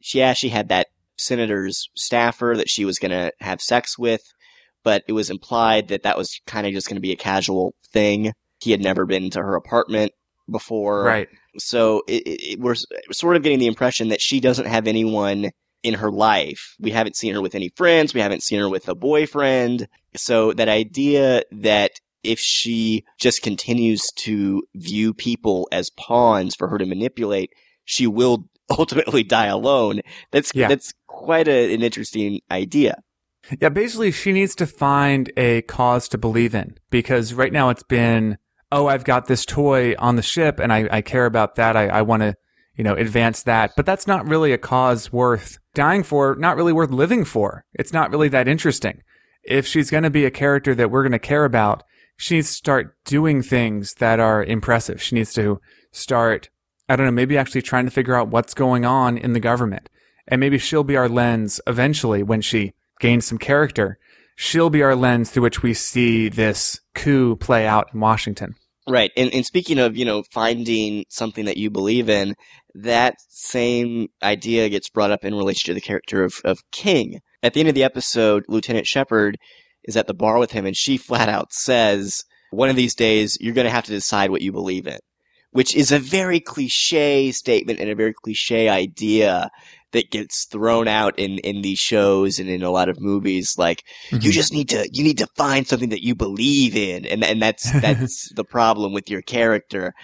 she, 0.05 0.19
yeah, 0.19 0.35
she 0.35 0.51
had 0.51 0.69
that 0.69 0.88
senator's 1.17 1.88
staffer 1.95 2.55
that 2.57 2.69
she 2.69 2.85
was 2.85 2.99
going 2.99 3.11
to 3.11 3.33
have 3.40 3.62
sex 3.62 3.99
with, 3.99 4.21
but 4.83 5.03
it 5.09 5.12
was 5.12 5.31
implied 5.31 5.88
that 5.88 6.03
that 6.03 6.19
was 6.19 6.40
kind 6.47 6.67
of 6.67 6.75
just 6.75 6.87
going 6.88 6.97
to 6.97 7.01
be 7.01 7.12
a 7.12 7.17
casual 7.17 7.75
thing. 7.90 8.33
He 8.61 8.71
had 8.71 8.83
never 8.83 9.07
been 9.07 9.31
to 9.31 9.40
her 9.43 9.55
apartment 9.57 10.12
before. 10.51 11.05
Right. 11.05 11.29
So 11.57 12.03
it, 12.07 12.23
it, 12.27 12.53
it- 12.53 12.61
we're 12.61 12.75
sort 13.12 13.37
of 13.37 13.43
getting 13.43 13.59
the 13.61 13.67
impression 13.67 14.09
that 14.09 14.21
she 14.21 14.40
doesn't 14.40 14.67
have 14.67 14.87
anyone 14.87 15.51
in 15.83 15.95
her 15.95 16.11
life. 16.11 16.75
We 16.79 16.90
haven't 16.90 17.17
seen 17.17 17.33
her 17.35 17.40
with 17.40 17.55
any 17.55 17.71
friends. 17.71 18.12
We 18.12 18.21
haven't 18.21 18.43
seen 18.43 18.59
her 18.59 18.69
with 18.69 18.88
a 18.88 18.95
boyfriend. 18.95 19.87
So 20.17 20.53
that 20.53 20.69
idea 20.69 21.45
that 21.53 21.93
if 22.23 22.38
she 22.38 23.05
just 23.19 23.43
continues 23.43 24.11
to 24.17 24.62
view 24.75 25.14
people 25.14 25.69
as 25.73 25.90
pawns 25.90 26.55
for 26.57 26.69
her 26.69 26.79
to 26.79 26.87
manipulate, 26.87 27.53
she 27.85 28.07
will 28.07 28.49
ultimately 28.79 29.23
die 29.23 29.47
alone. 29.47 30.01
That's 30.31 30.53
Yeah. 30.55 30.69
that's 30.69 30.93
quite 31.07 31.49
a, 31.49 31.75
an 31.75 31.83
interesting 31.83 32.41
idea. 32.51 32.97
Yeah, 33.61 33.69
basically, 33.69 34.11
she 34.11 34.33
needs 34.33 34.55
to 34.57 34.67
find 34.67 35.31
a 35.37 35.63
cause 35.63 36.09
to 36.09 36.19
believe 36.19 36.55
in 36.55 36.79
because 36.91 37.35
right 37.35 37.53
now 37.53 37.69
it's 37.69 37.83
been, 37.83 38.39
oh, 38.73 38.87
I've 38.87 39.05
got 39.05 39.27
this 39.27 39.45
toy 39.45 39.95
on 39.99 40.17
the 40.17 40.23
ship 40.23 40.59
and 40.59 40.73
I, 40.73 40.89
I 40.91 41.03
care 41.03 41.27
about 41.27 41.57
that. 41.57 41.77
I, 41.77 41.89
I 41.89 42.03
want 42.03 42.23
to, 42.23 42.35
you 42.75 42.85
know, 42.85 42.95
advance 42.95 43.43
that. 43.43 43.73
But 43.77 43.85
that's 43.85 44.07
not 44.07 44.27
really 44.27 44.53
a 44.53 44.59
cause 44.59 45.13
worth 45.13 45.59
dying 45.75 46.03
for, 46.03 46.35
not 46.37 46.57
really 46.57 46.73
worth 46.73 46.91
living 46.91 47.25
for. 47.25 47.67
It's 47.75 47.93
not 47.93 48.11
really 48.11 48.29
that 48.31 48.49
interesting. 48.49 49.03
If 49.43 49.67
she's 49.67 49.91
going 49.91 50.05
to 50.05 50.11
be 50.11 50.25
a 50.25 50.31
character 50.31 50.75
that 50.75 50.91
we're 50.91 51.03
going 51.03 51.13
to 51.13 51.19
care 51.19 51.45
about, 51.45 51.83
she 52.17 52.37
needs 52.37 52.49
to 52.49 52.55
start 52.55 52.97
doing 53.05 53.43
things 53.43 53.95
that 53.95 54.21
are 54.21 54.43
impressive. 54.43 55.03
She 55.03 55.17
needs 55.17 55.35
to 55.35 55.61
start, 55.93 56.49
I 56.88 56.97
don't 56.97 57.07
know, 57.07 57.12
maybe 57.12 57.38
actually 57.38 57.62
trying 57.62 57.87
to 57.87 57.90
figure 57.90 58.14
out 58.14 58.29
what's 58.29 58.55
going 58.55 58.85
on 58.85 59.16
in 59.16 59.33
the 59.33 59.40
government. 59.40 59.88
And 60.29 60.40
maybe 60.40 60.59
she'll 60.59 60.85
be 60.85 60.97
our 60.97 61.09
lens 61.09 61.61
eventually 61.66 62.23
when 62.23 62.40
she 62.40 62.75
gains 63.01 63.27
some 63.27 63.38
character. 63.38 63.99
She'll 64.37 64.70
be 64.70 64.83
our 64.83 64.97
lens 64.97 65.31
through 65.31 65.44
which 65.44 65.62
we 65.62 65.75
see 65.75 66.29
this 66.29 66.81
coup 66.94 67.37
play 67.37 67.66
out 67.66 67.90
in 67.92 68.01
Washington. 68.01 68.55
Right. 68.87 69.12
And, 69.16 69.33
and 69.33 69.47
speaking 69.47 69.79
of, 69.79 69.97
you 69.97 70.05
know, 70.05 70.25
finding 70.31 71.05
something 71.09 71.47
that 71.47 71.57
you 71.57 71.70
believe 71.70 72.11
in, 72.11 72.35
that 72.75 73.16
same 73.29 74.09
idea 74.23 74.68
gets 74.68 74.90
brought 74.90 75.11
up 75.11 75.25
in 75.25 75.35
relation 75.35 75.68
to 75.68 75.75
the 75.75 75.81
character 75.81 76.25
of, 76.25 76.35
of 76.44 76.59
King. 76.70 77.20
At 77.42 77.55
the 77.55 77.61
end 77.61 77.68
of 77.68 77.75
the 77.75 77.85
episode, 77.85 78.44
Lieutenant 78.49 78.87
Shepard 78.87 79.38
is 79.85 79.97
at 79.97 80.07
the 80.07 80.14
bar 80.14 80.38
with 80.38 80.53
him 80.53 80.66
and 80.66 80.77
she 80.77 80.97
flat 80.97 81.29
out 81.29 81.53
says, 81.53 82.25
one 82.51 82.68
of 82.68 82.77
these 82.77 82.94
days, 82.94 83.38
you're 83.40 83.55
going 83.55 83.66
to 83.66 83.70
have 83.70 83.85
to 83.85 83.92
decide 83.92 84.31
what 84.31 84.42
you 84.42 84.53
believe 84.53 84.87
in, 84.87 84.99
which 85.55 85.77
is 85.77 85.93
a 85.93 86.01
very 86.01 86.40
cliche 86.40 87.31
statement 87.31 87.79
and 87.79 87.88
a 87.88 87.95
very 87.95 88.12
cliche 88.12 88.69
idea 88.69 89.49
that 89.93 90.11
gets 90.11 90.47
thrown 90.47 90.88
out 90.88 91.17
in, 91.17 91.38
in 91.38 91.62
these 91.62 91.79
shows 91.79 92.40
and 92.40 92.49
in 92.49 92.64
a 92.64 92.71
lot 92.71 92.88
of 92.88 93.01
movies. 93.01 93.55
Like, 93.57 93.85
mm-hmm. 94.09 94.21
you 94.21 94.33
just 94.33 94.53
need 94.53 94.71
to, 94.71 94.88
you 94.90 95.05
need 95.05 95.19
to 95.19 95.29
find 95.37 95.64
something 95.64 95.90
that 95.90 96.03
you 96.03 96.17
believe 96.17 96.75
in. 96.75 97.07
And, 97.07 97.23
and 97.23 97.40
that's, 97.40 97.71
that's 97.81 98.35
the 98.35 98.43
problem 98.43 98.93
with 98.93 99.09
your 99.09 99.23
character. 99.23 99.95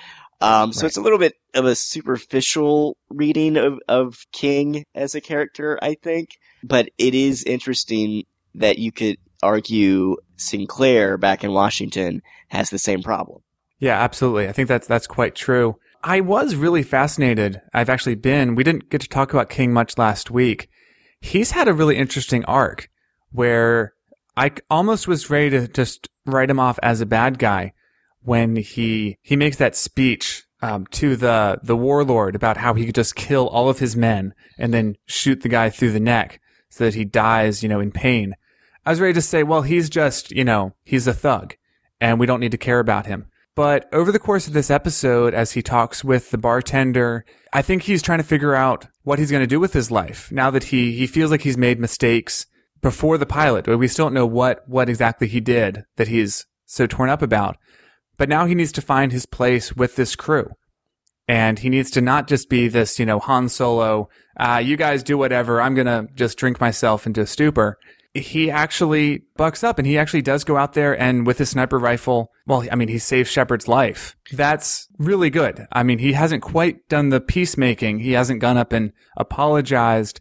Um, 0.40 0.72
so 0.72 0.82
right. 0.82 0.86
it's 0.86 0.96
a 0.96 1.00
little 1.00 1.18
bit 1.18 1.34
of 1.52 1.64
a 1.64 1.74
superficial 1.74 2.96
reading 3.08 3.56
of, 3.56 3.80
of 3.88 4.18
King 4.30 4.84
as 4.94 5.16
a 5.16 5.20
character, 5.20 5.80
I 5.82 5.96
think. 6.00 6.28
But 6.62 6.90
it 6.96 7.16
is 7.16 7.42
interesting 7.42 8.22
that 8.54 8.78
you 8.78 8.92
could 8.92 9.16
argue 9.42 10.16
Sinclair 10.36 11.18
back 11.18 11.42
in 11.42 11.52
Washington 11.52 12.22
has 12.50 12.70
the 12.70 12.78
same 12.78 13.02
problem. 13.02 13.42
Yeah, 13.80 13.98
absolutely. 14.00 14.46
I 14.46 14.52
think 14.52 14.68
that's, 14.68 14.86
that's 14.86 15.06
quite 15.06 15.34
true. 15.34 15.76
I 16.02 16.20
was 16.20 16.54
really 16.54 16.82
fascinated. 16.82 17.60
I've 17.74 17.90
actually 17.90 18.14
been, 18.14 18.54
we 18.54 18.64
didn't 18.64 18.90
get 18.90 19.00
to 19.00 19.08
talk 19.08 19.32
about 19.32 19.50
King 19.50 19.72
much 19.72 19.98
last 19.98 20.30
week. 20.30 20.68
He's 21.20 21.50
had 21.50 21.66
a 21.66 21.74
really 21.74 21.96
interesting 21.96 22.44
arc 22.44 22.88
where 23.32 23.94
I 24.36 24.52
almost 24.70 25.08
was 25.08 25.28
ready 25.28 25.50
to 25.50 25.66
just 25.66 26.08
write 26.24 26.50
him 26.50 26.60
off 26.60 26.78
as 26.82 27.00
a 27.00 27.06
bad 27.06 27.38
guy 27.38 27.72
when 28.22 28.56
he, 28.56 29.18
he 29.22 29.34
makes 29.34 29.56
that 29.56 29.76
speech 29.76 30.44
um, 30.62 30.86
to 30.88 31.16
the 31.16 31.58
the 31.62 31.76
warlord 31.76 32.34
about 32.34 32.58
how 32.58 32.74
he 32.74 32.86
could 32.86 32.94
just 32.94 33.16
kill 33.16 33.48
all 33.48 33.68
of 33.68 33.78
his 33.78 33.96
men 33.96 34.34
and 34.58 34.74
then 34.74 34.96
shoot 35.06 35.40
the 35.40 35.48
guy 35.48 35.70
through 35.70 35.92
the 35.92 36.00
neck 36.00 36.40
so 36.68 36.84
that 36.84 36.94
he 36.94 37.04
dies, 37.04 37.62
you 37.62 37.68
know, 37.68 37.80
in 37.80 37.90
pain. 37.90 38.34
I 38.84 38.90
was 38.90 39.00
ready 39.00 39.14
to 39.14 39.22
say, 39.22 39.42
well, 39.42 39.62
he's 39.62 39.88
just, 39.90 40.30
you 40.30 40.44
know, 40.44 40.74
he's 40.84 41.06
a 41.06 41.14
thug 41.14 41.56
and 42.00 42.18
we 42.18 42.26
don't 42.26 42.40
need 42.40 42.52
to 42.52 42.58
care 42.58 42.78
about 42.78 43.06
him. 43.06 43.26
But 43.60 43.92
over 43.92 44.10
the 44.10 44.18
course 44.18 44.46
of 44.46 44.54
this 44.54 44.70
episode, 44.70 45.34
as 45.34 45.52
he 45.52 45.60
talks 45.60 46.02
with 46.02 46.30
the 46.30 46.38
bartender, 46.38 47.26
I 47.52 47.60
think 47.60 47.82
he's 47.82 48.00
trying 48.00 48.20
to 48.20 48.24
figure 48.24 48.54
out 48.54 48.86
what 49.02 49.18
he's 49.18 49.30
going 49.30 49.42
to 49.42 49.46
do 49.46 49.60
with 49.60 49.74
his 49.74 49.90
life 49.90 50.32
now 50.32 50.50
that 50.50 50.64
he, 50.64 50.92
he 50.92 51.06
feels 51.06 51.30
like 51.30 51.42
he's 51.42 51.58
made 51.58 51.78
mistakes 51.78 52.46
before 52.80 53.18
the 53.18 53.26
pilot. 53.26 53.66
We 53.66 53.86
still 53.86 54.06
don't 54.06 54.14
know 54.14 54.24
what, 54.24 54.66
what 54.66 54.88
exactly 54.88 55.28
he 55.28 55.40
did 55.40 55.84
that 55.96 56.08
he's 56.08 56.46
so 56.64 56.86
torn 56.86 57.10
up 57.10 57.20
about. 57.20 57.58
But 58.16 58.30
now 58.30 58.46
he 58.46 58.54
needs 58.54 58.72
to 58.72 58.80
find 58.80 59.12
his 59.12 59.26
place 59.26 59.76
with 59.76 59.94
this 59.94 60.16
crew. 60.16 60.52
And 61.28 61.58
he 61.58 61.68
needs 61.68 61.90
to 61.90 62.00
not 62.00 62.28
just 62.28 62.48
be 62.48 62.66
this, 62.68 62.98
you 62.98 63.04
know, 63.04 63.18
Han 63.18 63.50
Solo, 63.50 64.08
uh, 64.38 64.62
you 64.64 64.78
guys 64.78 65.02
do 65.02 65.18
whatever. 65.18 65.60
I'm 65.60 65.74
going 65.74 65.86
to 65.86 66.08
just 66.14 66.38
drink 66.38 66.62
myself 66.62 67.06
into 67.06 67.20
a 67.20 67.26
stupor 67.26 67.76
he 68.14 68.50
actually 68.50 69.22
bucks 69.36 69.62
up 69.62 69.78
and 69.78 69.86
he 69.86 69.96
actually 69.96 70.22
does 70.22 70.42
go 70.42 70.56
out 70.56 70.72
there 70.72 70.98
and 71.00 71.26
with 71.26 71.38
his 71.38 71.50
sniper 71.50 71.78
rifle, 71.78 72.30
well, 72.46 72.66
I 72.70 72.74
mean, 72.74 72.88
he 72.88 72.98
saves 72.98 73.30
Shepard's 73.30 73.68
life. 73.68 74.16
That's 74.32 74.88
really 74.98 75.30
good. 75.30 75.66
I 75.70 75.84
mean, 75.84 75.98
he 75.98 76.12
hasn't 76.14 76.42
quite 76.42 76.88
done 76.88 77.10
the 77.10 77.20
peacemaking. 77.20 78.00
He 78.00 78.12
hasn't 78.12 78.40
gone 78.40 78.56
up 78.56 78.72
and 78.72 78.92
apologized, 79.16 80.20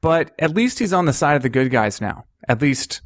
but 0.00 0.32
at 0.38 0.54
least 0.54 0.78
he's 0.78 0.92
on 0.94 1.04
the 1.04 1.12
side 1.12 1.36
of 1.36 1.42
the 1.42 1.50
good 1.50 1.70
guys 1.70 2.00
now. 2.00 2.24
At 2.48 2.62
least, 2.62 3.02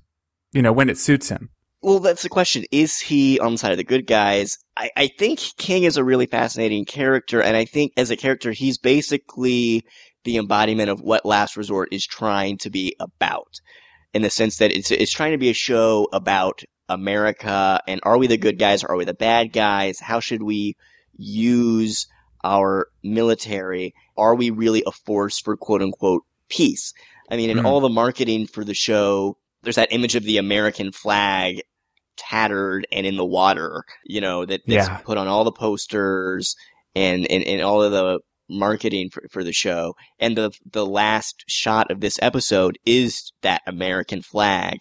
you 0.52 0.62
know, 0.62 0.72
when 0.72 0.88
it 0.88 0.98
suits 0.98 1.28
him. 1.28 1.50
Well, 1.80 2.00
that's 2.00 2.22
the 2.22 2.28
question. 2.28 2.64
Is 2.72 2.98
he 2.98 3.38
on 3.38 3.52
the 3.52 3.58
side 3.58 3.70
of 3.70 3.78
the 3.78 3.84
good 3.84 4.06
guys? 4.06 4.58
I, 4.76 4.90
I 4.96 5.06
think 5.18 5.40
King 5.58 5.84
is 5.84 5.96
a 5.96 6.02
really 6.02 6.26
fascinating 6.26 6.84
character, 6.84 7.40
and 7.40 7.56
I 7.56 7.66
think 7.66 7.92
as 7.96 8.10
a 8.10 8.16
character, 8.16 8.50
he's 8.50 8.78
basically 8.78 9.84
the 10.24 10.38
embodiment 10.38 10.90
of 10.90 11.00
what 11.00 11.24
Last 11.24 11.56
Resort 11.56 11.90
is 11.92 12.04
trying 12.04 12.58
to 12.58 12.70
be 12.70 12.96
about 12.98 13.60
in 14.14 14.22
the 14.22 14.30
sense 14.30 14.58
that 14.58 14.72
it's 14.72 14.90
it's 14.90 15.12
trying 15.12 15.32
to 15.32 15.38
be 15.38 15.50
a 15.50 15.54
show 15.54 16.08
about 16.12 16.62
America 16.88 17.80
and 17.86 18.00
are 18.02 18.18
we 18.18 18.26
the 18.26 18.38
good 18.38 18.58
guys? 18.58 18.82
Or 18.82 18.92
are 18.92 18.96
we 18.96 19.04
the 19.04 19.14
bad 19.14 19.52
guys? 19.52 20.00
How 20.00 20.20
should 20.20 20.42
we 20.42 20.76
use 21.16 22.06
our 22.42 22.88
military? 23.02 23.94
Are 24.16 24.34
we 24.34 24.50
really 24.50 24.82
a 24.86 24.92
force 24.92 25.38
for 25.38 25.56
quote 25.56 25.82
unquote 25.82 26.22
peace? 26.48 26.94
I 27.30 27.36
mean, 27.36 27.50
in 27.50 27.58
mm. 27.58 27.64
all 27.64 27.80
the 27.80 27.88
marketing 27.88 28.46
for 28.46 28.64
the 28.64 28.74
show, 28.74 29.36
there's 29.62 29.76
that 29.76 29.92
image 29.92 30.16
of 30.16 30.24
the 30.24 30.38
American 30.38 30.92
flag 30.92 31.62
tattered 32.16 32.86
and 32.90 33.06
in 33.06 33.16
the 33.16 33.24
water, 33.24 33.84
you 34.04 34.20
know, 34.20 34.44
that, 34.44 34.62
that's 34.66 34.88
yeah. 34.88 34.96
put 34.98 35.18
on 35.18 35.28
all 35.28 35.44
the 35.44 35.52
posters 35.52 36.56
and, 36.94 37.30
and, 37.30 37.44
and 37.44 37.62
all 37.62 37.82
of 37.82 37.92
the 37.92 38.20
marketing 38.48 39.10
for, 39.10 39.22
for 39.30 39.44
the 39.44 39.52
show. 39.52 39.94
And 40.18 40.36
the, 40.36 40.50
the 40.70 40.86
last 40.86 41.44
shot 41.46 41.90
of 41.90 42.00
this 42.00 42.18
episode 42.22 42.78
is 42.84 43.32
that 43.42 43.62
American 43.66 44.22
flag. 44.22 44.78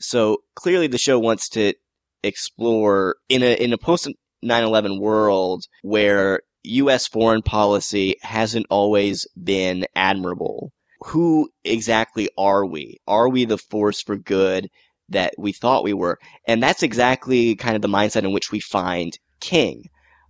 So 0.00 0.38
clearly 0.54 0.86
the 0.86 0.98
show 0.98 1.18
wants 1.18 1.48
to 1.50 1.74
explore 2.22 3.16
in 3.28 3.42
a, 3.42 3.54
in 3.54 3.72
a 3.72 3.78
post 3.78 4.08
9-11 4.44 5.00
world 5.00 5.64
where 5.82 6.40
U.S. 6.64 7.06
foreign 7.06 7.42
policy 7.42 8.16
hasn't 8.22 8.66
always 8.70 9.26
been 9.42 9.86
admirable. 9.94 10.72
Who 11.06 11.50
exactly 11.64 12.28
are 12.36 12.66
we? 12.66 12.98
Are 13.06 13.28
we 13.28 13.44
the 13.44 13.58
force 13.58 14.02
for 14.02 14.16
good 14.16 14.68
that 15.08 15.34
we 15.38 15.52
thought 15.52 15.84
we 15.84 15.94
were? 15.94 16.18
And 16.46 16.62
that's 16.62 16.82
exactly 16.82 17.54
kind 17.54 17.76
of 17.76 17.82
the 17.82 17.88
mindset 17.88 18.24
in 18.24 18.32
which 18.32 18.50
we 18.50 18.60
find 18.60 19.18
King. 19.40 19.84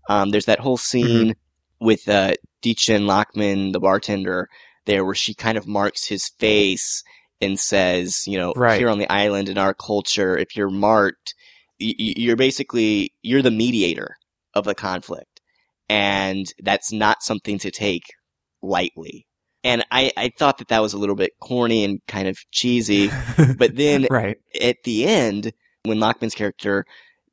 Um, 0.08 0.30
there's 0.30 0.46
that 0.46 0.60
whole 0.60 0.76
scene 0.76 1.28
mm-hmm. 1.28 1.40
With 1.80 2.08
uh, 2.08 2.34
Dichen 2.62 3.02
Lachman, 3.02 3.72
the 3.72 3.80
bartender, 3.80 4.48
there 4.86 5.04
where 5.04 5.14
she 5.14 5.34
kind 5.34 5.56
of 5.56 5.68
marks 5.68 6.06
his 6.06 6.28
face 6.38 7.02
and 7.40 7.58
says, 7.58 8.26
you 8.26 8.36
know, 8.38 8.52
right. 8.56 8.78
here 8.78 8.88
on 8.88 8.98
the 8.98 9.10
island 9.10 9.48
in 9.48 9.58
our 9.58 9.74
culture, 9.74 10.36
if 10.36 10.56
you're 10.56 10.70
marked, 10.70 11.34
you're 11.78 12.36
basically, 12.36 13.12
you're 13.22 13.42
the 13.42 13.50
mediator 13.50 14.16
of 14.54 14.64
the 14.64 14.74
conflict. 14.74 15.40
And 15.88 16.46
that's 16.62 16.92
not 16.92 17.22
something 17.22 17.58
to 17.60 17.70
take 17.70 18.02
lightly. 18.60 19.26
And 19.64 19.84
I, 19.90 20.12
I 20.16 20.30
thought 20.36 20.58
that 20.58 20.68
that 20.68 20.82
was 20.82 20.92
a 20.92 20.98
little 20.98 21.14
bit 21.14 21.32
corny 21.40 21.84
and 21.84 22.00
kind 22.08 22.28
of 22.28 22.38
cheesy. 22.50 23.10
but 23.56 23.76
then 23.76 24.06
right. 24.10 24.36
at 24.60 24.76
the 24.84 25.06
end, 25.06 25.52
when 25.84 25.98
Lachman's 25.98 26.34
character 26.34 26.84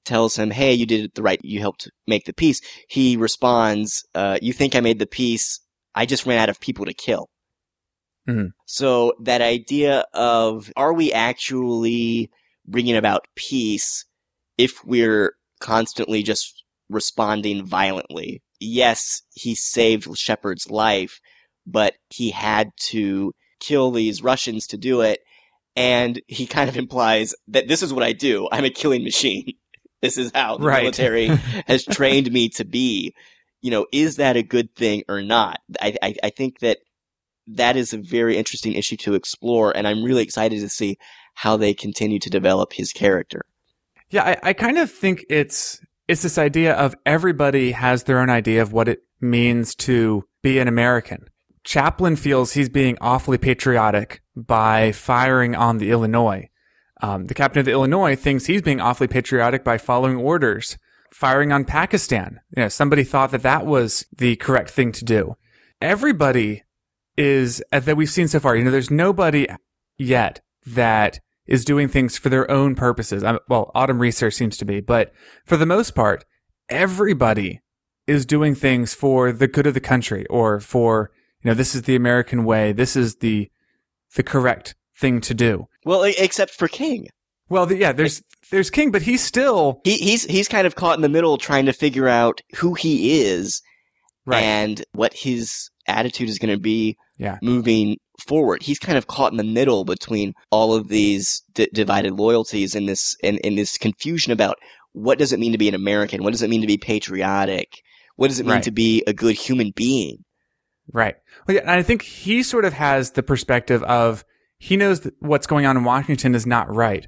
tells 0.05 0.37
him, 0.37 0.51
"Hey, 0.51 0.73
you 0.73 0.85
did 0.85 1.05
it 1.05 1.15
the 1.15 1.23
right. 1.23 1.39
You 1.43 1.59
helped 1.59 1.89
make 2.07 2.25
the 2.25 2.33
peace." 2.33 2.61
He 2.87 3.17
responds, 3.17 4.05
uh, 4.15 4.39
"You 4.41 4.53
think 4.53 4.75
I 4.75 4.79
made 4.79 4.99
the 4.99 5.07
peace? 5.07 5.59
I 5.93 6.05
just 6.05 6.25
ran 6.25 6.39
out 6.39 6.49
of 6.49 6.59
people 6.59 6.85
to 6.85 6.93
kill." 6.93 7.29
Mm-hmm. 8.27 8.47
So 8.65 9.13
that 9.21 9.41
idea 9.41 10.05
of 10.13 10.71
are 10.75 10.93
we 10.93 11.13
actually 11.13 12.31
bringing 12.65 12.95
about 12.95 13.27
peace 13.35 14.05
if 14.57 14.83
we're 14.83 15.33
constantly 15.59 16.23
just 16.23 16.63
responding 16.89 17.65
violently? 17.65 18.41
Yes, 18.59 19.21
he 19.33 19.53
saved 19.53 20.17
Shepard's 20.17 20.69
life, 20.69 21.19
but 21.67 21.95
he 22.09 22.31
had 22.31 22.71
to 22.87 23.33
kill 23.59 23.91
these 23.91 24.23
Russians 24.23 24.67
to 24.67 24.77
do 24.77 25.01
it. 25.01 25.19
And 25.75 26.21
he 26.27 26.47
kind 26.47 26.69
of 26.69 26.77
implies 26.77 27.35
that 27.49 27.67
this 27.67 27.83
is 27.83 27.93
what 27.93 28.03
I 28.03 28.13
do. 28.13 28.47
I'm 28.51 28.65
a 28.65 28.69
killing 28.69 29.03
machine. 29.03 29.53
This 30.01 30.17
is 30.17 30.31
how 30.33 30.57
the 30.57 30.65
right. 30.65 30.83
military 30.83 31.27
has 31.67 31.83
trained 31.83 32.31
me 32.31 32.49
to 32.49 32.65
be. 32.65 33.13
You 33.61 33.71
know, 33.71 33.87
is 33.91 34.17
that 34.17 34.37
a 34.37 34.43
good 34.43 34.75
thing 34.75 35.03
or 35.09 35.21
not? 35.21 35.59
I, 35.81 35.95
I, 36.01 36.15
I 36.23 36.29
think 36.29 36.59
that 36.59 36.77
that 37.47 37.75
is 37.75 37.93
a 37.93 37.97
very 37.97 38.37
interesting 38.37 38.73
issue 38.73 38.97
to 38.97 39.15
explore, 39.15 39.75
and 39.75 39.87
I'm 39.87 40.03
really 40.03 40.23
excited 40.23 40.59
to 40.59 40.69
see 40.69 40.97
how 41.33 41.57
they 41.57 41.73
continue 41.73 42.19
to 42.19 42.29
develop 42.29 42.73
his 42.73 42.91
character. 42.91 43.41
Yeah, 44.09 44.23
I, 44.23 44.49
I 44.49 44.53
kind 44.53 44.77
of 44.77 44.91
think 44.91 45.25
it's 45.29 45.79
it's 46.07 46.21
this 46.21 46.37
idea 46.37 46.73
of 46.73 46.95
everybody 47.05 47.71
has 47.71 48.03
their 48.03 48.19
own 48.19 48.29
idea 48.29 48.61
of 48.61 48.71
what 48.71 48.87
it 48.87 48.99
means 49.19 49.75
to 49.75 50.23
be 50.43 50.59
an 50.59 50.67
American. 50.67 51.25
Chaplin 51.63 52.15
feels 52.15 52.51
he's 52.51 52.69
being 52.69 52.97
awfully 53.01 53.39
patriotic 53.39 54.21
by 54.35 54.91
firing 54.91 55.55
on 55.55 55.79
the 55.79 55.89
Illinois. 55.89 56.47
Um, 57.05 57.27
the 57.27 57.35
captain 57.35 57.59
of 57.59 57.65
the 57.65 57.71
Illinois 57.71 58.15
thinks 58.15 58.47
he's 58.47 58.63
being 58.63 58.81
awfully 58.81 59.07
patriotic 59.07 59.63
by 59.63 59.77
following 59.77 60.17
orders, 60.17 60.75
firing 61.11 61.51
on 61.51 61.63
Pakistan. 61.63 62.39
You 62.57 62.63
know, 62.63 62.67
somebody 62.67 63.03
thought 63.03 63.29
that 63.29 63.43
that 63.43 63.67
was 63.67 64.07
the 64.17 64.37
correct 64.37 64.71
thing 64.71 64.91
to 64.93 65.05
do. 65.05 65.35
Everybody 65.79 66.63
is 67.15 67.63
uh, 67.71 67.79
that 67.81 67.95
we've 67.95 68.09
seen 68.09 68.27
so 68.27 68.39
far. 68.39 68.55
You 68.55 68.63
know, 68.63 68.71
there's 68.71 68.89
nobody 68.89 69.47
yet 69.99 70.41
that 70.65 71.19
is 71.45 71.63
doing 71.63 71.87
things 71.89 72.17
for 72.17 72.29
their 72.29 72.49
own 72.49 72.73
purposes. 72.73 73.23
I'm, 73.23 73.37
well, 73.47 73.69
Autumn 73.75 73.99
Reeser 73.99 74.31
seems 74.31 74.57
to 74.57 74.65
be, 74.65 74.79
but 74.79 75.13
for 75.45 75.57
the 75.57 75.67
most 75.67 75.93
part, 75.93 76.25
everybody 76.69 77.61
is 78.07 78.25
doing 78.25 78.55
things 78.55 78.95
for 78.95 79.31
the 79.31 79.47
good 79.47 79.67
of 79.67 79.75
the 79.75 79.79
country 79.79 80.25
or 80.25 80.59
for, 80.59 81.11
you 81.43 81.51
know, 81.51 81.53
this 81.53 81.75
is 81.75 81.83
the 81.83 81.95
American 81.95 82.45
way. 82.45 82.71
This 82.71 82.95
is 82.95 83.17
the, 83.17 83.51
the 84.15 84.23
correct 84.23 84.73
thing 84.97 85.21
to 85.21 85.35
do. 85.35 85.67
Well, 85.85 86.03
except 86.03 86.51
for 86.51 86.67
King. 86.67 87.07
Well, 87.47 87.67
the, 87.67 87.77
yeah, 87.77 87.91
there's, 87.91 88.23
there's 88.51 88.71
King, 88.71 88.91
but 88.91 89.03
he's 89.03 89.23
still, 89.23 89.79
he, 89.83 89.97
he's, 89.97 90.25
he's 90.25 90.47
kind 90.47 90.65
of 90.65 90.75
caught 90.75 90.97
in 90.97 91.03
the 91.03 91.09
middle 91.09 91.37
trying 91.37 91.67
to 91.67 91.73
figure 91.73 92.07
out 92.07 92.41
who 92.55 92.73
he 92.73 93.21
is 93.21 93.61
right. 94.25 94.43
and 94.43 94.83
what 94.93 95.13
his 95.13 95.69
attitude 95.87 96.27
is 96.27 96.39
going 96.39 96.53
to 96.53 96.59
be 96.59 96.97
yeah. 97.17 97.37
moving 97.43 97.97
forward. 98.27 98.63
He's 98.63 98.79
kind 98.79 98.97
of 98.97 99.07
caught 99.07 99.31
in 99.31 99.37
the 99.37 99.43
middle 99.43 99.85
between 99.85 100.33
all 100.49 100.73
of 100.73 100.87
these 100.87 101.43
d- 101.53 101.69
divided 101.71 102.13
loyalties 102.13 102.73
and 102.73 102.89
this 102.89 103.15
and, 103.23 103.39
and 103.43 103.57
this 103.57 103.77
confusion 103.77 104.31
about 104.31 104.57
what 104.93 105.19
does 105.19 105.31
it 105.31 105.39
mean 105.39 105.51
to 105.51 105.57
be 105.57 105.67
an 105.67 105.75
American? 105.75 106.23
What 106.23 106.31
does 106.31 106.41
it 106.41 106.49
mean 106.49 106.61
to 106.61 106.67
be 106.67 106.77
patriotic? 106.77 107.81
What 108.15 108.29
does 108.29 108.39
it 108.39 108.45
mean 108.45 108.55
Right. 108.55 108.63
to 108.63 108.71
be 108.71 109.03
a 109.05 109.13
good 109.13 109.35
human 109.35 109.71
being? 109.75 110.23
Right. 110.91 111.15
Well, 111.45 111.55
yeah, 111.55 111.61
and 111.61 111.71
I 111.71 111.83
think 111.83 112.01
he 112.01 112.43
sort 112.43 112.65
of 112.65 112.73
has 112.73 113.11
the 113.11 113.23
perspective 113.23 113.83
of 113.83 114.23
he 114.65 114.77
knows 114.77 115.01
that 115.01 115.13
what's 115.19 115.45
going 115.45 115.67
on 115.67 115.77
in 115.77 115.83
Washington 115.83 116.33
is 116.33 116.47
not 116.47 116.73
right, 116.73 117.07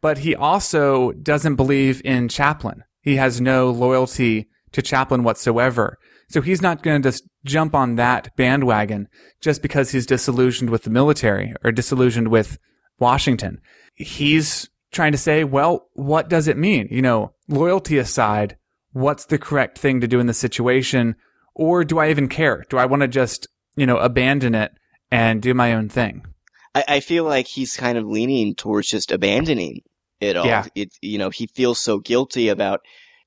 but 0.00 0.18
he 0.18 0.36
also 0.36 1.10
doesn't 1.10 1.56
believe 1.56 2.00
in 2.04 2.28
Chaplin. 2.28 2.84
He 3.00 3.16
has 3.16 3.40
no 3.40 3.72
loyalty 3.72 4.48
to 4.70 4.82
Chaplin 4.82 5.24
whatsoever. 5.24 5.98
So 6.28 6.40
he's 6.40 6.62
not 6.62 6.84
going 6.84 7.02
to 7.02 7.08
just 7.08 7.24
jump 7.44 7.74
on 7.74 7.96
that 7.96 8.30
bandwagon 8.36 9.08
just 9.40 9.62
because 9.62 9.90
he's 9.90 10.06
disillusioned 10.06 10.70
with 10.70 10.84
the 10.84 10.90
military 10.90 11.52
or 11.64 11.72
disillusioned 11.72 12.28
with 12.28 12.56
Washington. 13.00 13.60
He's 13.96 14.70
trying 14.92 15.10
to 15.10 15.18
say, 15.18 15.42
well, 15.42 15.88
what 15.94 16.28
does 16.28 16.46
it 16.46 16.56
mean? 16.56 16.86
You 16.88 17.02
know, 17.02 17.32
loyalty 17.48 17.98
aside, 17.98 18.56
what's 18.92 19.24
the 19.24 19.38
correct 19.38 19.76
thing 19.76 20.00
to 20.02 20.06
do 20.06 20.20
in 20.20 20.28
the 20.28 20.34
situation? 20.34 21.16
Or 21.56 21.82
do 21.82 21.98
I 21.98 22.10
even 22.10 22.28
care? 22.28 22.64
Do 22.70 22.78
I 22.78 22.86
want 22.86 23.02
to 23.02 23.08
just, 23.08 23.48
you 23.74 23.86
know, 23.86 23.96
abandon 23.96 24.54
it 24.54 24.70
and 25.10 25.42
do 25.42 25.52
my 25.52 25.74
own 25.74 25.88
thing? 25.88 26.26
I, 26.74 26.84
I 26.88 27.00
feel 27.00 27.24
like 27.24 27.46
he's 27.46 27.76
kind 27.76 27.98
of 27.98 28.06
leaning 28.06 28.54
towards 28.54 28.88
just 28.88 29.12
abandoning 29.12 29.82
it 30.20 30.36
all. 30.36 30.46
Yeah. 30.46 30.66
It, 30.74 30.96
you 31.00 31.18
know, 31.18 31.30
he 31.30 31.46
feels 31.46 31.78
so 31.78 31.98
guilty 31.98 32.48
about 32.48 32.80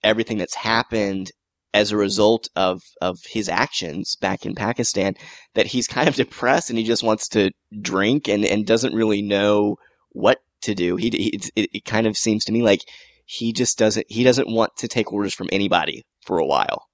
everything 0.04 0.38
that's 0.38 0.56
happened 0.56 1.32
as 1.74 1.92
a 1.92 1.98
result 1.98 2.48
of, 2.56 2.82
of 3.02 3.20
his 3.26 3.50
actions 3.50 4.16
back 4.16 4.46
in 4.46 4.56
Pakistan 4.56 5.16
that 5.56 5.68
he's 5.68 5.88
kind 5.96 6.08
of 6.08 6.16
depressed 6.16 6.70
and 6.70 6.80
he 6.80 6.86
just 6.86 7.04
wants 7.04 7.28
to 7.30 7.52
drink 7.82 8.28
and, 8.28 8.46
and 8.46 8.66
doesn't 8.66 8.96
really 8.96 9.22
know 9.22 9.78
what 10.12 10.40
to 10.62 10.74
do. 10.74 10.96
He, 10.96 11.08
it, 11.08 11.52
it 11.56 11.86
kind 11.86 12.08
of 12.08 12.18
seems 12.18 12.46
to 12.46 12.52
me 12.52 12.64
like 12.64 12.82
he 13.26 13.52
just 13.52 13.78
doesn't, 13.78 14.06
he 14.10 14.24
doesn't 14.24 14.50
want 14.50 14.78
to 14.78 14.88
take 14.88 15.12
orders 15.12 15.34
from 15.34 15.50
anybody 15.52 16.06
for 16.26 16.40
a 16.40 16.46
while. 16.46 16.88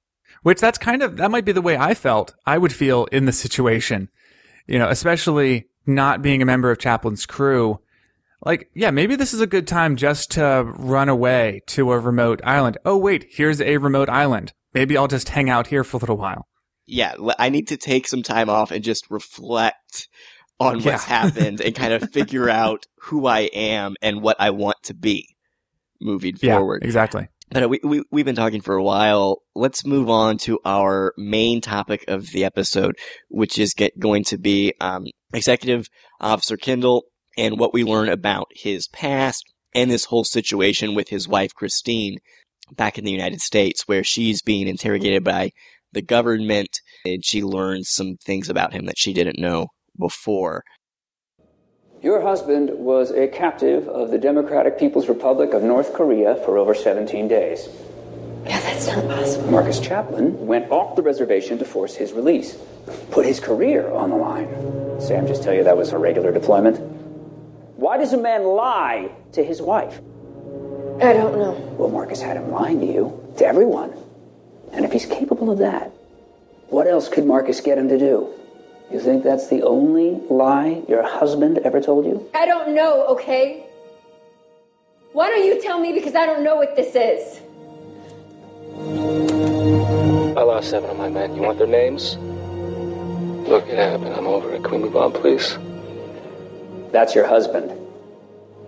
Which 0.43 0.59
that's 0.59 0.79
kind 0.79 1.03
of, 1.03 1.17
that 1.17 1.29
might 1.29 1.45
be 1.45 1.51
the 1.51 1.61
way 1.61 1.77
I 1.77 1.93
felt, 1.93 2.33
I 2.47 2.57
would 2.57 2.73
feel 2.73 3.05
in 3.05 3.25
the 3.25 3.31
situation. 3.31 4.09
You 4.65 4.79
know, 4.79 4.89
especially 4.89 5.67
not 5.85 6.21
being 6.21 6.41
a 6.41 6.45
member 6.45 6.71
of 6.71 6.77
Chaplin's 6.79 7.25
crew. 7.25 7.79
Like, 8.43 8.69
yeah, 8.73 8.89
maybe 8.91 9.15
this 9.15 9.33
is 9.33 9.41
a 9.41 9.47
good 9.47 9.67
time 9.67 9.95
just 9.95 10.31
to 10.31 10.63
run 10.65 11.09
away 11.09 11.61
to 11.67 11.91
a 11.91 11.99
remote 11.99 12.41
island. 12.43 12.77
Oh, 12.85 12.97
wait, 12.97 13.27
here's 13.29 13.61
a 13.61 13.77
remote 13.77 14.09
island. 14.09 14.53
Maybe 14.73 14.97
I'll 14.97 15.07
just 15.07 15.29
hang 15.29 15.49
out 15.49 15.67
here 15.67 15.83
for 15.83 15.97
a 15.97 15.99
little 15.99 16.17
while. 16.17 16.47
yeah, 16.87 17.13
I 17.37 17.49
need 17.49 17.67
to 17.69 17.77
take 17.77 18.07
some 18.07 18.23
time 18.23 18.49
off 18.49 18.71
and 18.71 18.83
just 18.83 19.09
reflect 19.11 20.07
on 20.59 20.75
what's 20.75 20.85
Yeah. 20.85 20.97
happened 20.99 21.61
and 21.61 21.75
kind 21.75 21.93
of 21.93 22.09
figure 22.11 22.49
out 22.61 22.85
who 23.01 23.27
I 23.27 23.41
am 23.53 23.95
and 24.01 24.21
what 24.21 24.37
I 24.39 24.49
want 24.49 24.77
to 24.83 24.93
be 24.95 25.27
moving 25.99 26.35
Yeah, 26.41 26.57
forward. 26.57 26.83
exactly. 26.83 27.27
But 27.51 27.63
uh, 27.63 27.69
we, 27.69 27.79
we, 27.83 28.03
we've 28.11 28.25
been 28.25 28.35
talking 28.35 28.61
for 28.61 28.75
a 28.75 28.83
while. 28.83 29.39
Let's 29.55 29.85
move 29.85 30.09
on 30.09 30.37
to 30.39 30.59
our 30.65 31.13
main 31.17 31.61
topic 31.61 32.05
of 32.07 32.27
the 32.31 32.43
episode, 32.45 32.95
which 33.29 33.59
is 33.59 33.73
get, 33.73 33.99
going 33.99 34.23
to 34.25 34.37
be 34.37 34.73
um, 34.79 35.05
Executive 35.33 35.87
Officer 36.19 36.57
Kendall 36.57 37.05
and 37.37 37.59
what 37.59 37.73
we 37.73 37.83
learn 37.83 38.09
about 38.09 38.47
his 38.51 38.87
past 38.87 39.43
and 39.73 39.89
this 39.89 40.05
whole 40.05 40.23
situation 40.23 40.95
with 40.95 41.09
his 41.09 41.27
wife, 41.27 41.53
Christine, 41.53 42.17
back 42.75 42.97
in 42.97 43.05
the 43.05 43.11
United 43.11 43.41
States, 43.41 43.87
where 43.87 44.03
she's 44.03 44.41
being 44.41 44.67
interrogated 44.67 45.23
by 45.23 45.51
the 45.93 46.01
government 46.01 46.79
and 47.05 47.23
she 47.23 47.43
learns 47.43 47.89
some 47.89 48.17
things 48.23 48.49
about 48.49 48.73
him 48.73 48.85
that 48.85 48.97
she 48.97 49.13
didn't 49.13 49.39
know 49.39 49.67
before. 49.97 50.63
Your 52.01 52.21
husband 52.21 52.71
was 52.73 53.11
a 53.11 53.27
captive 53.27 53.87
of 53.87 54.09
the 54.09 54.17
Democratic 54.17 54.79
People's 54.79 55.07
Republic 55.07 55.53
of 55.53 55.61
North 55.61 55.93
Korea 55.93 56.35
for 56.45 56.57
over 56.57 56.73
17 56.73 57.27
days. 57.27 57.69
Yeah, 58.45 58.59
that's 58.61 58.87
not 58.87 59.07
possible. 59.07 59.51
Marcus 59.51 59.79
Chaplin 59.79 60.47
went 60.47 60.71
off 60.71 60.95
the 60.95 61.01
reservation 61.01 61.57
to 61.59 61.65
force 61.65 61.95
his 61.95 62.13
release, 62.13 62.57
put 63.11 63.25
his 63.25 63.39
career 63.39 63.89
on 63.91 64.09
the 64.09 64.15
line. 64.15 64.47
Sam 64.99 65.27
just 65.27 65.43
tell 65.43 65.53
you 65.53 65.63
that 65.63 65.77
was 65.77 65.91
a 65.91 65.97
regular 65.97 66.31
deployment? 66.31 66.79
Why 67.75 67.97
does 67.97 68.13
a 68.13 68.17
man 68.17 68.43
lie 68.43 69.11
to 69.33 69.43
his 69.43 69.61
wife? 69.61 69.99
I 71.01 71.13
don't 71.13 71.37
know. 71.37 71.53
Well, 71.77 71.89
Marcus 71.89 72.21
had 72.21 72.37
him 72.37 72.51
lying 72.51 72.79
to 72.79 72.85
you, 72.85 73.33
to 73.37 73.45
everyone. 73.45 73.93
And 74.71 74.85
if 74.85 74.91
he's 74.91 75.05
capable 75.05 75.49
of 75.51 75.57
that, 75.59 75.91
what 76.69 76.87
else 76.87 77.09
could 77.09 77.25
Marcus 77.25 77.59
get 77.59 77.77
him 77.77 77.89
to 77.89 77.97
do? 77.97 78.29
You 78.91 78.99
think 78.99 79.23
that's 79.23 79.47
the 79.47 79.63
only 79.63 80.21
lie 80.29 80.83
your 80.87 81.01
husband 81.03 81.57
ever 81.59 81.81
told 81.81 82.05
you? 82.05 82.29
I 82.33 82.45
don't 82.45 82.75
know, 82.75 83.05
okay? 83.07 83.65
Why 85.13 85.29
don't 85.29 85.45
you 85.45 85.61
tell 85.61 85.79
me 85.79 85.91
because 85.93 86.15
I 86.15 86.25
don't 86.25 86.43
know 86.43 86.55
what 86.55 86.75
this 86.75 86.95
is? 86.95 87.41
I 90.37 90.43
lost 90.43 90.69
seven 90.69 90.89
of 90.89 90.97
my 90.97 91.09
men. 91.09 91.35
You 91.35 91.41
want 91.41 91.57
their 91.57 91.67
names? 91.67 92.17
Look, 93.47 93.67
it 93.67 93.77
happened. 93.77 94.15
I'm 94.15 94.27
over 94.27 94.53
it. 94.53 94.63
Can 94.63 94.71
we 94.71 94.77
move 94.79 94.95
on, 94.95 95.11
please? 95.11 95.57
That's 96.91 97.13
your 97.13 97.27
husband. 97.27 97.71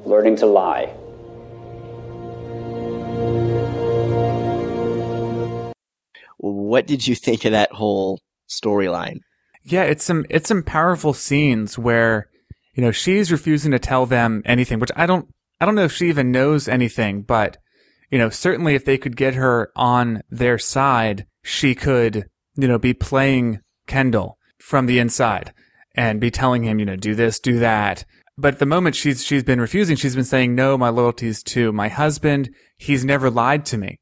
Learning 0.06 0.36
to 0.38 0.46
lie. 0.46 0.94
What 6.38 6.88
did 6.88 7.08
you 7.08 7.16
think 7.16 7.46
of 7.46 7.54
that 7.54 7.72
whole 7.72 8.20
storyline? 8.50 9.20
Yeah, 9.64 9.84
it's 9.84 10.04
some 10.04 10.26
it's 10.30 10.50
some 10.50 10.64
powerful 10.64 11.14
scenes 11.14 11.78
where 11.78 12.28
you 12.74 12.84
know 12.84 12.92
she's 12.92 13.32
refusing 13.32 13.72
to 13.72 13.80
tell 13.80 14.06
them 14.06 14.42
anything, 14.46 14.80
which 14.80 14.92
I 14.96 15.06
don't 15.06 15.30
I 15.62 15.66
don't 15.66 15.76
know 15.76 15.86
if 15.86 15.94
she 15.94 16.10
even 16.10 16.32
knows 16.32 16.68
anything, 16.68 17.22
but 17.22 17.58
you 18.14 18.20
know 18.20 18.30
certainly 18.30 18.76
if 18.76 18.86
they 18.86 19.00
could 19.00 19.18
get 19.18 19.34
her 19.34 19.72
on 19.76 20.22
their 20.30 20.60
side, 20.60 21.26
she 21.42 21.74
could 21.74 22.30
you 22.56 22.68
know 22.68 22.78
be 22.78 22.94
playing 22.94 23.60
Kendall 23.88 24.38
from 24.60 24.86
the 24.86 25.00
inside 25.00 25.52
and 25.96 26.22
be 26.22 26.30
telling 26.30 26.64
him 26.64 26.78
you 26.78 26.86
know 26.86 26.96
do 26.96 27.16
this 27.16 27.40
do 27.40 27.58
that. 27.58 28.06
But 28.38 28.54
at 28.54 28.60
the 28.60 28.68
moment 28.68 28.96
she's 28.96 29.26
she's 29.26 29.44
been 29.44 29.60
refusing, 29.60 29.96
she's 29.96 30.16
been 30.16 30.24
saying 30.24 30.54
no, 30.54 30.78
my 30.78 30.90
loyalty 30.90 31.28
is 31.28 31.42
to 31.44 31.72
my 31.72 31.88
husband. 31.88 32.52
He's 32.78 33.04
never 33.04 33.32
lied 33.32 33.66
to 33.68 33.80
me. 33.80 34.00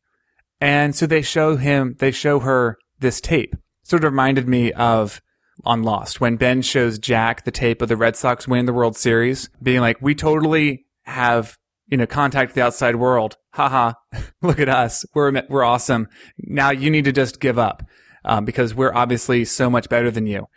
And 0.59 0.93
so 0.93 1.05
they 1.07 1.21
show 1.21 1.55
him, 1.55 1.95
they 1.99 2.11
show 2.11 2.39
her 2.39 2.77
this 2.99 3.21
tape. 3.21 3.55
Sort 3.83 4.03
of 4.03 4.11
reminded 4.11 4.47
me 4.47 4.73
of 4.73 5.21
on 5.63 5.83
Lost 5.83 6.19
when 6.19 6.35
Ben 6.35 6.61
shows 6.61 6.99
Jack 6.99 7.45
the 7.45 7.51
tape 7.51 7.81
of 7.81 7.87
the 7.89 7.97
Red 7.97 8.17
Sox 8.17 8.45
winning 8.47 8.65
the 8.65 8.73
World 8.73 8.97
Series, 8.97 9.49
being 9.61 9.79
like, 9.79 10.01
we 10.01 10.15
totally 10.15 10.85
have, 11.03 11.57
you 11.91 11.97
know, 11.97 12.07
contact 12.07 12.55
the 12.55 12.61
outside 12.61 12.95
world. 12.95 13.37
Haha. 13.51 13.93
Look 14.41 14.59
at 14.59 14.69
us. 14.69 15.05
We're, 15.13 15.43
we're 15.49 15.63
awesome. 15.63 16.07
Now 16.39 16.71
you 16.71 16.89
need 16.89 17.05
to 17.05 17.11
just 17.11 17.39
give 17.39 17.59
up, 17.59 17.83
um, 18.25 18.45
because 18.45 18.73
we're 18.73 18.95
obviously 18.95 19.45
so 19.45 19.69
much 19.69 19.89
better 19.89 20.09
than 20.09 20.25
you. 20.25 20.47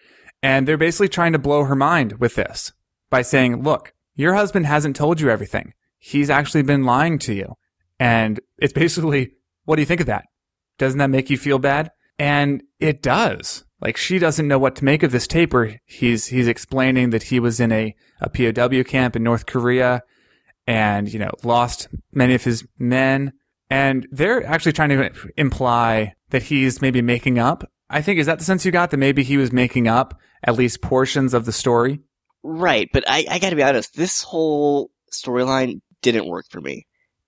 And 0.43 0.66
they're 0.66 0.78
basically 0.78 1.09
trying 1.09 1.32
to 1.32 1.39
blow 1.39 1.64
her 1.64 1.74
mind 1.74 2.20
with 2.20 2.37
this 2.37 2.72
by 3.11 3.22
saying, 3.22 3.62
look, 3.62 3.93
your 4.14 4.35
husband 4.35 4.66
hasn't 4.66 4.95
told 4.95 5.20
you 5.20 5.28
everything. 5.28 5.74
He's 5.99 6.30
actually 6.30 6.62
been 6.62 6.85
lying 6.85 7.18
to 7.20 7.35
you. 7.35 7.55
And 7.99 8.39
it's 8.59 8.72
basically, 8.72 9.32
what 9.64 9.76
do 9.76 9.82
you 9.82 9.87
think 9.87 10.01
of 10.01 10.07
that? 10.07 10.26
Doesn't 10.78 10.99
that 10.99 11.11
make 11.11 11.30
you 11.30 11.37
feel 11.37 11.59
bad? 11.59 11.91
And 12.18 12.62
it 12.78 13.03
does. 13.03 13.64
Like 13.80 13.97
she 13.97 14.18
doesn't 14.18 14.47
know 14.47 14.59
what 14.59 14.76
to 14.76 14.85
make 14.85 15.03
of 15.03 15.11
this 15.11 15.26
tape 15.26 15.53
where 15.53 15.80
he's, 15.85 16.26
he's 16.26 16.47
explaining 16.47 17.11
that 17.11 17.24
he 17.24 17.41
was 17.41 17.59
in 17.59 17.72
a, 17.72 17.95
a 18.20 18.28
POW 18.28 18.82
camp 18.85 19.16
in 19.16 19.22
North 19.24 19.47
Korea 19.47 20.03
and, 20.67 21.12
you 21.12 21.19
know, 21.19 21.31
lost 21.43 21.89
many 22.12 22.35
of 22.35 22.45
his 22.45 22.65
men. 22.79 23.33
And 23.71 24.07
they're 24.11 24.45
actually 24.47 24.73
trying 24.73 24.91
to 24.91 25.11
imply 25.37 26.15
that 26.31 26.45
he's 26.45 26.81
maybe 26.83 27.03
making 27.03 27.39
up. 27.39 27.69
I 27.91 28.03
think, 28.03 28.19
is 28.19 28.27
that 28.27 28.39
the 28.39 28.45
sense 28.45 28.65
you 28.65 28.73
got? 28.73 28.91
That 28.91 28.97
maybe 28.99 29.23
he 29.23 29.37
was 29.37 29.53
making 29.53 29.89
up 29.89 30.19
at 30.43 30.57
least 30.57 30.81
portions 30.83 31.35
of 31.35 31.45
the 31.45 31.53
story? 31.53 32.01
Right, 32.43 32.89
but 32.93 33.05
I, 33.07 33.25
I 33.31 33.39
gotta 33.39 33.57
be 33.57 33.62
honest, 33.62 33.97
this 33.97 34.23
whole 34.23 34.91
storyline 35.12 35.81
didn't 36.03 36.29
work 36.29 36.47
for 36.51 36.61
me. 36.61 36.87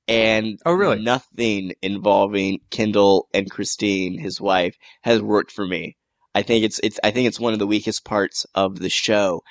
And 0.09 0.59
Oh, 0.66 0.72
really? 0.72 1.03
nothing 1.03 1.72
involving 1.82 2.61
Kendall 2.70 3.28
and 3.32 3.51
Christine, 3.51 4.18
his 4.18 4.41
wife, 4.41 4.76
has 5.03 5.20
worked 5.22 5.51
for 5.53 5.66
me. 5.66 5.97
I 6.34 6.43
think 6.43 6.64
it's 6.64 6.78
it's 6.82 7.01
I 7.03 7.11
think 7.11 7.26
it's 7.28 7.41
one 7.41 7.55
of 7.55 7.59
the 7.59 7.66
weakest 7.66 8.05
parts 8.05 8.45
of 8.55 8.78
the 8.78 8.91
show. 8.91 9.43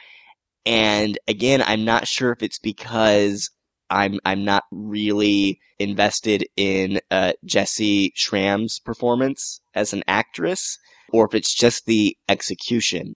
And 0.66 1.18
again, 1.28 1.64
I'm 1.66 1.84
not 1.84 2.08
sure 2.08 2.32
if 2.32 2.42
it's 2.44 2.60
because 2.60 3.50
I'm 3.90 4.20
I'm 4.26 4.44
not 4.46 4.64
really 4.72 5.60
invested 5.80 6.46
in 6.56 7.00
uh, 7.12 7.34
Jessy 7.44 8.14
Schram's 8.18 8.80
performance 8.80 9.62
as 9.74 9.94
an 9.94 10.04
actress, 10.08 10.78
or 11.12 11.26
if 11.26 11.34
it's 11.34 11.54
just 11.54 11.86
the 11.86 12.18
execution. 12.30 13.16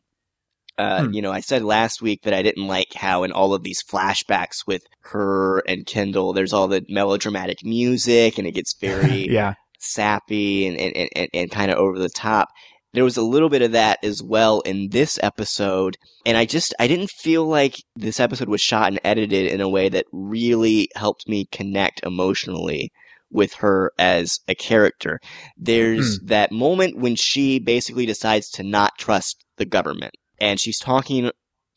Uh, 0.78 1.06
Hmm. 1.06 1.14
You 1.14 1.22
know, 1.22 1.32
I 1.32 1.42
said 1.42 1.64
last 1.64 2.02
week 2.02 2.22
that 2.24 2.34
I 2.34 2.42
didn't 2.42 2.68
like 2.68 2.94
how 2.94 3.24
in 3.24 3.34
all 3.34 3.54
of 3.54 3.64
these 3.64 3.84
flashbacks 3.84 4.66
with 4.66 4.82
her 5.02 5.60
and 5.60 5.86
Kendall, 5.86 6.32
there's 6.32 6.54
all 6.54 6.70
the 6.70 6.86
melodramatic 6.88 7.66
music, 7.66 8.38
and 8.38 8.48
it 8.48 8.54
gets 8.54 8.74
very 8.80 9.30
yeah. 9.30 9.56
sappy 9.80 10.68
and, 10.68 10.78
and, 10.78 11.10
and, 11.16 11.30
and 11.34 11.52
kind 11.52 11.70
of 11.70 11.78
over 11.78 12.00
the 12.00 12.10
top. 12.10 12.50
There 12.94 13.04
was 13.04 13.18
a 13.18 13.22
little 13.22 13.50
bit 13.50 13.62
of 13.62 13.74
that 13.74 14.04
as 14.04 14.24
well 14.24 14.62
in 14.62 14.90
this 14.90 15.20
episode. 15.22 15.98
And 16.26 16.36
I 16.36 16.46
just, 16.46 16.74
I 16.80 16.88
didn't 16.88 17.12
feel 17.12 17.46
like 17.46 17.84
this 17.96 18.20
episode 18.20 18.50
was 18.50 18.62
shot 18.62 18.88
and 18.88 19.00
edited 19.04 19.52
in 19.52 19.62
a 19.62 19.70
way 19.70 19.90
that 19.90 20.06
really 20.12 20.90
helped 20.96 21.28
me 21.28 21.46
connect 21.52 22.02
emotionally 22.04 22.92
with 23.32 23.54
her 23.56 23.92
as 24.00 24.40
a 24.48 24.56
character. 24.56 25.20
There's 25.56 26.18
hmm. 26.18 26.28
that 26.28 26.52
moment 26.52 26.98
when 26.98 27.16
she 27.16 27.60
basically 27.60 28.08
decides 28.08 28.50
to 28.52 28.64
not 28.64 28.98
trust 28.98 29.46
the 29.58 29.66
government 29.66 30.16
and 30.40 30.60
she's 30.60 30.80
talking 30.80 31.32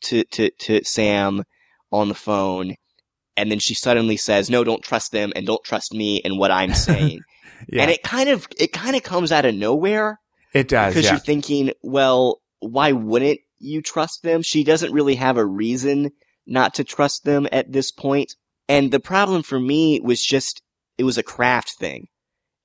to, 0.05 0.23
to, 0.23 0.49
to 0.49 0.83
Sam 0.83 1.43
on 1.91 2.09
the 2.09 2.15
phone. 2.15 2.75
And 3.37 3.51
then 3.51 3.59
she 3.59 3.75
suddenly 3.75 4.17
says, 4.17 4.49
no, 4.49 4.63
don't 4.63 4.83
trust 4.83 5.11
them 5.11 5.31
and 5.35 5.45
don't 5.45 5.63
trust 5.63 5.93
me 5.93 6.21
and 6.25 6.39
what 6.39 6.51
I'm 6.51 6.73
saying. 6.73 7.21
Yeah. 7.69 7.83
And 7.83 7.91
it 7.91 8.01
kind 8.01 8.29
of, 8.29 8.47
it 8.57 8.73
kind 8.73 8.95
of 8.95 9.03
comes 9.03 9.31
out 9.31 9.45
of 9.45 9.53
nowhere 9.53 10.19
It 10.53 10.67
does. 10.67 10.93
because 10.93 11.05
Yeah. 11.05 11.11
you're 11.11 11.19
thinking, 11.19 11.71
well, 11.81 12.41
why 12.59 12.91
wouldn't 12.91 13.39
you 13.59 13.81
trust 13.81 14.23
them? 14.23 14.41
She 14.41 14.63
doesn't 14.63 14.93
really 14.93 15.15
have 15.15 15.37
a 15.37 15.45
reason 15.45 16.11
not 16.45 16.75
to 16.75 16.83
trust 16.83 17.23
them 17.23 17.47
at 17.51 17.71
this 17.71 17.91
point. 17.91 18.35
And 18.69 18.91
the 18.91 18.99
problem 18.99 19.43
for 19.43 19.59
me 19.59 19.99
was 20.01 20.21
just, 20.23 20.61
it 20.97 21.03
was 21.03 21.17
a 21.17 21.23
craft 21.23 21.73
thing 21.79 22.07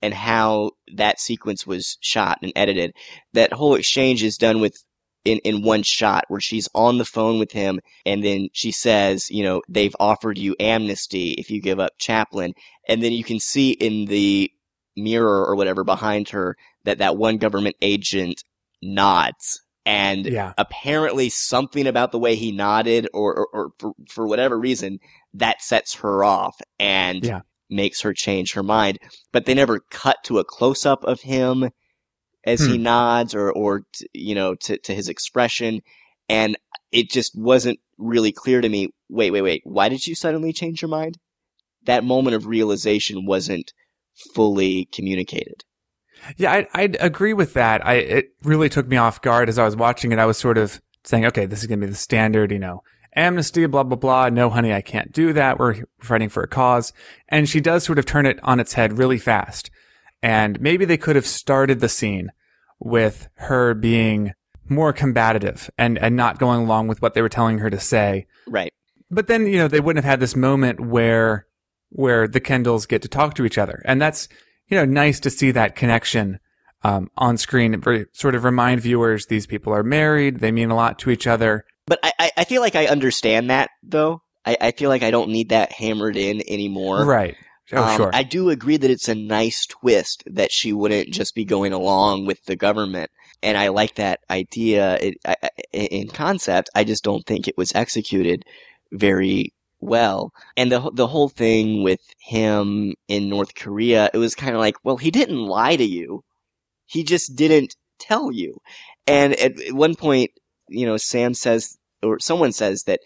and 0.03 0.15
how 0.15 0.73
that 0.95 1.21
sequence 1.21 1.67
was 1.67 1.97
shot 2.01 2.39
and 2.43 2.53
edited. 2.55 2.93
That 3.33 3.53
whole 3.53 3.75
exchange 3.75 4.23
is 4.23 4.37
done 4.37 4.61
with 4.61 4.77
in, 5.25 5.39
in 5.39 5.63
one 5.63 5.83
shot 5.83 6.25
where 6.29 6.41
she's 6.41 6.69
on 6.75 6.99
the 6.99 7.05
phone 7.05 7.39
with 7.39 7.53
him 7.53 7.81
and 8.07 8.25
then 8.25 8.49
she 8.53 8.71
says, 8.71 9.29
you 9.31 9.43
know, 9.43 9.63
they've 9.69 9.95
offered 9.99 10.39
you 10.39 10.55
amnesty 10.61 11.33
if 11.33 11.51
you 11.51 11.61
give 11.61 11.81
up 11.81 11.93
Chaplin. 11.99 12.55
And 12.89 13.03
then 13.03 13.13
you 13.13 13.25
can 13.25 13.41
see 13.41 13.73
in 13.73 14.07
the 14.07 14.51
mirror 14.97 15.45
or 15.45 15.55
whatever 15.57 15.85
behind 15.85 16.31
her 16.31 16.57
that 16.89 16.99
that 16.99 17.17
one 17.17 17.37
government 17.37 17.77
agent 17.83 18.43
nods. 18.83 19.61
And 19.87 20.27
Yeah. 20.27 20.53
apparently 20.59 21.31
something 21.31 21.87
about 21.87 22.13
the 22.13 22.19
way 22.19 22.35
he 22.35 22.53
nodded 22.53 23.09
or, 23.15 23.35
or, 23.35 23.49
or 23.53 23.71
for, 23.79 23.93
for 24.11 24.27
whatever 24.27 24.59
reason, 24.59 24.99
that 25.35 25.63
sets 25.63 25.95
her 25.97 26.23
off 26.25 26.57
and 26.79 27.25
Yeah. 27.25 27.41
makes 27.71 28.03
her 28.03 28.13
change 28.13 28.53
her 28.53 28.63
mind. 28.63 28.99
But 29.33 29.47
they 29.47 29.55
never 29.55 29.81
cut 29.91 30.19
to 30.25 30.39
a 30.41 30.45
close 30.45 30.85
up 30.85 31.05
of 31.05 31.21
him 31.23 31.71
as 32.45 32.61
he 32.61 32.77
Hmm. 32.77 32.83
nods 32.83 33.35
or, 33.35 33.51
or, 33.51 33.83
t- 33.95 34.09
you 34.13 34.35
know, 34.35 34.55
to, 34.57 34.77
to 34.79 34.95
his 34.95 35.09
expression. 35.09 35.81
And 36.29 36.57
it 36.93 37.11
just 37.11 37.33
wasn't 37.35 37.79
really 37.97 38.33
clear 38.33 38.61
to 38.61 38.69
me. 38.69 38.91
Wait, 39.09 39.31
wait, 39.31 39.43
wait. 39.43 39.63
Why 39.65 39.89
did 39.89 40.07
you 40.07 40.15
suddenly 40.15 40.53
change 40.53 40.83
your 40.83 40.91
mind? 40.91 41.17
That 41.85 42.05
moment 42.05 42.37
of 42.37 42.47
realization 42.47 43.25
wasn't 43.25 43.73
fully 44.35 44.87
communicated. 44.93 45.65
Yeah, 46.37 46.53
I, 46.53 46.67
I'd 46.75 46.97
agree 47.01 47.33
with 47.33 47.55
that. 47.55 47.85
I 47.87 47.95
it 47.95 48.35
really 48.43 48.69
took 48.69 48.87
me 48.87 48.97
off 48.97 49.23
guard 49.23 49.49
as 49.49 49.59
I 49.59 49.65
was 49.65 49.77
watching 49.77 50.13
it. 50.13 50.19
I 50.19 50.27
was 50.27 50.39
sort 50.39 50.59
of 50.59 50.81
saying, 51.05 51.27
okay, 51.27 51.47
this 51.47 51.61
is 51.61 51.67
going 51.67 51.81
to 51.81 51.87
be 51.87 51.91
the 51.91 51.97
standard, 51.97 52.53
you 52.53 52.59
know, 52.59 52.83
amnesty, 53.15 53.67
blah 53.67 53.83
blah 53.83 53.97
blah. 53.97 54.29
No, 54.29 54.51
honey, 54.51 54.73
I 54.73 54.81
can't 54.81 55.13
do 55.13 55.33
that. 55.33 55.59
We're 55.59 55.85
fighting 56.01 56.29
for 56.29 56.43
a 56.43 56.49
cause, 56.49 56.93
and 57.29 57.49
she 57.49 57.61
does 57.61 57.85
sort 57.85 57.99
of 57.99 58.07
turn 58.07 58.27
it 58.27 58.39
on 58.43 58.61
its 58.61 58.75
head 58.75 58.99
really 58.99 59.19
fast. 59.19 59.71
And 60.23 60.61
maybe 60.61 60.85
they 60.85 60.97
could 60.97 61.17
have 61.17 61.27
started 61.27 61.81
the 61.81 61.89
scene 61.89 62.33
with 62.81 63.29
her 63.35 63.75
being 63.75 64.33
more 64.69 64.93
combative 64.93 65.71
and 65.79 65.99
and 65.99 66.17
not 66.17 66.39
going 66.39 66.61
along 66.61 66.89
with 66.89 67.01
what 67.01 67.15
they 67.15 67.23
were 67.23 67.29
telling 67.29 67.59
her 67.59 67.71
to 67.71 67.81
say. 67.81 68.27
Right. 68.47 68.73
But 69.11 69.27
then, 69.27 69.47
you 69.47 69.57
know, 69.57 69.69
they 69.69 69.81
wouldn't 69.81 70.05
have 70.05 70.11
had 70.11 70.21
this 70.21 70.37
moment 70.37 70.81
where 70.81 71.47
where 71.91 72.29
the 72.29 72.41
Kendalls 72.41 72.87
get 72.87 73.03
to 73.03 73.09
talk 73.09 73.35
to 73.35 73.47
each 73.47 73.57
other. 73.57 73.83
And 73.87 74.01
that's, 74.01 74.29
you 74.69 74.77
know, 74.77 74.85
nice 74.85 75.21
to 75.21 75.31
see 75.31 75.51
that 75.53 75.75
connection 75.75 76.39
um, 76.83 77.11
on 77.17 77.37
screen. 77.37 77.83
Sort 78.13 78.35
of 78.35 78.45
remind 78.45 78.81
viewers 78.81 79.27
these 79.27 79.47
people 79.47 79.73
are 79.73 79.83
married, 79.83 80.41
they 80.41 80.53
mean 80.53 80.71
a 80.71 80.77
lot 80.77 80.99
to 81.01 81.11
each 81.11 81.27
other. 81.27 81.65
But 81.87 82.01
I, 82.03 82.31
I, 82.37 82.45
feel 82.45 82.61
like 82.61 82.77
I 82.77 82.87
understand 82.87 83.49
that 83.51 83.71
though. 83.83 84.23
I, 84.45 84.57
I 84.61 84.71
feel 84.73 84.91
like 84.91 85.03
I 85.03 85.11
don't 85.11 85.31
need 85.31 85.49
that 85.49 85.73
hammered 85.73 86.17
in 86.17 86.43
anymore. 86.47 87.05
Right. 87.07 87.35
Oh, 87.73 87.83
Um, 87.83 87.97
sure. 87.97 88.11
I 88.13 88.23
do 88.23 88.51
agree 88.51 88.77
that 88.77 88.91
it's 88.91 89.09
a 89.09 89.15
nice 89.15 89.67
twist 89.67 90.23
that 90.27 90.53
she 90.53 90.73
wouldn't 90.73 91.11
just 91.13 91.35
be 91.35 91.45
going 91.45 91.73
along 91.73 92.27
with 92.27 92.43
the 92.45 92.57
government, 92.57 93.11
and 93.43 93.57
I 93.59 93.69
like 93.69 93.97
that 93.97 94.21
idea 94.31 94.97
it, 95.01 95.15
I, 95.27 95.37
I- 95.43 95.51
in 95.73 96.09
concept. 96.09 96.71
I 96.75 96.85
just 96.85 97.05
don't 97.05 97.25
think 97.27 97.47
it 97.49 97.59
was 97.59 97.75
executed 97.75 98.45
very 98.93 99.53
well. 99.81 100.33
And 100.57 100.71
the 100.73 100.91
the 100.95 101.07
whole 101.07 101.29
thing 101.29 101.83
with 101.83 102.01
him 102.21 102.95
in 103.09 103.29
North 103.29 103.55
Korea, 103.55 104.11
it 104.13 104.19
was 104.19 104.35
kind 104.35 104.55
of 104.55 104.61
like, 104.61 104.77
well, 104.85 104.97
he 104.97 105.11
didn't 105.11 105.39
lie 105.39 105.77
to 105.77 105.85
you, 105.85 106.23
he 106.87 107.05
just 107.05 107.37
didn't 107.37 107.75
tell 107.99 108.31
you. 108.33 108.57
And 109.07 109.35
at, 109.35 109.61
at 109.61 109.73
one 109.75 109.95
point, 109.95 110.31
you 110.69 110.87
know, 110.87 110.97
Sam 110.97 111.35
says, 111.35 111.77
or 112.03 112.19
someone 112.19 112.53
says 112.53 112.83
that 112.85 113.01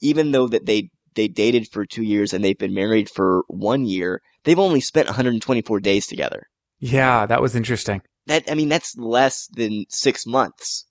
even 0.00 0.32
though 0.32 0.48
that 0.48 0.66
they 0.66 0.90
they 1.14 1.28
dated 1.28 1.68
for 1.70 1.84
two 1.84 2.02
years 2.02 2.32
and 2.32 2.42
they've 2.42 2.58
been 2.58 2.74
married 2.74 3.10
for 3.10 3.42
one 3.48 3.84
year, 3.84 4.22
they've 4.44 4.58
only 4.58 4.80
spent 4.80 5.06
124 5.08 5.80
days 5.80 6.06
together. 6.06 6.44
yeah, 6.80 7.26
that 7.26 7.42
was 7.42 7.54
interesting. 7.54 8.00
That 8.26 8.50
I 8.50 8.54
mean, 8.54 8.68
that's 8.68 8.96
less 8.96 9.46
than 9.52 9.84
six 9.88 10.24
months 10.26 10.86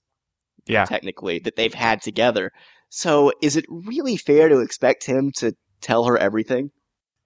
Yeah. 0.66 0.84
technically 0.84 1.40
that 1.40 1.56
they've 1.56 1.74
had 1.74 2.00
together. 2.02 2.52
So, 2.94 3.32
is 3.40 3.56
it 3.56 3.64
really 3.70 4.18
fair 4.18 4.50
to 4.50 4.58
expect 4.60 5.04
him 5.04 5.32
to 5.36 5.54
tell 5.80 6.04
her 6.04 6.18
everything? 6.18 6.72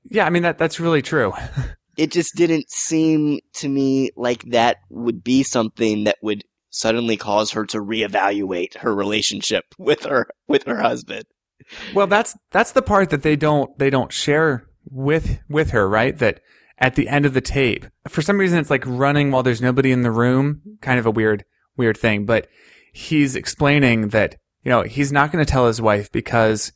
Yeah, 0.05 0.25
I 0.25 0.31
mean, 0.31 0.45
that 0.45 0.59
that's 0.59 0.79
really 0.81 1.03
true. 1.03 1.33
It 1.99 2.13
just 2.13 2.35
didn't 2.37 2.71
seem 2.71 3.39
to 3.55 3.71
me 3.71 4.11
like 4.17 4.43
that 4.51 4.77
would 4.91 5.25
be 5.25 5.43
something 5.43 6.05
that 6.05 6.19
would 6.21 6.45
suddenly 6.69 7.17
cause 7.17 7.53
her 7.53 7.65
to 7.65 7.79
reevaluate 7.79 8.77
her 8.77 8.95
relationship 8.95 9.65
with 9.79 10.05
her 10.05 10.29
with 10.47 10.65
her 10.65 10.79
husband. 10.79 11.25
Well, 11.95 12.07
that's 12.07 12.37
that's 12.51 12.73
the 12.73 12.83
part 12.83 13.09
that 13.09 13.23
they 13.23 13.35
don't 13.35 13.77
they 13.79 13.89
don't 13.89 14.13
share 14.13 14.67
with 14.85 15.41
with 15.49 15.71
her, 15.71 15.89
right? 15.89 16.19
That 16.19 16.43
at 16.77 16.97
the 16.97 17.09
end 17.09 17.25
of 17.25 17.33
the 17.33 17.41
tape, 17.41 17.87
for 18.07 18.21
some 18.21 18.37
reason, 18.37 18.59
it's 18.59 18.69
like 18.69 18.85
running 18.85 19.31
while 19.31 19.43
there's 19.43 19.63
nobody 19.63 19.91
in 19.91 20.03
the 20.03 20.11
room. 20.11 20.61
Kind 20.83 20.99
of 20.99 21.07
a 21.07 21.11
weird 21.11 21.47
weird 21.79 21.97
thing, 21.97 22.27
but 22.27 22.47
he's 22.93 23.35
explaining 23.35 24.09
that 24.09 24.37
you 24.67 24.71
know 24.71 24.83
he's 24.83 25.13
not 25.13 25.31
going 25.31 25.43
to 25.45 25.51
tell 25.51 25.69
his 25.69 25.81
wife 25.81 26.11
because 26.11 26.73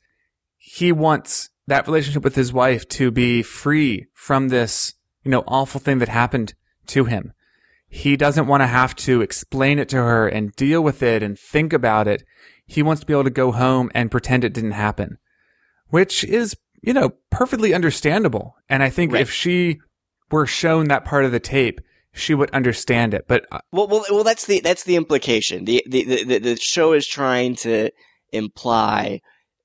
he 0.56 0.92
wants 0.92 1.50
that 1.66 1.88
relationship 1.88 2.22
with 2.22 2.36
his 2.36 2.52
wife 2.52 2.88
to 2.88 3.10
be 3.10 3.42
free 3.42 4.06
from 4.14 4.48
this 4.48 4.94
you 5.24 5.30
know 5.32 5.42
awful 5.48 5.80
thing 5.80 5.98
that 5.98 6.08
happened 6.08 6.54
to 6.86 7.04
him. 7.04 7.32
He 7.88 8.16
doesn't 8.16 8.46
want 8.46 8.62
to 8.62 8.68
have 8.68 8.94
to 8.96 9.22
explain 9.22 9.80
it 9.80 9.88
to 9.88 9.96
her 9.96 10.28
and 10.28 10.54
deal 10.54 10.80
with 10.80 11.02
it 11.02 11.24
and 11.24 11.36
think 11.36 11.72
about 11.72 12.06
it. 12.06 12.22
He 12.64 12.80
wants 12.84 13.00
to 13.00 13.06
be 13.06 13.12
able 13.12 13.24
to 13.24 13.30
go 13.30 13.50
home 13.50 13.90
and 13.92 14.12
pretend 14.12 14.44
it 14.44 14.54
didn't 14.54 14.70
happen, 14.70 15.18
which 15.88 16.22
is, 16.22 16.56
you 16.82 16.92
know, 16.92 17.14
perfectly 17.30 17.74
understandable. 17.74 18.54
And 18.68 18.84
I 18.84 18.90
think 18.90 19.12
Right. 19.12 19.22
if 19.22 19.32
she 19.32 19.80
were 20.30 20.46
shown 20.46 20.86
that 20.86 21.04
part 21.04 21.24
of 21.24 21.32
the 21.32 21.40
tape, 21.40 21.80
she 22.12 22.34
would 22.34 22.50
understand 22.50 23.14
it. 23.14 23.26
But 23.28 23.46
uh, 23.52 23.60
Well, 23.72 23.88
well, 23.88 24.04
well. 24.10 24.24
That's 24.24 24.46
the 24.46 24.60
that's 24.60 24.84
the 24.84 24.96
implication. 24.96 25.64
The 25.64 25.84
the 25.86 26.24
the, 26.24 26.38
the, 26.38 26.56
show 26.56 26.92
is 26.92 27.06
trying 27.06 27.56
to 27.56 27.90
imply 28.32 29.20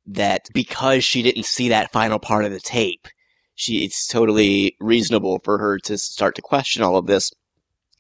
that 0.08 0.48
because 0.54 1.04
she 1.04 1.22
didn't 1.24 1.46
see 1.46 1.70
that 1.70 1.92
final 1.92 2.20
part 2.20 2.46
of 2.46 2.52
the 2.52 2.60
tape, 2.60 3.08
she 3.56 3.84
it's 3.84 4.08
totally 4.08 4.76
reasonable 4.80 5.40
for 5.44 5.58
her 5.58 5.80
to 5.80 5.98
start 5.98 6.36
to 6.36 6.42
question 6.42 6.84
all 6.84 6.98
of 6.98 7.08
this. 7.08 7.32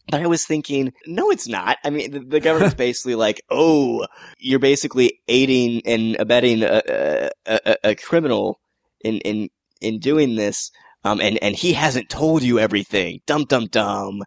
But 0.07 0.21
I 0.21 0.27
was 0.27 0.45
thinking, 0.45 0.93
no, 1.07 1.31
it's 1.31 1.47
not. 1.47 1.77
I 1.83 1.89
mean, 1.89 2.11
the, 2.11 2.19
the 2.19 2.39
government's 2.39 2.75
basically 2.77 3.15
like, 3.15 3.41
oh, 3.49 4.05
you're 4.37 4.59
basically 4.59 5.19
aiding 5.27 5.81
and 5.85 6.15
abetting 6.17 6.61
a, 6.61 6.81
a, 6.87 7.31
a, 7.47 7.77
a 7.83 7.95
criminal 7.95 8.59
in 9.01 9.17
in 9.19 9.49
in 9.81 9.99
doing 9.99 10.35
this. 10.35 10.71
Um, 11.05 11.21
and, 11.21 11.41
and 11.43 11.55
he 11.55 11.73
hasn't 11.73 12.09
told 12.09 12.41
you 12.43 12.57
everything. 12.59 13.21
Dum 13.27 13.45
dum 13.45 13.67
dum. 13.67 14.23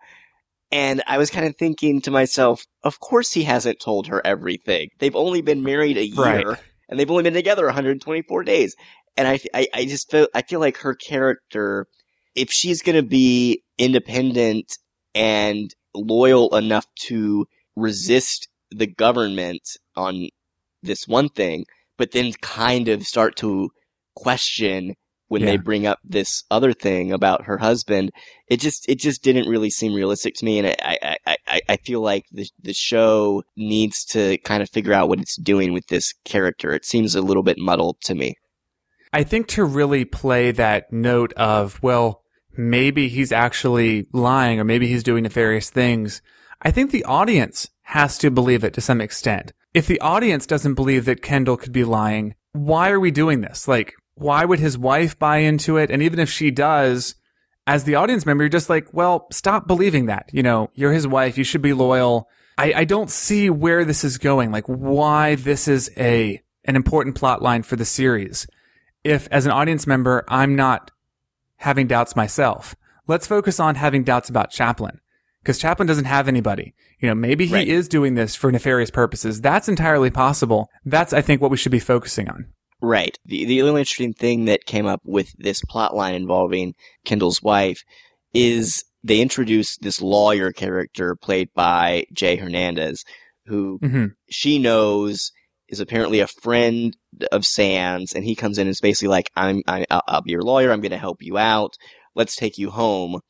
And 0.70 1.02
I 1.06 1.18
was 1.18 1.30
kind 1.30 1.46
of 1.46 1.56
thinking 1.56 2.00
to 2.02 2.10
myself, 2.10 2.64
of 2.84 3.00
course 3.00 3.32
he 3.32 3.42
hasn't 3.44 3.80
told 3.80 4.06
her 4.06 4.24
everything. 4.24 4.90
They've 4.98 5.16
only 5.16 5.42
been 5.42 5.62
married 5.62 5.96
a 5.96 6.06
year 6.06 6.22
Right. 6.22 6.58
and 6.88 6.98
they've 7.00 7.10
only 7.10 7.24
been 7.24 7.34
together 7.34 7.64
124 7.64 8.44
days. 8.44 8.76
And 9.16 9.26
I, 9.26 9.40
I, 9.52 9.66
I 9.74 9.84
just 9.86 10.10
feel, 10.10 10.28
I 10.34 10.42
feel 10.42 10.60
like 10.60 10.76
her 10.78 10.94
character, 10.94 11.86
if 12.34 12.50
she's 12.50 12.82
going 12.82 12.96
to 12.96 13.02
be 13.02 13.62
independent 13.78 14.78
and 15.14 15.74
loyal 15.94 16.54
enough 16.56 16.86
to 17.06 17.46
resist 17.74 18.48
the 18.70 18.86
government 18.86 19.62
on 19.96 20.28
this 20.82 21.08
one 21.08 21.28
thing, 21.30 21.64
but 21.96 22.12
then 22.12 22.32
kind 22.40 22.88
of 22.88 23.04
start 23.04 23.36
to 23.36 23.70
question 24.14 24.94
when 25.28 25.42
Yeah. 25.42 25.48
they 25.48 25.56
bring 25.58 25.86
up 25.86 25.98
this 26.04 26.42
other 26.50 26.72
thing 26.72 27.12
about 27.12 27.44
her 27.44 27.58
husband, 27.58 28.10
it 28.48 28.58
just 28.60 28.88
it 28.88 28.98
just 28.98 29.22
didn't 29.22 29.48
really 29.48 29.70
seem 29.70 29.94
realistic 29.94 30.34
to 30.36 30.44
me, 30.44 30.58
and 30.58 30.66
I 30.68 30.76
I, 31.02 31.16
I, 31.26 31.36
I- 31.46 31.60
I 31.68 31.76
feel 31.76 32.00
like 32.00 32.24
the 32.32 32.46
the 32.62 32.72
show 32.74 33.42
needs 33.56 34.04
to 34.06 34.38
kind 34.38 34.62
of 34.62 34.70
figure 34.70 34.92
out 34.92 35.08
what 35.08 35.20
it's 35.20 35.36
doing 35.36 35.72
with 35.72 35.86
this 35.88 36.12
character. 36.24 36.72
It 36.72 36.84
seems 36.84 37.14
a 37.14 37.22
little 37.22 37.42
bit 37.42 37.58
muddled 37.58 38.00
to 38.02 38.14
me. 38.14 38.34
I 39.12 39.22
think 39.24 39.46
to 39.48 39.64
really 39.64 40.04
play 40.04 40.50
that 40.52 40.92
note 40.92 41.32
of, 41.34 41.78
well, 41.82 42.22
maybe 42.56 43.08
he's 43.08 43.32
actually 43.32 44.06
lying 44.12 44.60
or 44.60 44.64
maybe 44.64 44.86
he's 44.88 45.02
doing 45.02 45.22
nefarious 45.22 45.70
things, 45.70 46.20
I 46.60 46.70
think 46.70 46.90
the 46.90 47.04
audience 47.04 47.68
has 47.84 48.18
to 48.18 48.30
believe 48.30 48.64
it 48.64 48.74
to 48.74 48.80
some 48.82 49.00
extent. 49.00 49.52
If 49.72 49.86
the 49.86 50.00
audience 50.00 50.46
doesn't 50.46 50.74
believe 50.74 51.04
that 51.06 51.22
Kendall 51.22 51.56
could 51.56 51.72
be 51.72 51.84
lying, 51.84 52.34
why 52.52 52.90
are 52.90 53.00
we 53.00 53.10
doing 53.10 53.40
this? 53.40 53.66
Like, 53.68 53.94
why 54.18 54.44
would 54.44 54.58
his 54.60 54.76
wife 54.78 55.18
buy 55.18 55.38
into 55.38 55.76
it? 55.76 55.90
And 55.90 56.02
even 56.02 56.18
if 56.18 56.30
she 56.30 56.50
does, 56.50 57.14
as 57.66 57.84
the 57.84 57.94
audience 57.96 58.24
member, 58.26 58.44
you're 58.44 58.48
just 58.48 58.70
like, 58.70 58.92
well, 58.92 59.26
stop 59.30 59.66
believing 59.66 60.06
that. 60.06 60.28
You 60.32 60.42
know, 60.42 60.70
you're 60.74 60.92
his 60.92 61.06
wife. 61.06 61.36
You 61.38 61.44
should 61.44 61.62
be 61.62 61.72
loyal. 61.72 62.28
I, 62.56 62.72
I 62.76 62.84
don't 62.84 63.10
see 63.10 63.50
where 63.50 63.84
this 63.84 64.04
is 64.04 64.18
going. 64.18 64.50
Like, 64.50 64.64
why 64.66 65.36
this 65.36 65.68
is 65.68 65.90
a, 65.96 66.40
an 66.64 66.76
important 66.76 67.14
plot 67.16 67.42
line 67.42 67.62
for 67.62 67.76
the 67.76 67.84
series 67.84 68.46
if 69.04 69.28
as 69.30 69.46
an 69.46 69.52
audience 69.52 69.86
member 69.86 70.24
I'm 70.28 70.56
not 70.56 70.90
having 71.56 71.86
doubts 71.86 72.16
myself. 72.16 72.74
Let's 73.06 73.26
focus 73.26 73.60
on 73.60 73.74
having 73.76 74.04
doubts 74.04 74.28
about 74.28 74.50
Chaplin. 74.50 75.00
Because 75.42 75.58
Chaplin 75.58 75.86
doesn't 75.86 76.04
have 76.04 76.28
anybody. 76.28 76.74
You 77.00 77.08
know, 77.08 77.14
maybe 77.14 77.46
he 77.46 77.54
Right. 77.54 77.68
is 77.68 77.88
doing 77.88 78.14
this 78.14 78.34
for 78.34 78.50
nefarious 78.50 78.90
purposes. 78.90 79.40
That's 79.40 79.68
entirely 79.68 80.10
possible. 80.10 80.68
That's, 80.84 81.12
I 81.12 81.22
think, 81.22 81.40
what 81.40 81.50
we 81.50 81.56
should 81.56 81.72
be 81.72 81.78
focusing 81.78 82.28
on. 82.28 82.46
Right. 82.80 83.18
The 83.24 83.44
the 83.44 83.62
really 83.62 83.80
interesting 83.80 84.12
thing 84.14 84.44
that 84.44 84.66
came 84.66 84.86
up 84.86 85.00
with 85.04 85.32
this 85.36 85.60
plot 85.68 85.96
line 85.96 86.14
involving 86.14 86.74
Kendall's 87.04 87.42
wife 87.42 87.82
is 88.32 88.84
they 89.02 89.20
introduced 89.20 89.82
this 89.82 90.00
lawyer 90.00 90.52
character 90.52 91.16
played 91.16 91.48
by 91.54 92.04
Jay 92.12 92.36
Hernandez, 92.36 93.04
who 93.46 93.78
hmm 93.82 94.06
she 94.30 94.58
knows 94.58 95.32
is 95.68 95.80
apparently 95.80 96.20
a 96.20 96.26
friend 96.26 96.96
of 97.32 97.44
Sam's, 97.44 98.14
and 98.14 98.24
he 98.24 98.34
comes 98.34 98.58
in 98.58 98.62
and 98.62 98.70
is 98.70 98.80
basically 98.80 99.08
like, 99.08 99.30
"I'm, 99.36 99.62
I, 99.66 99.84
I'll 99.90 100.02
I'll 100.06 100.22
be 100.22 100.30
your 100.32 100.42
lawyer. 100.42 100.70
I'm 100.70 100.80
going 100.80 100.92
to 100.92 100.98
help 100.98 101.18
you 101.20 101.36
out. 101.36 101.74
Let's 102.14 102.36
take 102.36 102.58
you 102.58 102.70
home." 102.70 103.20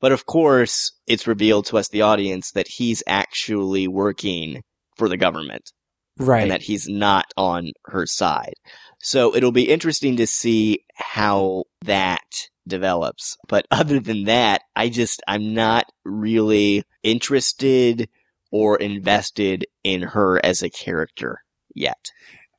But 0.00 0.12
of 0.12 0.26
course, 0.26 0.92
it's 1.06 1.26
revealed 1.26 1.66
to 1.66 1.78
us, 1.78 1.88
the 1.88 2.02
audience, 2.02 2.52
that 2.52 2.68
he's 2.68 3.02
actually 3.06 3.86
working 3.88 4.62
for 4.96 5.08
the 5.08 5.16
government 5.16 5.70
Right. 6.18 6.42
and 6.42 6.50
that 6.50 6.62
he's 6.62 6.88
not 6.88 7.26
on 7.36 7.72
her 7.86 8.06
side. 8.06 8.54
So 9.00 9.34
it'll 9.34 9.52
be 9.52 9.70
interesting 9.70 10.16
to 10.16 10.26
see 10.26 10.84
how 10.94 11.64
that 11.82 12.48
develops. 12.66 13.36
But 13.48 13.66
other 13.70 14.00
than 14.00 14.24
that, 14.24 14.62
I 14.76 14.88
just, 14.88 15.22
I'm 15.26 15.54
not 15.54 15.86
really 16.04 16.84
interested 17.02 18.08
or 18.50 18.76
invested 18.76 19.66
in 19.82 20.02
her 20.02 20.44
as 20.44 20.62
a 20.62 20.70
character 20.70 21.42
yet. 21.74 22.10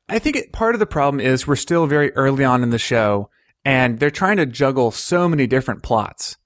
I 0.07 0.19
think 0.19 0.35
it, 0.35 0.51
part 0.51 0.75
of 0.75 0.79
the 0.79 0.85
problem 0.85 1.19
is 1.19 1.47
we're 1.47 1.55
still 1.55 1.87
very 1.87 2.13
early 2.13 2.43
on 2.43 2.61
in 2.61 2.69
the 2.69 2.77
show 2.77 3.29
and 3.63 3.99
they're 3.99 4.11
trying 4.11 4.37
to 4.37 4.45
juggle 4.45 4.91
so 4.91 5.27
many 5.27 5.47
different 5.47 5.81
plots. 5.81 6.37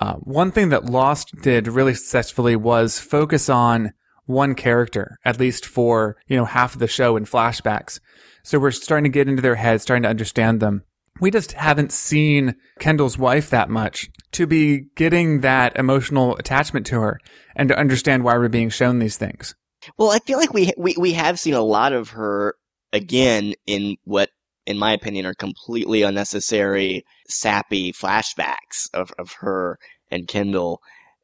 Uh, 0.00 0.14
one 0.14 0.50
thing 0.50 0.70
that 0.70 0.86
Lost 0.86 1.30
did 1.40 1.68
really 1.68 1.94
successfully 1.94 2.56
was 2.56 2.98
focus 2.98 3.48
on 3.48 3.92
one 4.26 4.54
character, 4.54 5.18
at 5.24 5.40
least 5.40 5.64
for, 5.64 6.16
you 6.26 6.36
know, 6.36 6.44
half 6.44 6.74
of 6.74 6.80
the 6.80 6.88
show 6.88 7.16
in 7.16 7.24
flashbacks. 7.24 8.00
So 8.42 8.58
we're 8.58 8.70
starting 8.70 9.04
to 9.04 9.14
get 9.14 9.28
into 9.28 9.42
their 9.42 9.54
heads, 9.54 9.82
starting 9.82 10.02
to 10.02 10.08
understand 10.08 10.60
them. 10.60 10.82
We 11.20 11.30
just 11.30 11.52
haven't 11.52 11.92
seen 11.92 12.56
Kendall's 12.78 13.16
wife 13.16 13.50
that 13.50 13.70
much 13.70 14.10
to 14.32 14.46
be 14.46 14.86
getting 14.96 15.40
that 15.40 15.76
emotional 15.76 16.36
attachment 16.36 16.86
to 16.86 17.00
her 17.00 17.18
and 17.54 17.68
to 17.70 17.78
understand 17.78 18.22
why 18.22 18.36
we're 18.36 18.48
being 18.48 18.68
shown 18.68 18.98
these 18.98 19.16
things. 19.16 19.54
Well, 19.96 20.10
I 20.10 20.18
feel 20.18 20.38
like 20.38 20.52
we, 20.52 20.72
we, 20.76 20.94
we 20.98 21.12
have 21.14 21.40
seen 21.40 21.54
a 21.54 21.62
lot 21.62 21.92
of 21.92 22.10
her 22.10 22.54
again 22.92 23.54
in 23.66 23.96
what, 24.04 24.30
in 24.66 24.78
my 24.78 24.92
opinion, 24.92 25.26
are 25.26 25.34
completely 25.34 26.02
unnecessary, 26.02 27.04
sappy 27.28 27.92
flashbacks 27.92 28.90
of, 28.92 29.10
of 29.18 29.32
her 29.40 29.78
and 30.10 30.28
Kendall. 30.28 30.80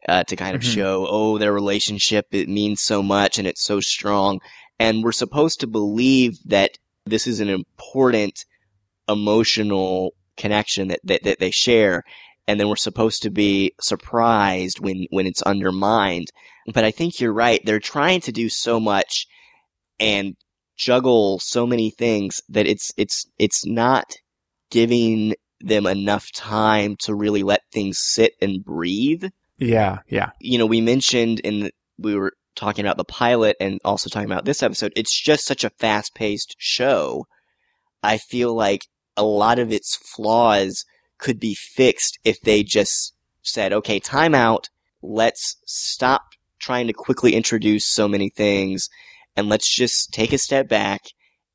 Uh, 0.08 0.24
to 0.24 0.34
kind 0.34 0.56
of 0.56 0.62
Mhm. 0.62 0.74
show, 0.74 1.06
oh, 1.08 1.38
their 1.38 1.52
relationship, 1.52 2.26
it 2.32 2.48
means 2.48 2.80
so 2.80 3.04
much 3.04 3.38
and 3.38 3.46
it's 3.46 3.62
so 3.62 3.78
strong. 3.78 4.40
And 4.80 5.04
we're 5.04 5.12
supposed 5.12 5.60
to 5.60 5.68
believe 5.68 6.38
that 6.46 6.72
this 7.06 7.28
is 7.28 7.38
an 7.38 7.48
important 7.48 8.44
emotional 9.08 10.14
connection 10.36 10.88
that, 10.88 11.00
that, 11.04 11.22
that 11.24 11.38
they 11.38 11.50
share. 11.52 12.02
And 12.48 12.58
then 12.58 12.68
we're 12.68 12.76
supposed 12.76 13.22
to 13.22 13.30
be 13.30 13.74
surprised 13.80 14.80
when, 14.80 15.06
when 15.10 15.26
it's 15.26 15.42
undermined. 15.42 16.28
But 16.72 16.84
I 16.84 16.90
think 16.90 17.20
you're 17.20 17.32
right. 17.32 17.60
They're 17.64 17.78
trying 17.78 18.20
to 18.22 18.32
do 18.32 18.48
so 18.48 18.80
much 18.80 19.26
and 20.00 20.34
juggle 20.76 21.38
so 21.38 21.66
many 21.66 21.90
things 21.90 22.40
that 22.48 22.66
it's, 22.66 22.90
it's, 22.96 23.26
it's 23.38 23.64
not 23.64 24.16
giving 24.70 25.34
them 25.60 25.86
enough 25.86 26.32
time 26.32 26.96
to 27.00 27.14
really 27.14 27.44
let 27.44 27.60
things 27.72 27.98
sit 28.00 28.32
and 28.42 28.64
breathe 28.64 29.24
Yeah, 29.62 29.98
yeah. 30.08 30.30
you 30.40 30.58
know, 30.58 30.66
we 30.66 30.80
mentioned 30.80 31.40
in 31.40 31.60
the, 31.60 31.72
we 31.98 32.16
were 32.16 32.32
talking 32.56 32.84
about 32.84 32.96
the 32.96 33.04
pilot 33.04 33.56
and 33.60 33.80
also 33.84 34.10
talking 34.10 34.30
about 34.30 34.44
this 34.44 34.62
episode. 34.62 34.92
It's 34.96 35.18
just 35.18 35.46
such 35.46 35.64
a 35.64 35.70
fast 35.70 36.14
paced 36.14 36.56
show. 36.58 37.26
I 38.02 38.18
feel 38.18 38.54
like 38.54 38.86
a 39.16 39.22
lot 39.22 39.58
of 39.58 39.70
its 39.70 39.96
flaws 39.96 40.84
could 41.18 41.38
be 41.38 41.54
fixed 41.54 42.18
if 42.24 42.40
they 42.40 42.64
just 42.64 43.14
said, 43.42 43.72
okay, 43.72 44.00
time 44.00 44.34
out. 44.34 44.68
Let's 45.00 45.56
stop 45.64 46.22
trying 46.58 46.88
to 46.88 46.92
quickly 46.92 47.34
introduce 47.34 47.86
so 47.86 48.08
many 48.08 48.30
things 48.30 48.88
and 49.36 49.48
let's 49.48 49.72
just 49.72 50.12
take 50.12 50.32
a 50.32 50.38
step 50.38 50.68
back 50.68 51.02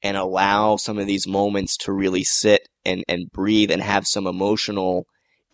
and 0.02 0.16
allow 0.16 0.78
some 0.78 0.98
of 0.98 1.08
these 1.08 1.28
moments 1.28 1.76
to 1.78 1.92
really 1.92 2.24
sit 2.24 2.68
and, 2.86 3.04
and 3.08 3.32
breathe 3.32 3.72
and 3.72 3.82
have 3.82 4.08
some 4.08 4.28
emotional 4.28 5.08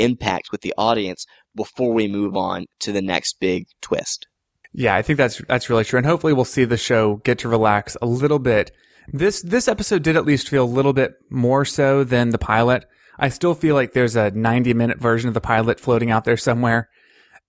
impact 0.04 0.52
with 0.52 0.62
the 0.62 0.74
audience 0.78 1.26
before 1.56 1.94
we 1.94 2.08
move 2.08 2.36
on 2.36 2.66
to 2.80 2.92
the 2.92 3.02
next 3.02 3.40
big 3.40 3.66
twist. 3.82 4.28
Yeah, 4.74 4.96
I 4.96 5.02
think 5.02 5.18
that's 5.18 5.42
that's 5.48 5.70
really 5.70 5.84
true, 5.84 5.98
and 5.98 6.06
hopefully 6.06 6.34
we'll 6.34 6.46
see 6.46 6.66
the 6.66 6.78
show 6.78 7.18
get 7.18 7.40
to 7.40 7.50
relax 7.50 7.96
a 8.02 8.08
little 8.08 8.40
bit. 8.40 8.72
This 9.08 9.42
this 9.42 9.68
episode 9.68 10.04
did 10.04 10.16
at 10.16 10.26
least 10.26 10.50
feel 10.50 10.64
a 10.64 10.66
little 10.66 10.94
bit 10.94 11.14
more 11.30 11.64
so 11.64 12.04
than 12.04 12.32
the 12.32 12.40
pilot. 12.40 12.86
I 13.20 13.30
still 13.30 13.54
feel 13.54 13.76
like 13.76 13.94
there's 13.94 14.16
a 14.16 14.32
90 14.32 14.74
minute 14.74 15.00
version 15.00 15.28
of 15.28 15.36
the 15.36 15.42
pilot 15.42 15.80
floating 15.80 16.10
out 16.10 16.26
there 16.26 16.38
somewhere 16.38 16.90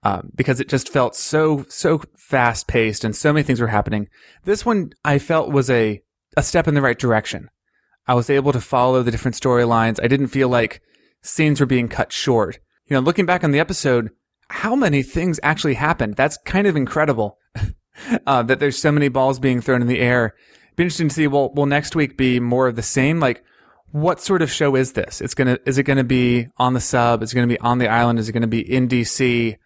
um, 0.03 0.31
because 0.35 0.61
it 0.61 0.69
just 0.69 0.91
felt 0.91 1.17
so 1.17 1.65
so 1.69 2.03
fast 2.17 2.69
paced 2.69 3.05
and 3.05 3.17
so 3.17 3.33
many 3.33 3.43
things 3.43 3.61
were 3.61 3.69
happening. 3.69 4.09
This 4.45 4.67
one 4.67 4.93
I 5.05 5.19
felt 5.19 5.51
was 5.51 5.71
a 5.71 6.03
a 6.37 6.43
step 6.43 6.69
in 6.69 6.75
the 6.75 6.83
right 6.83 6.99
direction. 6.99 7.49
I 8.07 8.15
was 8.15 8.29
able 8.29 8.53
to 8.53 8.61
follow 8.61 9.03
the 9.03 9.11
different 9.11 9.37
storylines. 9.37 9.99
I 10.03 10.09
didn't 10.09 10.27
feel 10.27 10.49
like 10.49 10.83
scenes 11.25 11.61
were 11.61 11.67
being 11.67 11.89
cut 11.89 12.13
short. 12.13 12.59
You 12.87 12.95
know, 12.95 13.01
looking 13.01 13.27
back 13.27 13.43
on 13.43 13.51
the 13.51 13.61
episode, 13.61 14.11
how 14.49 14.77
many 14.77 15.03
things 15.03 15.41
actually 15.43 15.75
happened? 15.75 16.17
That's 16.17 16.39
kind 16.45 16.67
of 16.67 16.77
incredible. 16.77 17.39
uh, 18.27 18.43
that 18.43 18.61
there's 18.61 18.79
so 18.79 18.93
many 18.93 19.09
balls 19.09 19.39
being 19.39 19.61
thrown 19.61 19.81
in 19.81 19.89
the 19.89 20.01
air. 20.01 20.35
Be 20.77 20.85
interesting 20.85 21.09
to 21.09 21.15
see. 21.15 21.27
Will 21.27 21.53
will 21.55 21.67
next 21.67 21.95
week 21.97 22.17
be 22.17 22.41
more 22.41 22.67
of 22.67 22.77
the 22.77 22.83
same? 22.83 23.21
Like, 23.21 23.45
what 23.93 24.21
sort 24.21 24.43
of 24.43 24.51
show 24.51 24.75
is 24.75 24.93
this? 24.93 25.21
It's 25.21 25.35
gonna 25.35 25.59
is 25.67 25.79
it 25.79 25.85
gonna 25.85 26.05
be 26.05 26.49
on 26.57 26.75
the 26.75 26.81
sub? 26.81 27.23
Is 27.23 27.33
it 27.33 27.37
gonna 27.37 27.47
be 27.47 27.61
on 27.61 27.79
the 27.79 27.89
island? 27.89 28.19
Is 28.19 28.29
it 28.29 28.33
gonna 28.33 28.47
be 28.47 28.61
in 28.61 28.89
DC? 28.89 29.57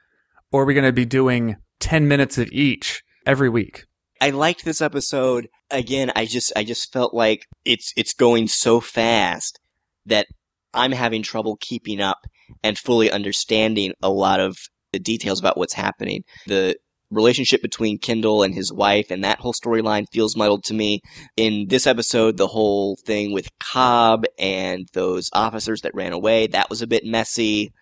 Or 0.52 0.62
are 0.62 0.66
we 0.66 0.74
gonna 0.74 0.92
be 0.92 1.06
doing 1.06 1.56
ten 1.80 2.08
minutes 2.08 2.36
of 2.38 2.48
each 2.52 3.02
every 3.26 3.48
week? 3.48 3.86
I 4.20 4.30
liked 4.30 4.64
this 4.64 4.82
episode. 4.82 5.48
Again, 5.70 6.12
I 6.14 6.26
just 6.26 6.52
I 6.54 6.64
just 6.64 6.92
felt 6.92 7.14
like 7.14 7.46
it's 7.64 7.92
it's 7.96 8.12
going 8.12 8.48
so 8.48 8.80
fast 8.80 9.58
that 10.04 10.26
I'm 10.74 10.92
having 10.92 11.22
trouble 11.22 11.56
keeping 11.60 12.00
up 12.00 12.18
and 12.62 12.78
fully 12.78 13.10
understanding 13.10 13.92
a 14.02 14.10
lot 14.10 14.40
of 14.40 14.56
the 14.92 14.98
details 14.98 15.40
about 15.40 15.56
what's 15.56 15.74
happening. 15.74 16.22
The 16.46 16.76
relationship 17.10 17.62
between 17.62 17.98
Kendall 17.98 18.42
and 18.42 18.54
his 18.54 18.70
wife 18.72 19.10
and 19.10 19.24
that 19.24 19.38
whole 19.38 19.54
storyline 19.54 20.04
feels 20.12 20.36
muddled 20.36 20.64
to 20.64 20.74
me. 20.74 21.00
In 21.36 21.66
this 21.68 21.86
episode, 21.86 22.36
the 22.36 22.46
whole 22.48 22.98
thing 23.06 23.32
with 23.32 23.48
Cobb 23.60 24.24
and 24.38 24.86
those 24.92 25.30
officers 25.32 25.80
that 25.82 25.94
ran 25.94 26.12
away, 26.12 26.46
that 26.48 26.68
was 26.68 26.82
a 26.82 26.86
bit 26.86 27.04
messy 27.04 27.72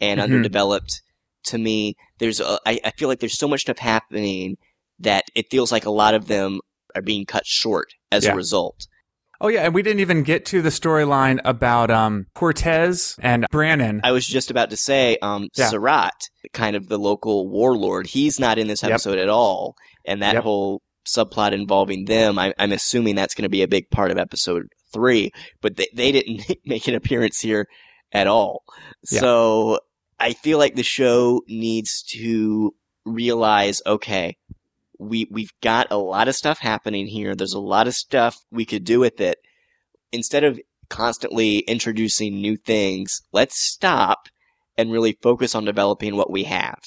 and 0.00 0.18
Mhm. 0.20 0.24
underdeveloped 0.24 1.02
to 1.46 1.58
me. 1.58 1.94
There's 2.18 2.40
a, 2.40 2.58
I, 2.66 2.80
I 2.84 2.90
feel 2.98 3.08
like 3.08 3.20
there's 3.20 3.38
so 3.38 3.46
much 3.48 3.60
stuff 3.62 3.78
happening 3.78 4.56
that 4.98 5.24
it 5.36 5.46
feels 5.50 5.70
like 5.70 5.86
a 5.86 5.90
lot 5.90 6.14
of 6.14 6.26
them 6.26 6.60
are 6.96 7.02
being 7.02 7.26
cut 7.26 7.46
short 7.46 7.88
as 8.10 8.24
Yeah. 8.24 8.32
a 8.32 8.36
result. 8.36 8.86
Oh 9.40 9.48
yeah, 9.48 9.62
and 9.62 9.74
we 9.74 9.82
didn't 9.82 10.00
even 10.00 10.22
get 10.22 10.46
to 10.46 10.62
the 10.62 10.68
storyline 10.70 11.40
about 11.44 11.90
um 11.90 12.26
Cortez 12.34 13.16
and 13.20 13.46
Brannon. 13.50 14.00
I 14.04 14.12
was 14.12 14.26
just 14.26 14.50
about 14.50 14.70
to 14.70 14.76
say, 14.76 15.16
um, 15.22 15.48
Yeah. 15.56 15.70
Serrat, 15.70 16.28
kind 16.52 16.76
of 16.76 16.88
the 16.88 16.98
local 16.98 17.48
warlord, 17.48 18.06
he's 18.06 18.38
not 18.40 18.58
in 18.58 18.66
this 18.68 18.82
Yep. 18.82 18.92
episode 18.92 19.18
at 19.18 19.28
all. 19.28 19.74
And 20.04 20.22
that 20.22 20.34
Yep. 20.34 20.42
whole 20.44 20.82
subplot 21.06 21.52
involving 21.52 22.04
them, 22.06 22.38
I, 22.38 22.54
I'm 22.58 22.72
assuming 22.72 23.14
that's 23.14 23.34
going 23.34 23.42
to 23.44 23.48
be 23.50 23.62
a 23.62 23.68
big 23.68 23.90
part 23.90 24.10
of 24.10 24.18
episode 24.18 24.68
three. 24.92 25.30
But 25.60 25.76
they, 25.76 25.88
they 25.94 26.12
didn't 26.12 26.58
make 26.64 26.86
an 26.88 26.94
appearance 26.94 27.40
here 27.40 27.66
at 28.12 28.26
all. 28.26 28.62
Yeah. 29.10 29.20
So 29.20 29.80
I 30.20 30.32
feel 30.34 30.58
like 30.58 30.76
the 30.76 30.82
show 30.82 31.42
needs 31.48 32.02
to 32.10 32.74
realize, 33.04 33.82
okay, 33.86 34.36
we 35.08 35.28
we've 35.30 35.52
got 35.62 35.88
a 35.90 35.98
lot 35.98 36.28
of 36.28 36.34
stuff 36.34 36.58
happening 36.58 37.06
here. 37.06 37.34
There's 37.34 37.54
a 37.54 37.60
lot 37.60 37.86
of 37.86 37.94
stuff 37.94 38.36
we 38.50 38.64
could 38.64 38.84
do 38.84 39.00
with 39.00 39.20
it. 39.20 39.38
Instead 40.12 40.44
of 40.44 40.60
constantly 40.88 41.58
introducing 41.58 42.40
new 42.40 42.56
things, 42.56 43.22
let's 43.32 43.58
stop 43.58 44.28
and 44.76 44.92
really 44.92 45.18
focus 45.22 45.54
on 45.54 45.64
developing 45.64 46.16
what 46.16 46.30
we 46.30 46.44
have. 46.44 46.78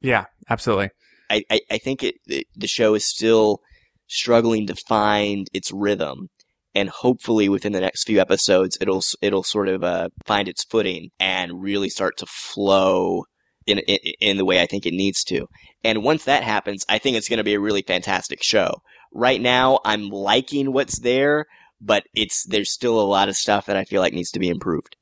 Yeah, 0.00 0.26
absolutely. 0.48 0.90
I, 1.30 1.44
I, 1.50 1.60
I 1.70 1.78
think 1.78 2.02
it, 2.02 2.16
it 2.26 2.46
the 2.56 2.66
show 2.66 2.94
is 2.94 3.06
still 3.06 3.60
struggling 4.06 4.66
to 4.66 4.74
find 4.74 5.48
its 5.52 5.70
rhythm 5.72 6.28
and 6.74 6.88
hopefully 6.88 7.48
within 7.48 7.72
the 7.72 7.80
next 7.80 8.04
few 8.04 8.20
episodes 8.20 8.76
it'll 8.80 9.02
it'll 9.22 9.42
sort 9.42 9.68
of 9.68 9.84
uh, 9.84 10.08
find 10.26 10.48
its 10.48 10.64
footing 10.64 11.10
and 11.20 11.62
really 11.62 11.88
start 11.88 12.16
to 12.16 12.26
flow 12.26 13.24
in, 13.70 13.78
in 13.80 13.98
in 14.20 14.36
the 14.36 14.44
way 14.44 14.60
I 14.60 14.66
think 14.66 14.86
it 14.86 14.94
needs 14.94 15.24
to. 15.24 15.48
And 15.82 16.02
once 16.02 16.24
that 16.24 16.42
happens, 16.42 16.84
I 16.88 16.98
think 16.98 17.16
it's 17.16 17.28
going 17.28 17.38
to 17.38 17.44
be 17.44 17.54
a 17.54 17.60
really 17.60 17.82
fantastic 17.82 18.42
show. 18.42 18.82
Right 19.12 19.40
now, 19.40 19.80
I'm 19.84 20.08
liking 20.08 20.72
what's 20.72 21.00
there, 21.00 21.46
but 21.80 22.04
it's 22.14 22.44
there's 22.44 22.70
still 22.70 23.00
a 23.00 23.02
lot 23.02 23.28
of 23.28 23.36
stuff 23.36 23.66
that 23.66 23.76
I 23.76 23.84
feel 23.84 24.00
like 24.00 24.12
needs 24.12 24.30
to 24.32 24.40
be 24.40 24.48
improved. 24.48 24.96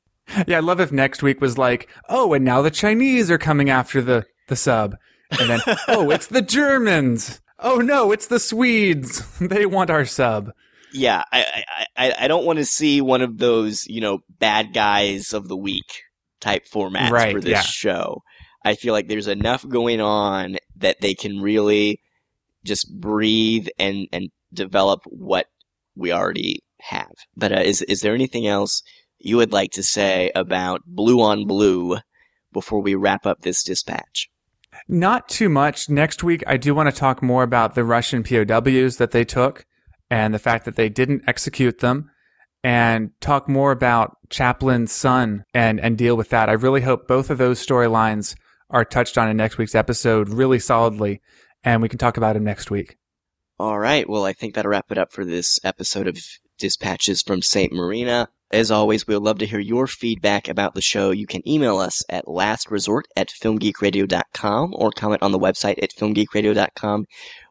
Yeah, 0.47 0.57
I 0.57 0.61
love 0.61 0.79
if 0.79 0.91
next 0.91 1.23
week 1.23 1.41
was 1.41 1.57
like, 1.57 1.89
oh, 2.07 2.33
and 2.33 2.45
now 2.45 2.61
the 2.61 2.71
Chinese 2.71 3.31
are 3.31 3.39
coming 3.39 3.69
after 3.69 4.01
the, 4.01 4.25
the 4.47 4.55
sub. 4.55 4.95
And 5.39 5.49
then, 5.49 5.59
oh, 5.87 6.11
it's 6.11 6.27
the 6.27 6.41
Germans. 6.41 7.41
Oh 7.57 7.77
no, 7.77 8.11
it's 8.11 8.27
the 8.27 8.39
Swedes. 8.39 9.23
They 9.39 9.65
want 9.65 9.89
our 9.89 10.05
sub. 10.05 10.51
Yeah, 10.93 11.23
I 11.31 11.45
I, 11.67 11.85
I, 11.97 12.13
I 12.21 12.27
don't 12.27 12.45
want 12.45 12.59
to 12.59 12.65
see 12.65 13.01
one 13.01 13.21
of 13.21 13.37
those 13.37 13.85
you 13.87 14.01
know 14.01 14.19
bad 14.39 14.73
guys 14.73 15.33
of 15.33 15.47
the 15.47 15.57
week 15.57 16.03
type 16.39 16.65
formats 16.65 17.11
Right, 17.11 17.33
for 17.33 17.41
this 17.41 17.51
yeah. 17.51 17.61
show. 17.61 18.23
I 18.69 18.75
feel 18.75 18.93
like 18.93 19.07
there's 19.07 19.27
enough 19.27 19.67
going 19.67 19.99
on 19.99 20.57
that 20.77 21.01
they 21.01 21.15
can 21.15 21.41
really 21.41 22.01
just 22.63 22.87
breathe 22.99 23.67
and 23.79 24.07
and 24.13 24.29
develop 24.53 25.01
what 25.05 25.47
we 25.95 26.11
already 26.11 26.63
have. 26.79 27.11
But 27.35 27.51
uh, 27.51 27.61
is 27.61 27.81
is 27.81 28.01
there 28.01 28.13
anything 28.13 28.45
else 28.45 28.83
you 29.17 29.37
would 29.37 29.51
like 29.51 29.71
to 29.71 29.81
say 29.81 30.31
about 30.35 30.81
Blue 30.85 31.19
on 31.19 31.47
Blue 31.47 31.97
before 32.53 32.79
we 32.79 32.93
wrap 32.93 33.25
up 33.25 33.41
this 33.41 33.63
dispatch? 33.63 34.29
Not 34.87 35.27
too 35.27 35.49
much. 35.49 35.89
Next 35.89 36.23
week, 36.23 36.43
I 36.45 36.57
do 36.57 36.75
want 36.75 36.93
to 36.93 36.95
talk 36.95 37.23
more 37.23 37.41
about 37.41 37.73
the 37.73 37.83
Russian 37.83 38.21
POWs 38.21 38.97
that 38.97 39.11
they 39.11 39.25
took 39.25 39.65
and 40.11 40.31
the 40.31 40.39
fact 40.39 40.65
that 40.65 40.75
they 40.75 40.89
didn't 40.89 41.23
execute 41.27 41.79
them 41.79 42.11
and 42.63 43.11
talk 43.19 43.49
more 43.49 43.71
about 43.71 44.17
Chaplin's 44.29 44.91
son 44.91 45.43
and, 45.55 45.79
and 45.79 45.97
deal 45.97 46.15
with 46.15 46.29
that. 46.29 46.49
I 46.49 46.53
really 46.53 46.81
hope 46.81 47.07
both 47.07 47.31
of 47.31 47.39
those 47.39 47.65
storylines 47.65 48.35
are 48.69 48.85
touched 48.85 49.17
on 49.17 49.29
in 49.29 49.37
next 49.37 49.57
week's 49.57 49.75
episode 49.75 50.29
really 50.29 50.59
solidly 50.59 51.21
and 51.63 51.81
we 51.81 51.89
can 51.89 51.99
talk 51.99 52.17
about 52.17 52.33
them 52.33 52.43
next 52.43 52.71
week. 52.71 52.97
All 53.59 53.79
right. 53.79 54.09
Well, 54.09 54.25
I 54.25 54.33
think 54.33 54.53
that'll 54.53 54.71
wrap 54.71 54.91
it 54.91 54.97
up 54.97 55.11
for 55.11 55.25
this 55.25 55.59
episode 55.63 56.07
of 56.07 56.17
Dispatches 56.57 57.21
from 57.21 57.41
St. 57.41 57.73
Marina. 57.73 58.29
As 58.51 58.71
always, 58.71 59.05
we 59.05 59.13
would 59.13 59.23
love 59.23 59.37
to 59.39 59.45
hear 59.45 59.59
your 59.59 59.85
feedback 59.85 60.47
about 60.47 60.73
the 60.73 60.81
show. 60.81 61.11
You 61.11 61.27
can 61.27 61.47
email 61.47 61.77
us 61.77 62.01
at 62.09 62.25
lastresort 62.25 63.03
at 63.15 63.29
filmgeekradio.com 63.29 64.73
or 64.75 64.91
comment 64.91 65.21
on 65.21 65.31
the 65.31 65.39
website 65.39 65.81
at 65.83 65.91
filmgeekradio.com. 65.91 67.05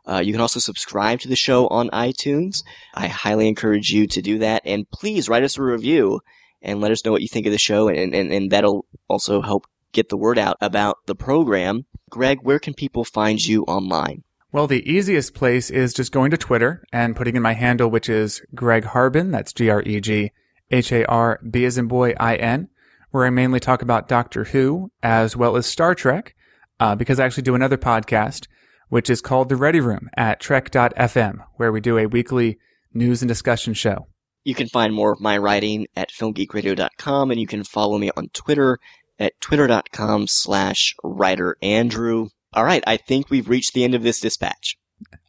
Uh, 0.08 0.18
you 0.18 0.32
can 0.32 0.40
also 0.40 0.58
subscribe 0.58 1.20
to 1.20 1.28
the 1.28 1.36
show 1.36 1.68
on 1.68 1.88
iTunes. 1.90 2.64
I 2.94 3.06
highly 3.06 3.46
encourage 3.46 3.90
you 3.90 4.06
to 4.08 4.22
do 4.22 4.38
that. 4.38 4.62
And 4.64 4.90
please 4.90 5.28
write 5.28 5.44
us 5.44 5.56
a 5.56 5.62
review 5.62 6.20
and 6.62 6.80
let 6.80 6.90
us 6.90 7.04
know 7.04 7.12
what 7.12 7.22
you 7.22 7.28
think 7.28 7.46
of 7.46 7.52
the 7.52 7.58
show. 7.58 7.88
And, 7.88 8.14
and, 8.14 8.32
and 8.32 8.50
that'll 8.50 8.86
also 9.08 9.40
help 9.40 9.66
get 9.93 10.09
the 10.09 10.16
word 10.16 10.39
out 10.39 10.57
about 10.61 10.99
the 11.07 11.14
program. 11.14 11.86
Greg, 12.11 12.41
where 12.43 12.59
can 12.59 12.74
people 12.74 13.05
find 13.05 13.45
you 13.45 13.62
online? 13.64 14.24
Well, 14.51 14.66
the 14.66 14.91
easiest 14.91 15.34
place 15.34 15.68
is 15.68 15.93
just 15.93 16.12
going 16.12 16.30
to 16.30 16.39
Twitter 16.39 16.82
and 16.93 17.14
putting 17.14 17.36
in 17.36 17.43
my 17.43 17.53
handle, 17.53 17.91
which 17.91 18.09
is 18.09 18.41
Greg 18.55 18.84
Harbin. 18.84 19.30
That's 19.30 19.53
G-R-E-G 19.53 20.30
H-A-R-B 20.70 21.64
as 21.64 21.78
in 21.78 21.86
boy 21.86 22.14
I-N, 22.18 22.68
where 23.11 23.26
I 23.26 23.30
mainly 23.30 23.61
talk 23.61 23.82
about 23.82 24.09
Doctor 24.09 24.45
Who 24.45 24.91
as 25.03 25.36
well 25.36 25.57
as 25.57 25.66
Star 25.66 25.95
Trek, 25.95 26.34
uh, 26.80 26.95
because 26.95 27.18
I 27.18 27.24
actually 27.24 27.43
do 27.43 27.55
another 27.55 27.78
podcast, 27.78 28.47
which 28.89 29.11
is 29.11 29.20
called 29.20 29.49
The 29.49 29.57
Ready 29.57 29.80
Room 29.80 30.09
at 30.16 30.41
trek.fm, 30.41 31.45
where 31.57 31.72
we 31.72 31.80
do 31.80 31.99
a 31.99 32.07
weekly 32.07 32.59
news 32.93 33.22
and 33.22 33.28
discussion 33.28 33.74
show. 33.74 34.07
You 34.45 34.55
can 34.55 34.68
find 34.68 34.95
more 34.95 35.12
of 35.12 35.20
my 35.20 35.36
writing 35.36 35.86
at 35.95 36.11
filmgeekradio.com 36.11 37.30
and 37.30 37.41
you 37.41 37.47
can 37.47 37.64
follow 37.64 37.99
me 37.99 38.11
on 38.16 38.28
Twitter 38.32 38.78
at 39.18 39.40
twitter.com 39.40 40.26
slash 40.28 40.94
writer 41.02 41.56
Andrew. 41.62 42.28
All 42.52 42.64
right, 42.64 42.82
I 42.86 42.96
think 42.96 43.30
we've 43.30 43.48
reached 43.48 43.74
the 43.74 43.84
end 43.84 43.94
of 43.94 44.02
this 44.02 44.20
dispatch. 44.20 44.76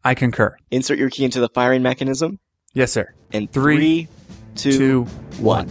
I 0.03 0.15
concur. 0.15 0.55
Insert 0.71 0.97
your 0.97 1.09
key 1.09 1.25
into 1.25 1.39
the 1.39 1.49
firing 1.49 1.83
mechanism. 1.83 2.39
Yes, 2.73 2.91
sir. 2.91 3.13
And 3.33 3.51
Three, 3.51 4.05
three, 4.05 4.07
two, 4.55 4.77
two, 4.77 5.03
one. 5.39 5.69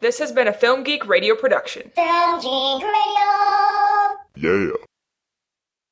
This 0.00 0.18
has 0.20 0.30
been 0.30 0.46
a 0.46 0.52
Film 0.52 0.84
Geek 0.84 1.06
radio 1.08 1.34
production. 1.34 1.90
Film 1.94 2.40
Geek 2.40 2.82
Radio. 2.82 4.16
Yeah. 4.36 4.95